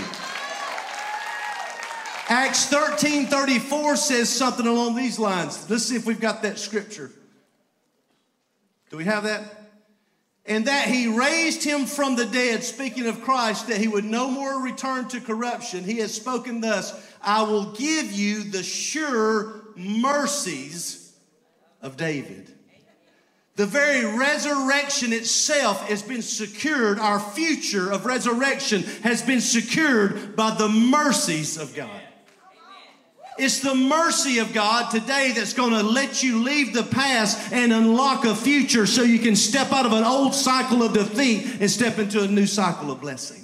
Acts 2.28 2.66
13 2.66 3.26
34 3.26 3.96
says 3.96 4.28
something 4.28 4.66
along 4.66 4.96
these 4.96 5.18
lines. 5.18 5.68
Let's 5.68 5.84
see 5.84 5.96
if 5.96 6.06
we've 6.06 6.20
got 6.20 6.42
that 6.42 6.58
scripture. 6.58 7.10
Do 8.90 8.96
we 8.96 9.04
have 9.04 9.24
that? 9.24 9.42
And 10.44 10.66
that 10.66 10.88
he 10.88 11.06
raised 11.06 11.62
him 11.62 11.86
from 11.86 12.16
the 12.16 12.26
dead, 12.26 12.64
speaking 12.64 13.06
of 13.06 13.22
Christ, 13.22 13.68
that 13.68 13.78
he 13.78 13.86
would 13.86 14.04
no 14.04 14.28
more 14.28 14.62
return 14.62 15.08
to 15.08 15.20
corruption. 15.20 15.84
He 15.84 15.98
has 15.98 16.12
spoken 16.12 16.60
thus 16.60 16.92
I 17.22 17.42
will 17.42 17.72
give 17.72 18.12
you 18.12 18.44
the 18.44 18.62
sure 18.62 19.62
mercies 19.76 21.14
of 21.80 21.96
David. 21.96 22.51
The 23.56 23.66
very 23.66 24.04
resurrection 24.16 25.12
itself 25.12 25.88
has 25.88 26.02
been 26.02 26.22
secured. 26.22 26.98
Our 26.98 27.20
future 27.20 27.90
of 27.90 28.06
resurrection 28.06 28.82
has 29.02 29.20
been 29.20 29.42
secured 29.42 30.34
by 30.36 30.54
the 30.54 30.68
mercies 30.68 31.58
of 31.58 31.74
God. 31.74 32.00
It's 33.38 33.60
the 33.60 33.74
mercy 33.74 34.38
of 34.38 34.52
God 34.52 34.90
today 34.90 35.32
that's 35.34 35.54
going 35.54 35.72
to 35.72 35.82
let 35.82 36.22
you 36.22 36.42
leave 36.42 36.72
the 36.72 36.82
past 36.82 37.52
and 37.52 37.72
unlock 37.72 38.24
a 38.24 38.34
future 38.34 38.86
so 38.86 39.02
you 39.02 39.18
can 39.18 39.36
step 39.36 39.72
out 39.72 39.86
of 39.86 39.92
an 39.92 40.04
old 40.04 40.34
cycle 40.34 40.82
of 40.82 40.92
defeat 40.92 41.60
and 41.60 41.70
step 41.70 41.98
into 41.98 42.22
a 42.22 42.28
new 42.28 42.46
cycle 42.46 42.90
of 42.90 43.00
blessing. 43.00 43.41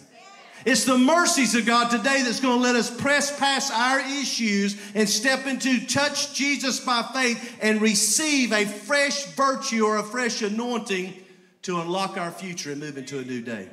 It's 0.65 0.85
the 0.85 0.99
mercies 0.99 1.55
of 1.55 1.67
God 1.67 1.91
today 1.91 2.23
that's 2.23 2.41
going 2.41 2.57
to 2.57 2.63
let 2.63 2.75
us 2.75 2.91
press 2.91 3.37
past 3.39 3.73
our 3.73 4.01
issues 4.01 4.77
and 4.95 5.09
step 5.09 5.47
into 5.47 5.87
touch 5.87 6.35
Jesus 6.35 6.81
by 6.81 7.03
faith 7.13 7.59
and 7.63 7.81
receive 7.81 8.53
a 8.53 8.65
fresh 8.67 9.27
virtue 9.35 9.85
or 9.85 9.99
a 9.99 10.03
fresh 10.03 10.43
anointing 10.43 11.15
to 11.63 11.81
unlock 11.81 12.17
our 12.17 12.31
future 12.31 12.73
and 12.73 12.81
move 12.81 12.99
into 12.99 13.19
a 13.19 13.23
new 13.23 13.41
day. 13.41 13.69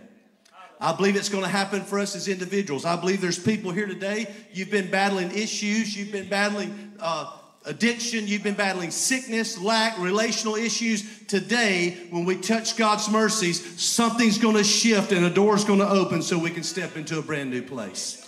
I 0.79 0.95
believe 0.95 1.15
it's 1.15 1.29
going 1.29 1.43
to 1.43 1.49
happen 1.49 1.81
for 1.81 1.99
us 1.99 2.15
as 2.15 2.27
individuals. 2.27 2.85
I 2.85 2.95
believe 2.97 3.21
there's 3.21 3.39
people 3.39 3.71
here 3.71 3.87
today, 3.87 4.33
you've 4.51 4.71
been 4.71 4.91
battling 4.91 5.31
issues, 5.31 5.95
you've 5.95 6.11
been 6.11 6.29
battling 6.29 6.93
uh, 6.99 7.31
addiction, 7.65 8.27
you've 8.27 8.43
been 8.43 8.55
battling 8.55 8.91
sickness, 8.91 9.59
lack, 9.59 9.97
relational 9.99 10.55
issues. 10.55 11.03
Today, 11.27 11.97
when 12.09 12.25
we 12.25 12.37
touch 12.37 12.77
God's 12.77 13.09
mercies, 13.09 13.81
something's 13.81 14.37
going 14.37 14.55
to 14.55 14.63
shift 14.63 15.11
and 15.11 15.25
a 15.25 15.29
door's 15.29 15.63
going 15.63 15.79
to 15.79 15.89
open 15.89 16.21
so 16.21 16.37
we 16.37 16.51
can 16.51 16.63
step 16.63 16.95
into 16.95 17.17
a 17.17 17.21
brand 17.21 17.49
new 17.49 17.61
place. 17.61 18.21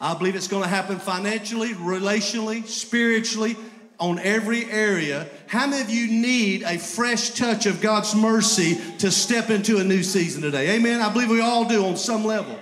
I 0.00 0.14
believe 0.14 0.34
it's 0.34 0.48
going 0.48 0.62
to 0.62 0.68
happen 0.68 0.98
financially, 0.98 1.72
relationally, 1.74 2.66
spiritually, 2.66 3.56
on 3.98 4.18
every 4.18 4.70
area. 4.70 5.26
How 5.46 5.66
many 5.66 5.80
of 5.80 5.88
you 5.88 6.08
need 6.08 6.62
a 6.64 6.78
fresh 6.78 7.30
touch 7.30 7.64
of 7.64 7.80
God's 7.80 8.14
mercy 8.14 8.78
to 8.98 9.10
step 9.10 9.48
into 9.48 9.78
a 9.78 9.84
new 9.84 10.02
season 10.02 10.42
today? 10.42 10.76
Amen. 10.76 11.00
I 11.00 11.10
believe 11.10 11.30
we 11.30 11.40
all 11.40 11.66
do 11.66 11.86
on 11.86 11.96
some 11.96 12.24
level. 12.24 12.58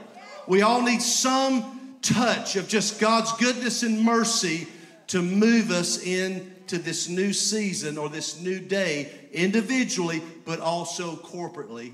We 0.47 0.63
all 0.63 0.83
need 0.83 1.03
some 1.03 1.99
touch 2.03 2.55
of 2.55 2.69
just 2.69 3.01
God's 3.01 3.33
goodness 3.33 3.83
and 3.83 4.01
mercy 4.01 4.69
to 5.09 5.23
move 5.23 5.71
us 5.71 6.03
into 6.03 6.79
this 6.79 7.09
new 7.09 7.33
season 7.33 7.99
or 7.99 8.09
this 8.09 8.41
new 8.41 8.59
day 8.59 9.11
individually, 9.33 10.23
but 10.45 10.61
also 10.61 11.17
corporately 11.17 11.93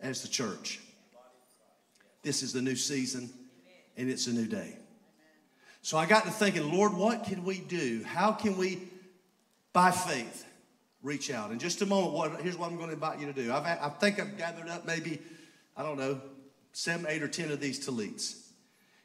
as 0.00 0.22
the 0.22 0.28
church. 0.28 0.80
This 2.22 2.42
is 2.42 2.52
the 2.52 2.62
new 2.62 2.76
season 2.76 3.30
and 3.96 4.08
it's 4.08 4.26
a 4.26 4.32
new 4.32 4.46
day. 4.46 4.76
So 5.82 5.98
I 5.98 6.06
got 6.06 6.24
to 6.24 6.30
thinking, 6.30 6.72
Lord, 6.72 6.94
what 6.94 7.24
can 7.24 7.44
we 7.44 7.58
do? 7.58 8.04
How 8.04 8.32
can 8.32 8.56
we, 8.56 8.78
by 9.72 9.90
faith, 9.90 10.46
reach 11.02 11.30
out? 11.30 11.50
In 11.50 11.58
just 11.58 11.82
a 11.82 11.86
moment, 11.86 12.12
what, 12.12 12.40
here's 12.40 12.56
what 12.56 12.70
I'm 12.70 12.76
going 12.76 12.88
to 12.88 12.94
invite 12.94 13.18
you 13.18 13.26
to 13.26 13.32
do. 13.32 13.52
I've, 13.52 13.66
I 13.66 13.88
think 13.88 14.20
I've 14.20 14.38
gathered 14.38 14.68
up 14.68 14.86
maybe, 14.86 15.20
I 15.76 15.82
don't 15.82 15.98
know, 15.98 16.20
seven, 16.72 17.06
eight, 17.08 17.22
or 17.22 17.28
ten 17.28 17.50
of 17.50 17.60
these 17.60 17.84
tallits. 17.84 18.41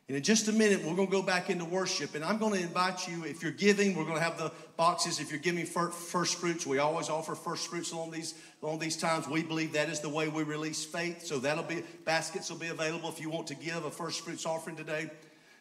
And 0.08 0.16
in 0.16 0.24
just 0.24 0.48
a 0.48 0.54
minute, 0.54 0.86
we're 0.86 0.96
going 0.96 1.10
to 1.10 1.12
go 1.12 1.22
back 1.22 1.50
into 1.50 1.66
worship. 1.66 2.16
And 2.16 2.24
I'm 2.24 2.38
going 2.38 2.54
to 2.54 2.62
invite 2.62 3.10
you, 3.10 3.26
if 3.26 3.44
you're 3.44 3.52
giving, 3.52 3.94
we're 3.94 4.06
going 4.06 4.16
to 4.16 4.24
have 4.24 4.38
the 4.38 4.54
boxes. 4.78 5.20
If 5.20 5.32
you're 5.32 5.40
giving 5.40 5.66
first 5.66 6.40
fruits, 6.40 6.66
we 6.66 6.78
always 6.78 7.10
offer 7.10 7.36
first 7.36 7.68
fruits 7.68 7.92
along 7.92 8.12
these, 8.12 8.34
along 8.64 8.80
these 8.80 8.96
times. 8.96 9.28
We 9.28 9.44
believe 9.44 9.74
that 9.74 9.90
is 9.90 10.00
the 10.00 10.08
way 10.08 10.30
we 10.30 10.44
release 10.44 10.86
faith. 10.86 11.26
So 11.26 11.40
that'll 11.40 11.66
be, 11.66 11.84
baskets 12.06 12.50
will 12.50 12.58
be 12.58 12.68
available 12.68 13.10
if 13.10 13.20
you 13.20 13.30
want 13.30 13.48
to 13.48 13.56
give 13.56 13.84
a 13.84 13.92
first 13.92 14.22
fruits 14.22 14.46
offering 14.46 14.78
today. 14.78 15.10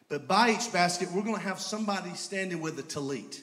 But 0.09 0.29
by 0.29 0.51
each 0.51 0.73
basket, 0.73 1.11
we're 1.13 1.25
going 1.25 1.35
to 1.35 1.41
have 1.41 1.59
somebody 1.59 2.15
standing 2.15 2.61
with 2.61 2.79
a 2.79 2.85
talit. 2.85 3.43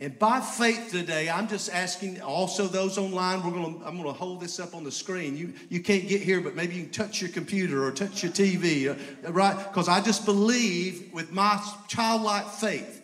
And 0.00 0.16
by 0.16 0.40
faith 0.40 0.92
today, 0.92 1.28
I'm 1.28 1.48
just 1.48 1.74
asking 1.74 2.20
also 2.20 2.68
those 2.68 2.98
online, 2.98 3.42
we're 3.42 3.50
to, 3.50 3.84
I'm 3.84 3.96
going 3.96 4.04
to 4.04 4.12
hold 4.12 4.40
this 4.40 4.60
up 4.60 4.74
on 4.76 4.84
the 4.84 4.92
screen. 4.92 5.36
You, 5.36 5.52
you 5.68 5.80
can't 5.80 6.06
get 6.06 6.22
here, 6.22 6.40
but 6.40 6.54
maybe 6.54 6.76
you 6.76 6.84
can 6.84 6.92
touch 6.92 7.20
your 7.20 7.30
computer 7.30 7.84
or 7.84 7.90
touch 7.90 8.22
your 8.22 8.30
TV, 8.30 8.88
uh, 8.88 9.32
right? 9.32 9.56
Because 9.56 9.88
I 9.88 10.00
just 10.00 10.24
believe 10.24 11.12
with 11.12 11.32
my 11.32 11.60
childlike 11.88 12.46
faith 12.46 13.02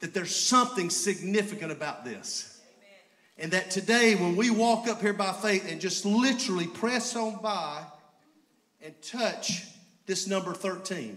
that 0.00 0.12
there's 0.12 0.36
something 0.36 0.90
significant 0.90 1.72
about 1.72 2.04
this. 2.04 2.60
And 3.38 3.52
that 3.52 3.70
today, 3.70 4.14
when 4.16 4.36
we 4.36 4.50
walk 4.50 4.88
up 4.88 5.00
here 5.00 5.14
by 5.14 5.32
faith 5.32 5.70
and 5.70 5.80
just 5.80 6.04
literally 6.04 6.66
press 6.66 7.16
on 7.16 7.40
by 7.42 7.84
and 8.82 8.94
touch 9.00 9.66
this 10.04 10.26
number 10.26 10.52
13, 10.52 11.16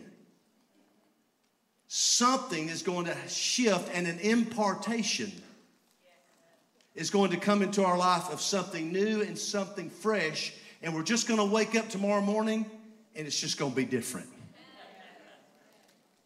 something 1.92 2.70
is 2.70 2.84
going 2.84 3.08
to 3.08 3.18
shift 3.28 3.90
and 3.96 4.06
an 4.06 4.20
impartation 4.20 5.32
is 6.94 7.10
going 7.10 7.32
to 7.32 7.38
come 7.38 7.64
into 7.64 7.84
our 7.84 7.98
life 7.98 8.32
of 8.32 8.40
something 8.40 8.94
new 8.94 9.24
and 9.24 9.38
something 9.38 9.90
fresh. 9.90 10.54
And 10.84 10.94
we're 10.94 11.02
just 11.02 11.28
going 11.28 11.40
to 11.40 11.46
wake 11.46 11.76
up 11.76 11.90
tomorrow 11.90 12.22
morning 12.22 12.70
and 13.16 13.26
it's 13.26 13.40
just 13.40 13.58
going 13.58 13.72
to 13.72 13.76
be 13.76 13.86
different. 13.86 14.28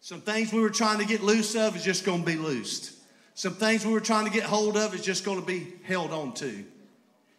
Some 0.01 0.19
things 0.19 0.51
we 0.51 0.59
were 0.59 0.69
trying 0.69 0.99
to 0.99 1.05
get 1.05 1.23
loose 1.23 1.55
of 1.55 1.77
is 1.77 1.83
just 1.83 2.03
going 2.03 2.19
to 2.19 2.25
be 2.25 2.35
loosed. 2.35 2.91
Some 3.33 3.53
things 3.53 3.85
we 3.85 3.93
were 3.93 4.01
trying 4.01 4.25
to 4.25 4.31
get 4.31 4.43
hold 4.43 4.75
of 4.75 4.93
is 4.93 5.01
just 5.01 5.23
going 5.23 5.39
to 5.39 5.45
be 5.47 5.75
held 5.83 6.11
on 6.11 6.33
to. 6.35 6.65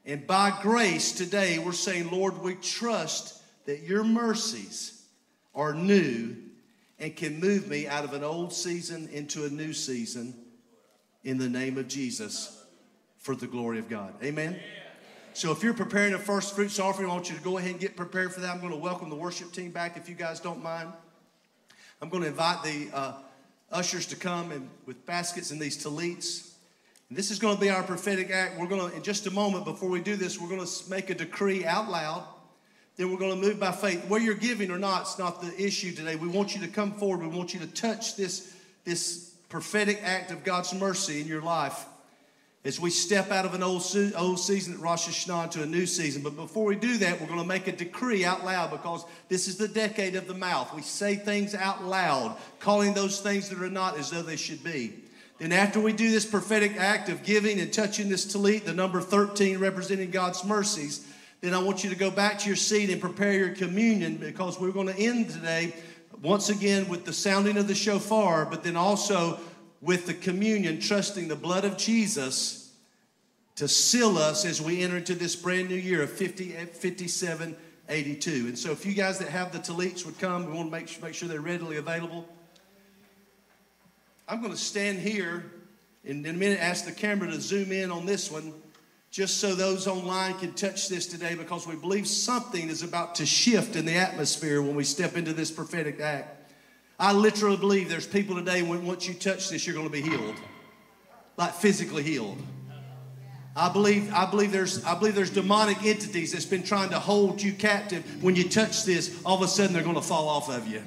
And 0.06 0.26
by 0.26 0.58
grace 0.62 1.12
today, 1.12 1.58
we're 1.58 1.72
saying, 1.72 2.10
Lord, 2.10 2.38
we 2.38 2.54
trust 2.54 3.42
that 3.66 3.82
your 3.82 4.02
mercies 4.02 5.02
are 5.54 5.74
new 5.74 6.36
and 6.98 7.14
can 7.16 7.40
move 7.40 7.68
me 7.68 7.86
out 7.86 8.04
of 8.04 8.12
an 8.12 8.22
old 8.22 8.52
season 8.52 9.08
into 9.12 9.44
a 9.44 9.48
new 9.48 9.72
season 9.72 10.34
in 11.24 11.38
the 11.38 11.48
name 11.48 11.78
of 11.78 11.88
Jesus 11.88 12.64
for 13.18 13.34
the 13.34 13.46
glory 13.46 13.78
of 13.78 13.88
God. 13.88 14.14
Amen. 14.22 14.58
So 15.32 15.50
if 15.50 15.64
you're 15.64 15.74
preparing 15.74 16.14
a 16.14 16.18
first 16.18 16.54
fruits 16.54 16.78
offering, 16.78 17.10
I 17.10 17.12
want 17.12 17.28
you 17.28 17.36
to 17.36 17.42
go 17.42 17.58
ahead 17.58 17.72
and 17.72 17.80
get 17.80 17.96
prepared 17.96 18.32
for 18.32 18.40
that. 18.40 18.54
I'm 18.54 18.60
going 18.60 18.72
to 18.72 18.78
welcome 18.78 19.10
the 19.10 19.16
worship 19.16 19.50
team 19.50 19.70
back 19.72 19.96
if 19.96 20.08
you 20.08 20.14
guys 20.14 20.38
don't 20.38 20.62
mind. 20.62 20.92
I'm 22.00 22.08
going 22.08 22.22
to 22.22 22.28
invite 22.28 22.62
the 22.62 22.88
uh, 22.92 23.12
ushers 23.72 24.06
to 24.06 24.16
come 24.16 24.52
and 24.52 24.68
with 24.86 25.04
baskets 25.06 25.50
and 25.50 25.60
these 25.60 25.82
tallits. 25.82 26.52
And 27.08 27.18
this 27.18 27.30
is 27.30 27.38
going 27.38 27.56
to 27.56 27.60
be 27.60 27.70
our 27.70 27.82
prophetic 27.82 28.30
act. 28.30 28.58
We're 28.58 28.68
going 28.68 28.90
to, 28.90 28.96
in 28.96 29.02
just 29.02 29.26
a 29.26 29.30
moment, 29.30 29.64
before 29.64 29.88
we 29.88 30.00
do 30.00 30.14
this, 30.14 30.40
we're 30.40 30.48
going 30.48 30.64
to 30.64 30.90
make 30.90 31.10
a 31.10 31.14
decree 31.14 31.64
out 31.64 31.90
loud. 31.90 32.24
Then 32.96 33.10
we're 33.10 33.18
going 33.18 33.40
to 33.40 33.48
move 33.48 33.58
by 33.58 33.72
faith. 33.72 34.04
Where 34.06 34.20
you're 34.20 34.34
giving 34.34 34.70
or 34.70 34.78
not, 34.78 35.02
it's 35.02 35.18
not 35.18 35.42
the 35.42 35.52
issue 35.60 35.92
today. 35.92 36.16
We 36.16 36.28
want 36.28 36.54
you 36.54 36.60
to 36.62 36.68
come 36.68 36.92
forward. 36.92 37.20
We 37.20 37.36
want 37.36 37.52
you 37.52 37.60
to 37.60 37.66
touch 37.66 38.16
this, 38.16 38.54
this 38.84 39.34
prophetic 39.48 40.00
act 40.02 40.30
of 40.30 40.44
God's 40.44 40.72
mercy 40.72 41.20
in 41.20 41.26
your 41.26 41.42
life 41.42 41.86
as 42.64 42.80
we 42.80 42.88
step 42.88 43.30
out 43.30 43.44
of 43.44 43.52
an 43.52 43.62
old, 43.62 43.84
old 44.16 44.40
season 44.40 44.74
at 44.74 44.80
Rosh 44.80 45.06
Hashanah 45.06 45.50
to 45.50 45.62
a 45.62 45.66
new 45.66 45.84
season. 45.84 46.22
But 46.22 46.34
before 46.34 46.64
we 46.64 46.76
do 46.76 46.96
that, 46.98 47.20
we're 47.20 47.26
going 47.26 47.40
to 47.40 47.46
make 47.46 47.68
a 47.68 47.72
decree 47.72 48.24
out 48.24 48.44
loud 48.44 48.70
because 48.70 49.04
this 49.28 49.48
is 49.48 49.58
the 49.58 49.68
decade 49.68 50.16
of 50.16 50.26
the 50.26 50.34
mouth. 50.34 50.74
We 50.74 50.80
say 50.80 51.16
things 51.16 51.54
out 51.54 51.84
loud, 51.84 52.36
calling 52.60 52.94
those 52.94 53.20
things 53.20 53.50
that 53.50 53.60
are 53.60 53.68
not 53.68 53.98
as 53.98 54.10
though 54.10 54.22
they 54.22 54.36
should 54.36 54.64
be. 54.64 54.94
Then, 55.38 55.52
after 55.52 55.80
we 55.80 55.92
do 55.92 56.10
this 56.10 56.24
prophetic 56.24 56.76
act 56.76 57.08
of 57.08 57.24
giving 57.24 57.60
and 57.60 57.72
touching 57.72 58.08
this 58.08 58.24
talit, 58.24 58.64
the 58.64 58.72
number 58.72 59.00
13 59.00 59.58
representing 59.58 60.10
God's 60.10 60.44
mercies, 60.44 61.06
then 61.44 61.52
I 61.52 61.58
want 61.58 61.84
you 61.84 61.90
to 61.90 61.96
go 61.96 62.10
back 62.10 62.38
to 62.40 62.46
your 62.46 62.56
seat 62.56 62.88
and 62.88 63.00
prepare 63.00 63.32
your 63.32 63.50
communion 63.50 64.16
because 64.16 64.58
we're 64.58 64.72
going 64.72 64.86
to 64.86 64.96
end 64.96 65.28
today 65.28 65.74
once 66.22 66.48
again 66.48 66.88
with 66.88 67.04
the 67.04 67.12
sounding 67.12 67.58
of 67.58 67.68
the 67.68 67.74
shofar, 67.74 68.46
but 68.46 68.62
then 68.62 68.76
also 68.76 69.38
with 69.82 70.06
the 70.06 70.14
communion, 70.14 70.80
trusting 70.80 71.28
the 71.28 71.36
blood 71.36 71.66
of 71.66 71.76
Jesus 71.76 72.72
to 73.56 73.68
seal 73.68 74.16
us 74.16 74.46
as 74.46 74.62
we 74.62 74.82
enter 74.82 74.96
into 74.96 75.14
this 75.14 75.36
brand 75.36 75.68
new 75.68 75.76
year 75.76 76.02
of 76.02 76.10
50, 76.10 76.50
57, 76.52 77.56
82. 77.88 78.30
And 78.30 78.58
so, 78.58 78.72
if 78.72 78.86
you 78.86 78.94
guys 78.94 79.18
that 79.18 79.28
have 79.28 79.52
the 79.52 79.58
talits 79.58 80.06
would 80.06 80.18
come, 80.18 80.46
we 80.46 80.52
want 80.52 80.68
to 80.68 80.72
make 80.72 81.02
make 81.02 81.14
sure 81.14 81.28
they're 81.28 81.40
readily 81.40 81.76
available. 81.76 82.26
I'm 84.26 84.40
going 84.40 84.52
to 84.52 84.58
stand 84.58 84.98
here 84.98 85.44
and 86.06 86.24
in 86.26 86.34
a 86.34 86.38
minute 86.38 86.58
ask 86.60 86.86
the 86.86 86.92
camera 86.92 87.30
to 87.30 87.40
zoom 87.40 87.70
in 87.70 87.90
on 87.90 88.06
this 88.06 88.30
one 88.30 88.54
just 89.14 89.38
so 89.38 89.54
those 89.54 89.86
online 89.86 90.36
can 90.40 90.52
touch 90.54 90.88
this 90.88 91.06
today 91.06 91.36
because 91.36 91.68
we 91.68 91.76
believe 91.76 92.04
something 92.04 92.68
is 92.68 92.82
about 92.82 93.14
to 93.14 93.24
shift 93.24 93.76
in 93.76 93.86
the 93.86 93.94
atmosphere 93.94 94.60
when 94.60 94.74
we 94.74 94.82
step 94.82 95.16
into 95.16 95.32
this 95.32 95.52
prophetic 95.52 96.00
act. 96.00 96.52
I 96.98 97.12
literally 97.12 97.56
believe 97.56 97.88
there's 97.88 98.08
people 98.08 98.34
today 98.34 98.62
when 98.62 98.84
once 98.84 99.06
you 99.06 99.14
touch 99.14 99.50
this, 99.50 99.68
you're 99.68 99.74
going 99.76 99.86
to 99.86 99.92
be 99.92 100.02
healed, 100.02 100.34
like 101.36 101.54
physically 101.54 102.02
healed. 102.02 102.38
I 103.54 103.68
believe, 103.68 104.12
I 104.12 104.28
believe 104.28 104.50
there's, 104.50 104.84
I 104.84 104.98
believe 104.98 105.14
there's 105.14 105.30
demonic 105.30 105.84
entities 105.84 106.32
that's 106.32 106.44
been 106.44 106.64
trying 106.64 106.90
to 106.90 106.98
hold 106.98 107.40
you 107.40 107.52
captive. 107.52 108.20
When 108.20 108.34
you 108.34 108.48
touch 108.48 108.82
this, 108.82 109.22
all 109.24 109.36
of 109.36 109.42
a 109.42 109.48
sudden 109.48 109.72
they're 109.72 109.84
going 109.84 109.94
to 109.94 110.02
fall 110.02 110.28
off 110.28 110.50
of 110.50 110.66
you. 110.66 110.82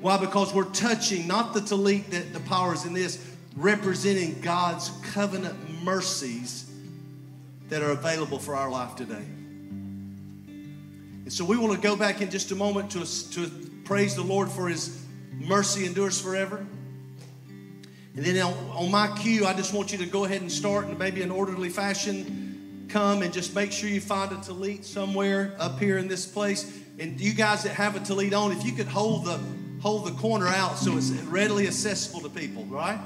Why? 0.00 0.16
Because 0.16 0.54
we're 0.54 0.66
touching 0.66 1.26
not 1.26 1.54
the 1.54 1.60
talit 1.60 2.08
that 2.10 2.32
the 2.32 2.40
power 2.40 2.72
is 2.72 2.84
in 2.84 2.92
this, 2.92 3.34
representing 3.56 4.40
God's 4.42 4.92
covenant 5.02 5.82
mercies 5.82 6.67
that 7.68 7.82
are 7.82 7.90
available 7.90 8.38
for 8.38 8.54
our 8.54 8.70
life 8.70 8.96
today. 8.96 9.24
And 11.24 11.32
so 11.32 11.44
we 11.44 11.56
want 11.56 11.74
to 11.74 11.80
go 11.80 11.94
back 11.94 12.22
in 12.22 12.30
just 12.30 12.50
a 12.52 12.54
moment 12.54 12.90
to, 12.92 13.32
to 13.32 13.50
praise 13.84 14.14
the 14.14 14.22
Lord 14.22 14.50
for 14.50 14.68
His 14.68 15.04
mercy 15.32 15.86
endures 15.86 16.20
forever. 16.20 16.66
And 18.16 18.24
then 18.24 18.42
on, 18.42 18.52
on 18.70 18.90
my 18.90 19.14
cue, 19.18 19.46
I 19.46 19.54
just 19.54 19.72
want 19.72 19.92
you 19.92 19.98
to 19.98 20.06
go 20.06 20.24
ahead 20.24 20.40
and 20.40 20.50
start 20.50 20.88
in 20.88 20.98
maybe 20.98 21.22
an 21.22 21.30
orderly 21.30 21.68
fashion. 21.68 22.86
Come 22.88 23.22
and 23.22 23.32
just 23.32 23.54
make 23.54 23.70
sure 23.70 23.88
you 23.88 24.00
find 24.00 24.32
a 24.32 24.36
talit 24.36 24.84
somewhere 24.84 25.54
up 25.58 25.78
here 25.78 25.98
in 25.98 26.08
this 26.08 26.26
place. 26.26 26.80
And 26.98 27.20
you 27.20 27.32
guys 27.32 27.62
that 27.62 27.74
have 27.74 27.94
a 27.94 28.00
talit 28.00 28.36
on, 28.36 28.50
if 28.50 28.64
you 28.64 28.72
could 28.72 28.88
hold 28.88 29.26
the 29.26 29.38
hold 29.80 30.06
the 30.06 30.12
corner 30.12 30.48
out 30.48 30.76
so 30.76 30.96
it's 30.96 31.10
readily 31.10 31.66
accessible 31.66 32.20
to 32.20 32.28
people, 32.28 32.64
right? 32.64 32.98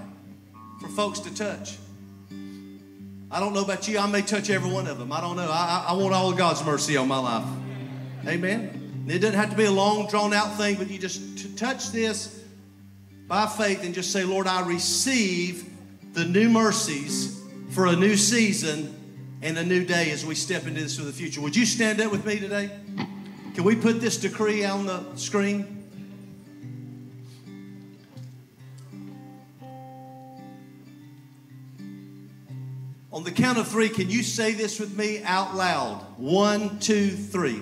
For 0.81 0.89
folks 0.89 1.19
to 1.21 1.35
touch. 1.35 1.77
I 3.33 3.41
don't 3.41 3.55
know 3.55 3.63
about 3.63 3.89
you. 3.89 3.99
I 3.99 4.07
may 4.07 4.21
touch 4.21 4.51
every 4.51 4.71
one 4.71 4.87
of 4.87 4.99
them. 4.99 5.11
I 5.11 5.23
don't 5.23 5.37
know. 5.37 5.51
I, 5.51 5.87
I 5.89 5.93
want 5.95 6.13
all 6.13 6.31
of 6.31 6.37
God's 6.37 6.63
mercy 6.63 6.99
on 6.99 7.09
my 7.09 7.19
life. 7.19 7.47
Amen. 8.27 9.07
It 9.09 9.21
doesn't 9.21 9.39
have 9.39 9.49
to 9.51 9.57
be 9.57 9.65
a 9.65 9.71
long, 9.71 10.07
drawn 10.07 10.35
out 10.35 10.59
thing, 10.59 10.77
but 10.77 10.91
you 10.91 10.99
just 10.99 11.39
t- 11.39 11.49
touch 11.55 11.93
this 11.93 12.45
by 13.27 13.47
faith 13.47 13.85
and 13.85 13.95
just 13.95 14.13
say, 14.13 14.25
Lord, 14.25 14.47
I 14.47 14.67
receive 14.67 15.67
the 16.13 16.27
new 16.27 16.51
mercies 16.51 17.41
for 17.71 17.87
a 17.87 17.97
new 17.97 18.19
season 18.19 18.95
and 19.41 19.57
a 19.57 19.65
new 19.65 19.83
day 19.83 20.11
as 20.11 20.27
we 20.27 20.35
step 20.35 20.67
into 20.67 20.83
this 20.83 20.99
for 20.99 21.05
the 21.05 21.13
future. 21.13 21.41
Would 21.41 21.57
you 21.57 21.65
stand 21.65 22.03
up 22.03 22.13
with 22.13 22.27
me 22.27 22.39
today? 22.39 22.71
Can 23.55 23.65
we 23.65 23.75
put 23.75 23.99
this 23.99 24.19
decree 24.19 24.67
on 24.67 24.85
the 24.85 25.17
screen? 25.17 25.82
On 33.13 33.25
the 33.25 33.31
count 33.31 33.59
of 33.59 33.69
three, 33.69 33.91
can 33.91 34.09
you 34.09 34.23
say 34.23 34.53
this 34.53 34.81
with 34.81 34.97
me 34.97 35.23
out 35.23 35.55
loud? 35.55 35.99
One, 36.17 36.79
two, 36.79 37.11
three. 37.11 37.61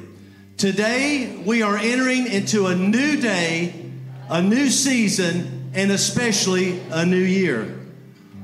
Today, 0.57 1.43
we 1.45 1.61
are 1.63 1.77
entering 1.77 2.29
into 2.29 2.69
a 2.69 2.77
new 2.77 3.21
day, 3.21 3.91
a 4.29 4.41
new 4.41 4.69
season, 4.69 5.73
and 5.75 5.91
especially 5.91 6.79
a 6.91 7.05
new 7.05 7.17
year. 7.17 7.81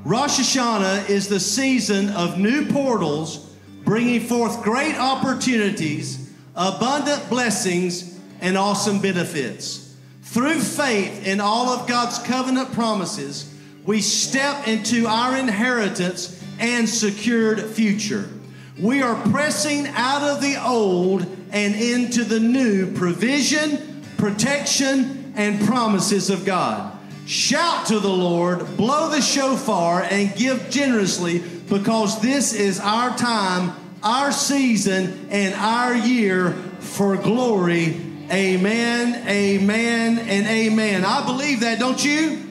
Rosh 0.05 0.41
Hashanah 0.41 1.09
is 1.09 1.29
the 1.29 1.39
season 1.39 2.11
of 2.11 2.41
new 2.41 2.67
portals, 2.67 3.55
bringing 3.85 4.23
forth 4.23 4.65
great 4.65 4.97
opportunities, 4.97 6.33
abundant 6.57 7.31
blessings, 7.31 8.19
and 8.41 8.59
awesome 8.59 9.01
benefits. 9.01 9.95
Through 10.23 10.59
faith 10.59 11.25
in 11.25 11.39
all 11.39 11.69
of 11.69 11.87
God's 11.87 12.19
covenant 12.19 12.73
promises, 12.73 13.55
we 13.85 14.01
step 14.01 14.67
into 14.67 15.07
our 15.07 15.37
inheritance 15.37 16.36
and 16.59 16.89
secured 16.89 17.61
future. 17.61 18.29
We 18.79 19.03
are 19.03 19.15
pressing 19.31 19.87
out 19.89 20.23
of 20.23 20.43
the 20.43 20.63
old 20.63 21.23
and 21.51 21.75
into 21.75 22.25
the 22.25 22.41
new 22.41 22.93
provision, 22.93 24.03
protection, 24.19 25.33
and 25.37 25.65
promises 25.67 26.31
of 26.31 26.45
God. 26.45 26.93
Shout 27.27 27.87
to 27.87 27.99
the 27.99 28.09
Lord, 28.09 28.77
blow 28.77 29.09
the 29.11 29.21
shofar, 29.21 30.03
and 30.03 30.35
give 30.37 30.71
generously 30.71 31.39
because 31.39 32.21
this 32.21 32.53
is 32.53 32.79
our 32.79 33.17
time, 33.17 33.73
our 34.03 34.31
season, 34.31 35.29
and 35.31 35.55
our 35.55 35.95
year 35.95 36.53
for 36.79 37.17
glory. 37.17 38.01
Amen, 38.31 39.27
amen, 39.29 40.19
and 40.19 40.47
amen. 40.47 41.05
I 41.05 41.25
believe 41.25 41.61
that, 41.61 41.79
don't 41.79 42.05
you? 42.05 42.46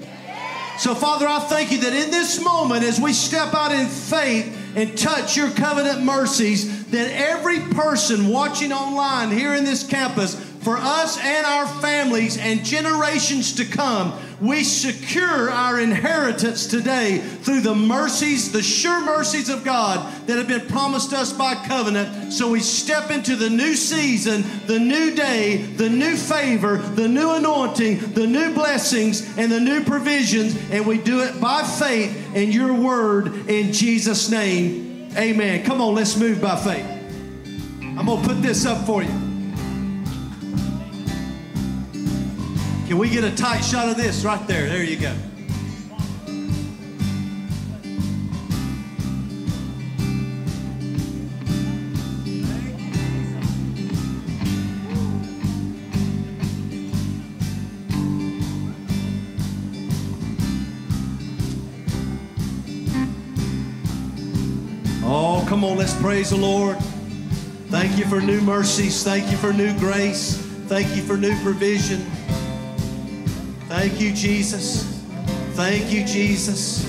So, 0.78 0.94
Father, 0.94 1.26
I 1.26 1.40
thank 1.40 1.72
you 1.72 1.78
that 1.80 1.94
in 1.94 2.12
this 2.12 2.44
moment, 2.44 2.84
as 2.84 3.00
we 3.00 3.14
step 3.14 3.54
out 3.54 3.72
in 3.72 3.88
faith 3.88 4.58
and 4.76 4.98
touch 4.98 5.38
your 5.38 5.50
covenant 5.52 6.04
mercies, 6.04 6.86
that 6.88 7.12
every 7.12 7.60
person 7.60 8.28
watching 8.28 8.74
online 8.74 9.32
here 9.32 9.56
in 9.56 9.64
this 9.64 9.88
campus, 9.88 10.36
for 10.66 10.78
us 10.78 11.18
and 11.18 11.46
our 11.46 11.68
families 11.80 12.38
and 12.38 12.66
generations 12.66 13.54
to 13.54 13.66
come, 13.66 14.20
we 14.42 14.64
secure 14.64 15.50
our 15.50 15.80
inheritance 15.80 16.68
today 16.68 17.20
through 17.20 17.62
the 17.62 17.76
mercies, 17.76 18.52
the 18.52 18.62
sure 18.62 19.04
mercies 19.06 19.50
of 19.50 19.64
God 19.64 20.28
that 20.28 20.38
have 20.38 20.48
been 20.48 20.68
promised 20.68 21.14
us 21.14 21.32
by 21.32 21.56
covenant. 21.56 22.34
So 22.34 22.52
we 22.52 22.60
step 22.60 23.12
into 23.12 23.36
the 23.36 23.50
new 23.50 23.76
season, 23.76 24.44
the 24.68 24.80
new 24.80 25.16
day, 25.16 25.58
the 25.58 25.90
new 25.90 26.18
favor, 26.18 26.78
the 26.78 27.08
new 27.08 27.32
anointing, 27.32 28.14
the 28.14 28.28
new 28.28 28.54
blessings, 28.54 29.38
and 29.38 29.52
the 29.52 29.60
new 29.60 29.84
provisions. 29.84 30.56
And 30.70 30.86
we 30.86 30.98
do 30.98 31.22
it 31.22 31.40
by 31.40 31.64
faith 31.64 32.36
in 32.36 32.52
your 32.52 32.74
word 32.74 33.50
in 33.50 33.72
Jesus' 33.72 34.30
name. 34.30 35.10
Amen. 35.16 35.64
Come 35.64 35.82
on, 35.82 35.96
let's 35.96 36.18
move 36.18 36.42
by 36.42 36.58
faith. 36.58 36.86
I'm 37.98 38.06
going 38.06 38.22
to 38.22 38.28
put 38.28 38.42
this 38.42 38.66
up 38.66 38.86
for 38.86 39.02
you. 39.02 39.25
Can 42.88 43.00
we 43.00 43.10
get 43.10 43.24
a 43.24 43.36
tight 43.36 43.62
shot 43.62 43.90
of 43.90 43.98
this 43.98 44.24
right 44.24 44.46
there? 44.48 44.70
There 44.70 44.84
you 44.84 44.96
go. 44.98 45.12
Oh, 65.04 65.44
come 65.50 65.64
on, 65.64 65.76
let's 65.76 66.00
praise 66.00 66.30
the 66.30 66.38
Lord. 66.38 66.78
Thank 67.70 67.98
you 67.98 68.06
for 68.06 68.22
new 68.22 68.42
mercies. 68.42 69.04
Thank 69.04 69.32
you 69.32 69.38
for 69.38 69.52
new 69.52 69.76
grace. 69.80 70.38
Thank 70.68 70.96
you 70.96 71.02
for 71.02 71.18
new 71.18 71.36
provision. 71.42 72.06
Thank 73.68 74.00
you, 74.00 74.14
Jesus. 74.14 74.84
Thank 75.54 75.92
you, 75.92 76.06
Jesus. 76.06 76.86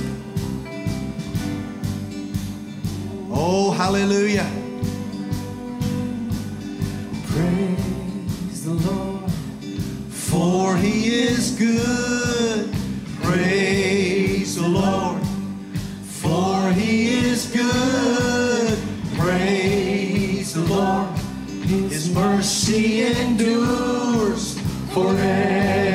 Oh, 3.31 3.71
hallelujah. 3.71 4.47
Praise 7.29 8.65
the 8.65 8.75
Lord, 8.75 9.31
for 10.11 10.77
he 10.77 11.15
is 11.15 11.53
good. 11.53 12.71
Praise 13.23 14.57
the 14.57 14.69
Lord, 14.69 15.23
for 16.03 16.71
he 16.73 17.17
is 17.25 17.47
good. 17.47 18.79
Praise 19.19 20.53
the 20.53 20.61
Lord, 20.61 21.09
his 21.65 22.13
mercy 22.13 23.03
endures 23.03 24.59
forever. 24.93 25.86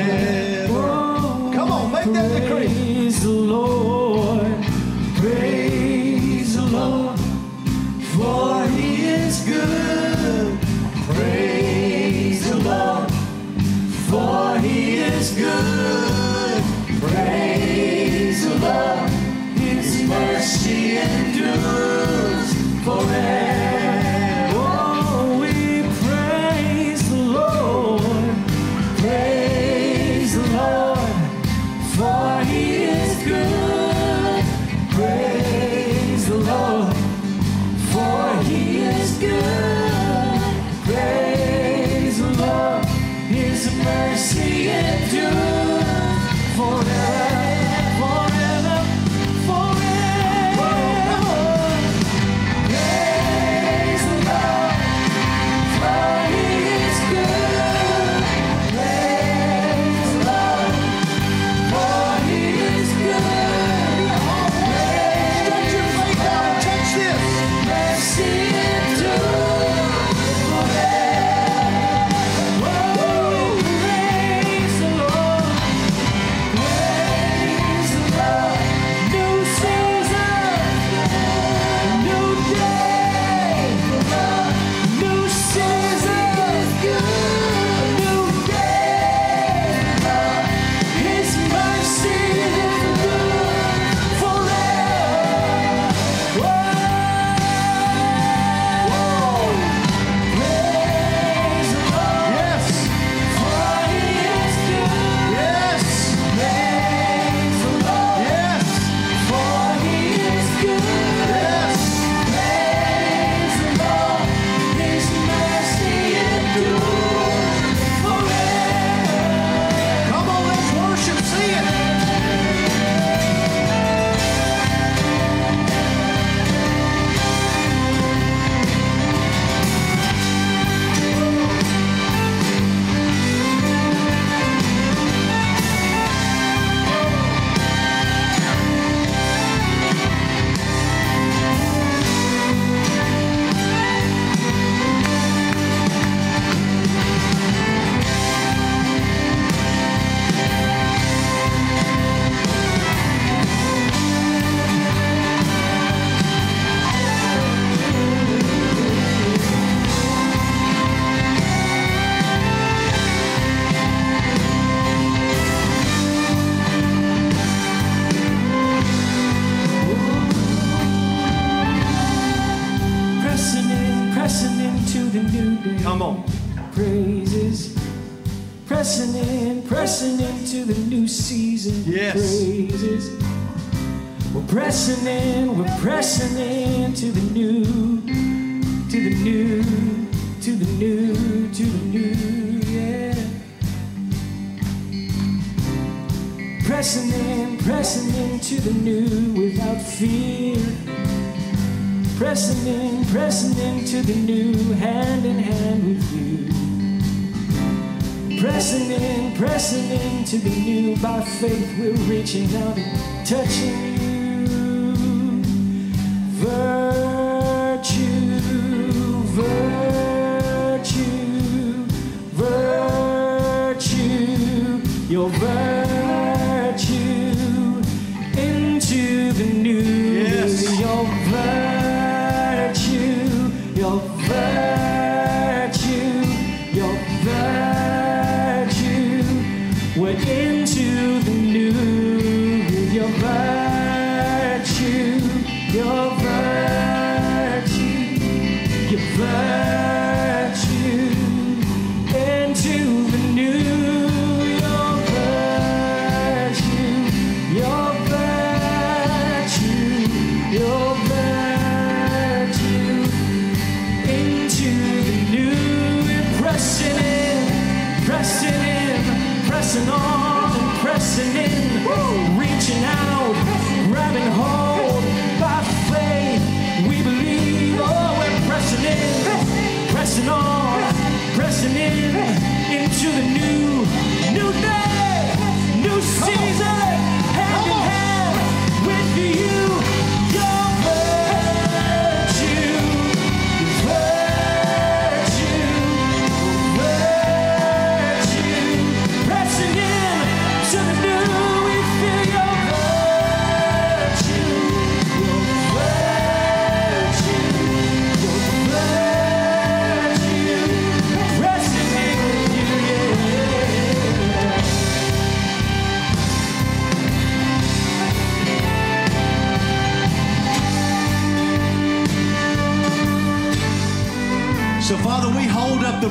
faith, 211.26 211.78
we're 211.78 211.92
reaching 212.10 212.54
out 212.56 212.78
and 212.78 213.26
touching 213.26 213.81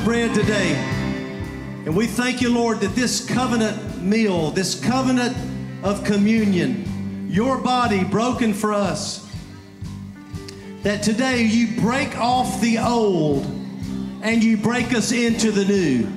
bread 0.04 0.34
today. 0.34 0.72
And 1.84 1.96
we 1.96 2.06
thank 2.06 2.40
you, 2.40 2.52
Lord, 2.52 2.80
that 2.80 2.94
this 2.96 3.24
covenant 3.24 4.02
meal, 4.02 4.50
this 4.50 4.78
covenant 4.78 5.36
of 5.84 6.02
communion, 6.02 7.28
your 7.30 7.58
body 7.58 8.02
broken 8.02 8.52
for 8.52 8.72
us, 8.72 9.30
that 10.82 11.02
today 11.04 11.42
you 11.42 11.80
break 11.80 12.18
off 12.18 12.60
the 12.60 12.78
old 12.78 13.44
and 14.22 14.42
you 14.42 14.56
break 14.56 14.92
us 14.92 15.12
into 15.12 15.52
the 15.52 15.64
new. 15.64 16.08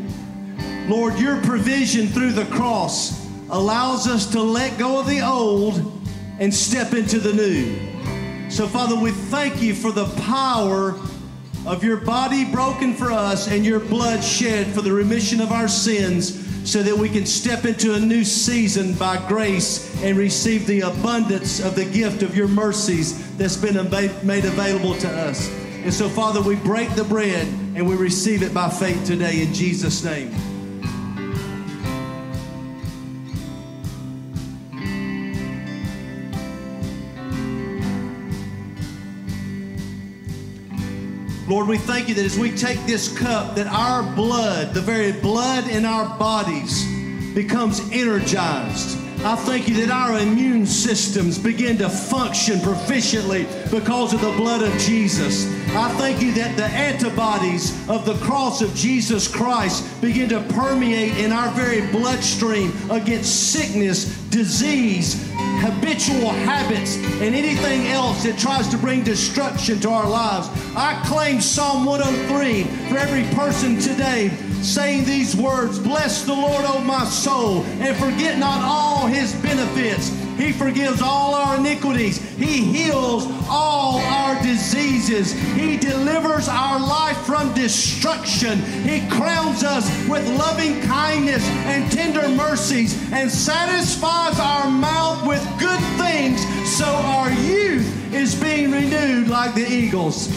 Lord, 0.87 1.19
your 1.19 1.39
provision 1.41 2.07
through 2.07 2.31
the 2.31 2.45
cross 2.45 3.27
allows 3.49 4.07
us 4.07 4.25
to 4.31 4.41
let 4.41 4.79
go 4.79 4.99
of 4.99 5.07
the 5.07 5.21
old 5.21 6.01
and 6.39 6.53
step 6.53 6.93
into 6.93 7.19
the 7.19 7.33
new. 7.33 8.49
So, 8.49 8.67
Father, 8.67 8.95
we 8.95 9.11
thank 9.11 9.61
you 9.61 9.75
for 9.75 9.91
the 9.91 10.05
power 10.21 10.99
of 11.65 11.83
your 11.83 11.97
body 11.97 12.45
broken 12.45 12.93
for 12.93 13.11
us 13.11 13.49
and 13.49 13.65
your 13.65 13.79
blood 13.79 14.23
shed 14.23 14.67
for 14.67 14.81
the 14.81 14.91
remission 14.91 15.41
of 15.41 15.51
our 15.51 15.67
sins 15.67 16.41
so 16.69 16.81
that 16.81 16.95
we 16.95 17.09
can 17.09 17.25
step 17.25 17.65
into 17.65 17.93
a 17.93 17.99
new 17.99 18.23
season 18.23 18.93
by 18.95 19.17
grace 19.27 20.01
and 20.03 20.17
receive 20.17 20.65
the 20.67 20.81
abundance 20.81 21.63
of 21.63 21.75
the 21.75 21.85
gift 21.85 22.23
of 22.23 22.35
your 22.35 22.47
mercies 22.47 23.35
that's 23.37 23.57
been 23.57 23.75
made 24.23 24.45
available 24.45 24.95
to 24.95 25.09
us. 25.09 25.49
And 25.83 25.93
so, 25.93 26.09
Father, 26.09 26.41
we 26.41 26.55
break 26.55 26.89
the 26.95 27.03
bread 27.03 27.47
and 27.75 27.87
we 27.87 27.95
receive 27.95 28.41
it 28.41 28.53
by 28.53 28.69
faith 28.69 29.05
today 29.05 29.41
in 29.41 29.53
Jesus' 29.53 30.03
name. 30.03 30.54
Lord, 41.47 41.67
we 41.67 41.77
thank 41.77 42.09
you 42.09 42.15
that 42.15 42.25
as 42.25 42.39
we 42.39 42.49
take 42.49 42.79
this 42.87 43.15
cup, 43.15 43.55
that 43.55 43.67
our 43.67 44.01
blood, 44.15 44.73
the 44.73 44.81
very 44.81 45.11
blood 45.11 45.67
in 45.67 45.85
our 45.85 46.17
bodies, 46.17 46.91
becomes 47.35 47.81
energized. 47.91 48.97
I 49.23 49.35
thank 49.35 49.67
you 49.67 49.75
that 49.85 49.91
our 49.91 50.17
immune 50.17 50.65
systems 50.65 51.37
begin 51.37 51.77
to 51.77 51.89
function 51.89 52.57
proficiently 52.59 53.45
because 53.69 54.13
of 54.13 54.21
the 54.21 54.31
blood 54.31 54.63
of 54.63 54.75
Jesus. 54.79 55.45
I 55.75 55.89
thank 55.97 56.21
you 56.21 56.31
that 56.33 56.55
the 56.55 56.65
antibodies 56.65 57.73
of 57.89 58.05
the 58.05 58.15
cross 58.25 58.61
of 58.61 58.73
Jesus 58.75 59.27
Christ 59.27 60.01
begin 60.01 60.29
to 60.29 60.39
permeate 60.53 61.17
in 61.17 61.33
our 61.33 61.49
very 61.51 61.85
bloodstream 61.87 62.71
against 62.89 63.51
sickness, 63.51 64.17
disease, 64.29 65.29
habitual 65.59 66.29
habits, 66.29 66.95
and 66.95 67.35
anything 67.35 67.87
else 67.87 68.23
that 68.23 68.37
tries 68.37 68.69
to 68.69 68.77
bring 68.77 69.03
destruction 69.03 69.79
to 69.81 69.89
our 69.89 70.09
lives. 70.09 70.47
I 70.77 71.01
claim 71.05 71.41
Psalm 71.41 71.85
103 71.85 72.63
for 72.89 72.97
every 72.97 73.23
person 73.35 73.77
today 73.77 74.29
saying 74.61 75.03
these 75.03 75.35
words 75.35 75.77
Bless 75.77 76.23
the 76.23 76.33
Lord, 76.33 76.63
O 76.65 76.79
my 76.79 77.03
soul, 77.05 77.63
and 77.81 77.95
forget 77.97 78.39
not 78.39 78.61
all 78.63 79.07
his 79.07 79.35
benefits. 79.35 80.09
He 80.37 80.51
forgives 80.51 81.01
all 81.01 81.33
our 81.33 81.57
iniquities. 81.57 82.17
He 82.35 82.63
heals 82.63 83.25
all 83.49 83.99
our 83.99 84.41
diseases. 84.43 85.31
He 85.53 85.77
delivers 85.77 86.47
our 86.49 86.79
life 86.79 87.17
from 87.25 87.53
destruction. 87.53 88.59
He 88.83 89.07
crowns 89.09 89.63
us 89.63 89.87
with 90.07 90.27
loving 90.37 90.81
kindness 90.81 91.47
and 91.65 91.91
tender 91.91 92.27
mercies 92.29 93.11
and 93.11 93.31
satisfies 93.31 94.39
our 94.39 94.69
mouth 94.69 95.25
with 95.25 95.41
good 95.59 95.79
things 95.97 96.41
so 96.77 96.85
our 96.85 97.31
youth 97.31 98.13
is 98.13 98.35
being 98.35 98.71
renewed 98.71 99.27
like 99.27 99.55
the 99.55 99.65
eagles. 99.65 100.29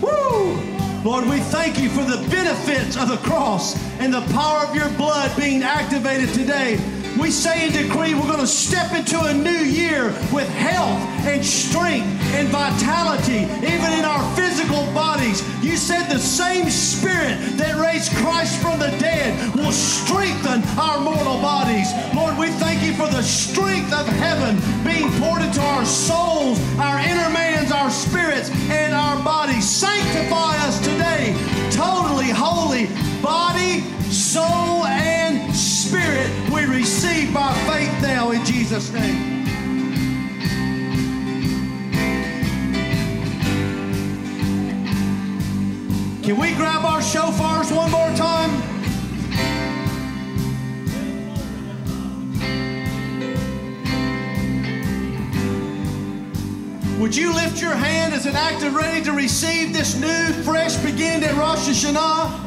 Woo! 0.00 0.56
Lord, 1.04 1.28
we 1.28 1.38
thank 1.38 1.78
you 1.78 1.88
for 1.88 2.02
the 2.02 2.26
benefits 2.28 2.96
of 2.96 3.08
the 3.08 3.16
cross 3.18 3.76
and 4.00 4.12
the 4.12 4.22
power 4.32 4.66
of 4.66 4.74
your 4.74 4.88
blood 4.90 5.36
being 5.36 5.62
activated 5.62 6.32
today. 6.34 6.80
We 7.18 7.30
say 7.30 7.64
and 7.66 7.72
decree 7.72 8.14
we're 8.14 8.28
going 8.28 8.40
to 8.40 8.46
step 8.46 8.92
into 8.92 9.18
a 9.18 9.32
new 9.32 9.50
year 9.50 10.06
with 10.32 10.48
health 10.48 11.00
and 11.26 11.44
strength 11.44 12.06
and 12.36 12.48
vitality, 12.48 13.48
even 13.66 13.92
in 13.98 14.04
our 14.04 14.22
physical 14.36 14.84
bodies. 14.92 15.42
You 15.64 15.76
said 15.76 16.08
the 16.08 16.18
same 16.18 16.68
spirit 16.68 17.38
that 17.56 17.74
raised 17.80 18.12
Christ 18.16 18.60
from 18.60 18.78
the 18.78 18.90
dead 18.98 19.32
will 19.56 19.72
strengthen 19.72 20.62
our 20.78 21.00
mortal 21.00 21.40
bodies. 21.40 21.88
Lord, 22.14 22.36
we 22.38 22.48
thank 22.60 22.82
you 22.82 22.92
for 22.94 23.08
the 23.08 23.22
strength 23.22 23.92
of 23.92 24.06
heaven 24.06 24.56
being 24.84 25.10
poured 25.20 25.42
into 25.42 25.60
our 25.60 25.84
souls, 25.84 26.60
our 26.78 26.98
inner 26.98 27.30
mans, 27.30 27.72
our 27.72 27.90
spirits, 27.90 28.50
and 28.68 28.94
our 28.94 29.22
bodies. 29.24 29.68
Sanctify 29.68 30.56
us 30.68 30.78
today, 30.80 31.34
totally 31.70 32.28
holy, 32.28 32.86
body, 33.22 33.80
soul, 34.10 34.84
and 34.84 35.54
spirit. 35.54 35.75
Spirit 35.86 36.28
we 36.52 36.64
receive 36.64 37.32
by 37.32 37.52
faith 37.70 38.02
now 38.02 38.32
in 38.32 38.44
Jesus' 38.44 38.92
name. 38.92 39.44
Can 46.24 46.40
we 46.40 46.54
grab 46.54 46.84
our 46.84 46.98
shofars 46.98 47.70
one 47.70 47.92
more 47.92 48.10
time? 48.16 48.50
Would 57.00 57.14
you 57.14 57.32
lift 57.32 57.62
your 57.62 57.74
hand 57.76 58.12
as 58.12 58.26
an 58.26 58.34
act 58.34 58.64
of 58.64 58.74
ready 58.74 59.04
to 59.04 59.12
receive 59.12 59.72
this 59.72 59.94
new, 60.00 60.32
fresh 60.42 60.74
beginning 60.78 61.28
at 61.28 61.36
Rosh 61.36 61.68
Hashanah? 61.68 62.45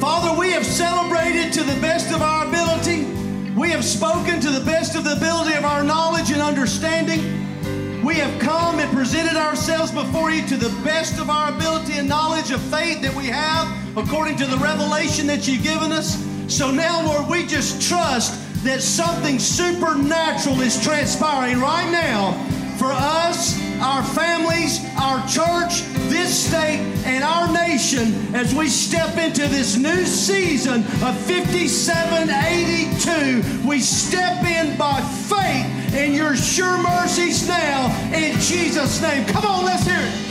Father, 0.00 0.40
we 0.40 0.50
have 0.52 0.64
celebrated 0.64 1.52
to 1.52 1.62
the 1.62 1.78
best 1.78 2.10
of 2.10 2.22
our 2.22 2.48
ability. 2.48 3.04
We 3.52 3.68
have 3.68 3.84
spoken 3.84 4.40
to 4.40 4.48
the 4.48 4.64
best 4.64 4.96
of 4.96 5.04
the 5.04 5.12
ability 5.12 5.52
of 5.52 5.66
our 5.66 5.84
knowledge 5.84 6.30
and 6.30 6.40
understanding. 6.40 8.02
We 8.02 8.14
have 8.14 8.40
come 8.40 8.78
and 8.78 8.90
presented 8.96 9.36
ourselves 9.36 9.92
before 9.92 10.30
you 10.30 10.46
to 10.48 10.56
the 10.56 10.70
best 10.82 11.20
of 11.20 11.28
our 11.28 11.54
ability 11.54 11.98
and 11.98 12.08
knowledge 12.08 12.50
of 12.50 12.62
faith 12.62 13.02
that 13.02 13.14
we 13.14 13.26
have 13.26 13.68
according 13.94 14.36
to 14.38 14.46
the 14.46 14.56
revelation 14.56 15.26
that 15.26 15.46
you've 15.46 15.62
given 15.62 15.92
us. 15.92 16.16
So 16.48 16.70
now, 16.70 17.04
Lord, 17.04 17.28
we 17.28 17.44
just 17.44 17.86
trust 17.86 18.64
that 18.64 18.80
something 18.80 19.38
supernatural 19.38 20.62
is 20.62 20.82
transpiring 20.82 21.60
right 21.60 21.90
now 21.92 22.32
for 22.78 22.90
us, 22.90 23.60
our 23.80 24.02
families, 24.02 24.84
our 25.00 25.24
church, 25.26 25.82
this 26.08 26.48
state, 26.48 26.80
and 27.04 27.24
our 27.24 27.52
nation 27.52 28.34
as 28.34 28.54
we 28.54 28.68
step 28.68 29.16
into 29.16 29.48
this 29.48 29.76
new 29.76 30.04
season 30.04 30.84
of 31.02 31.16
5782. 31.26 33.66
We 33.66 33.80
step 33.80 34.44
in 34.44 34.76
by 34.76 35.00
faith 35.00 35.94
in 35.94 36.12
your 36.14 36.36
sure 36.36 36.80
mercies 36.82 37.48
now 37.48 37.88
in 38.14 38.38
Jesus' 38.38 39.00
name. 39.00 39.26
Come 39.26 39.44
on, 39.44 39.64
let's 39.64 39.86
hear 39.86 39.98
it. 39.98 40.29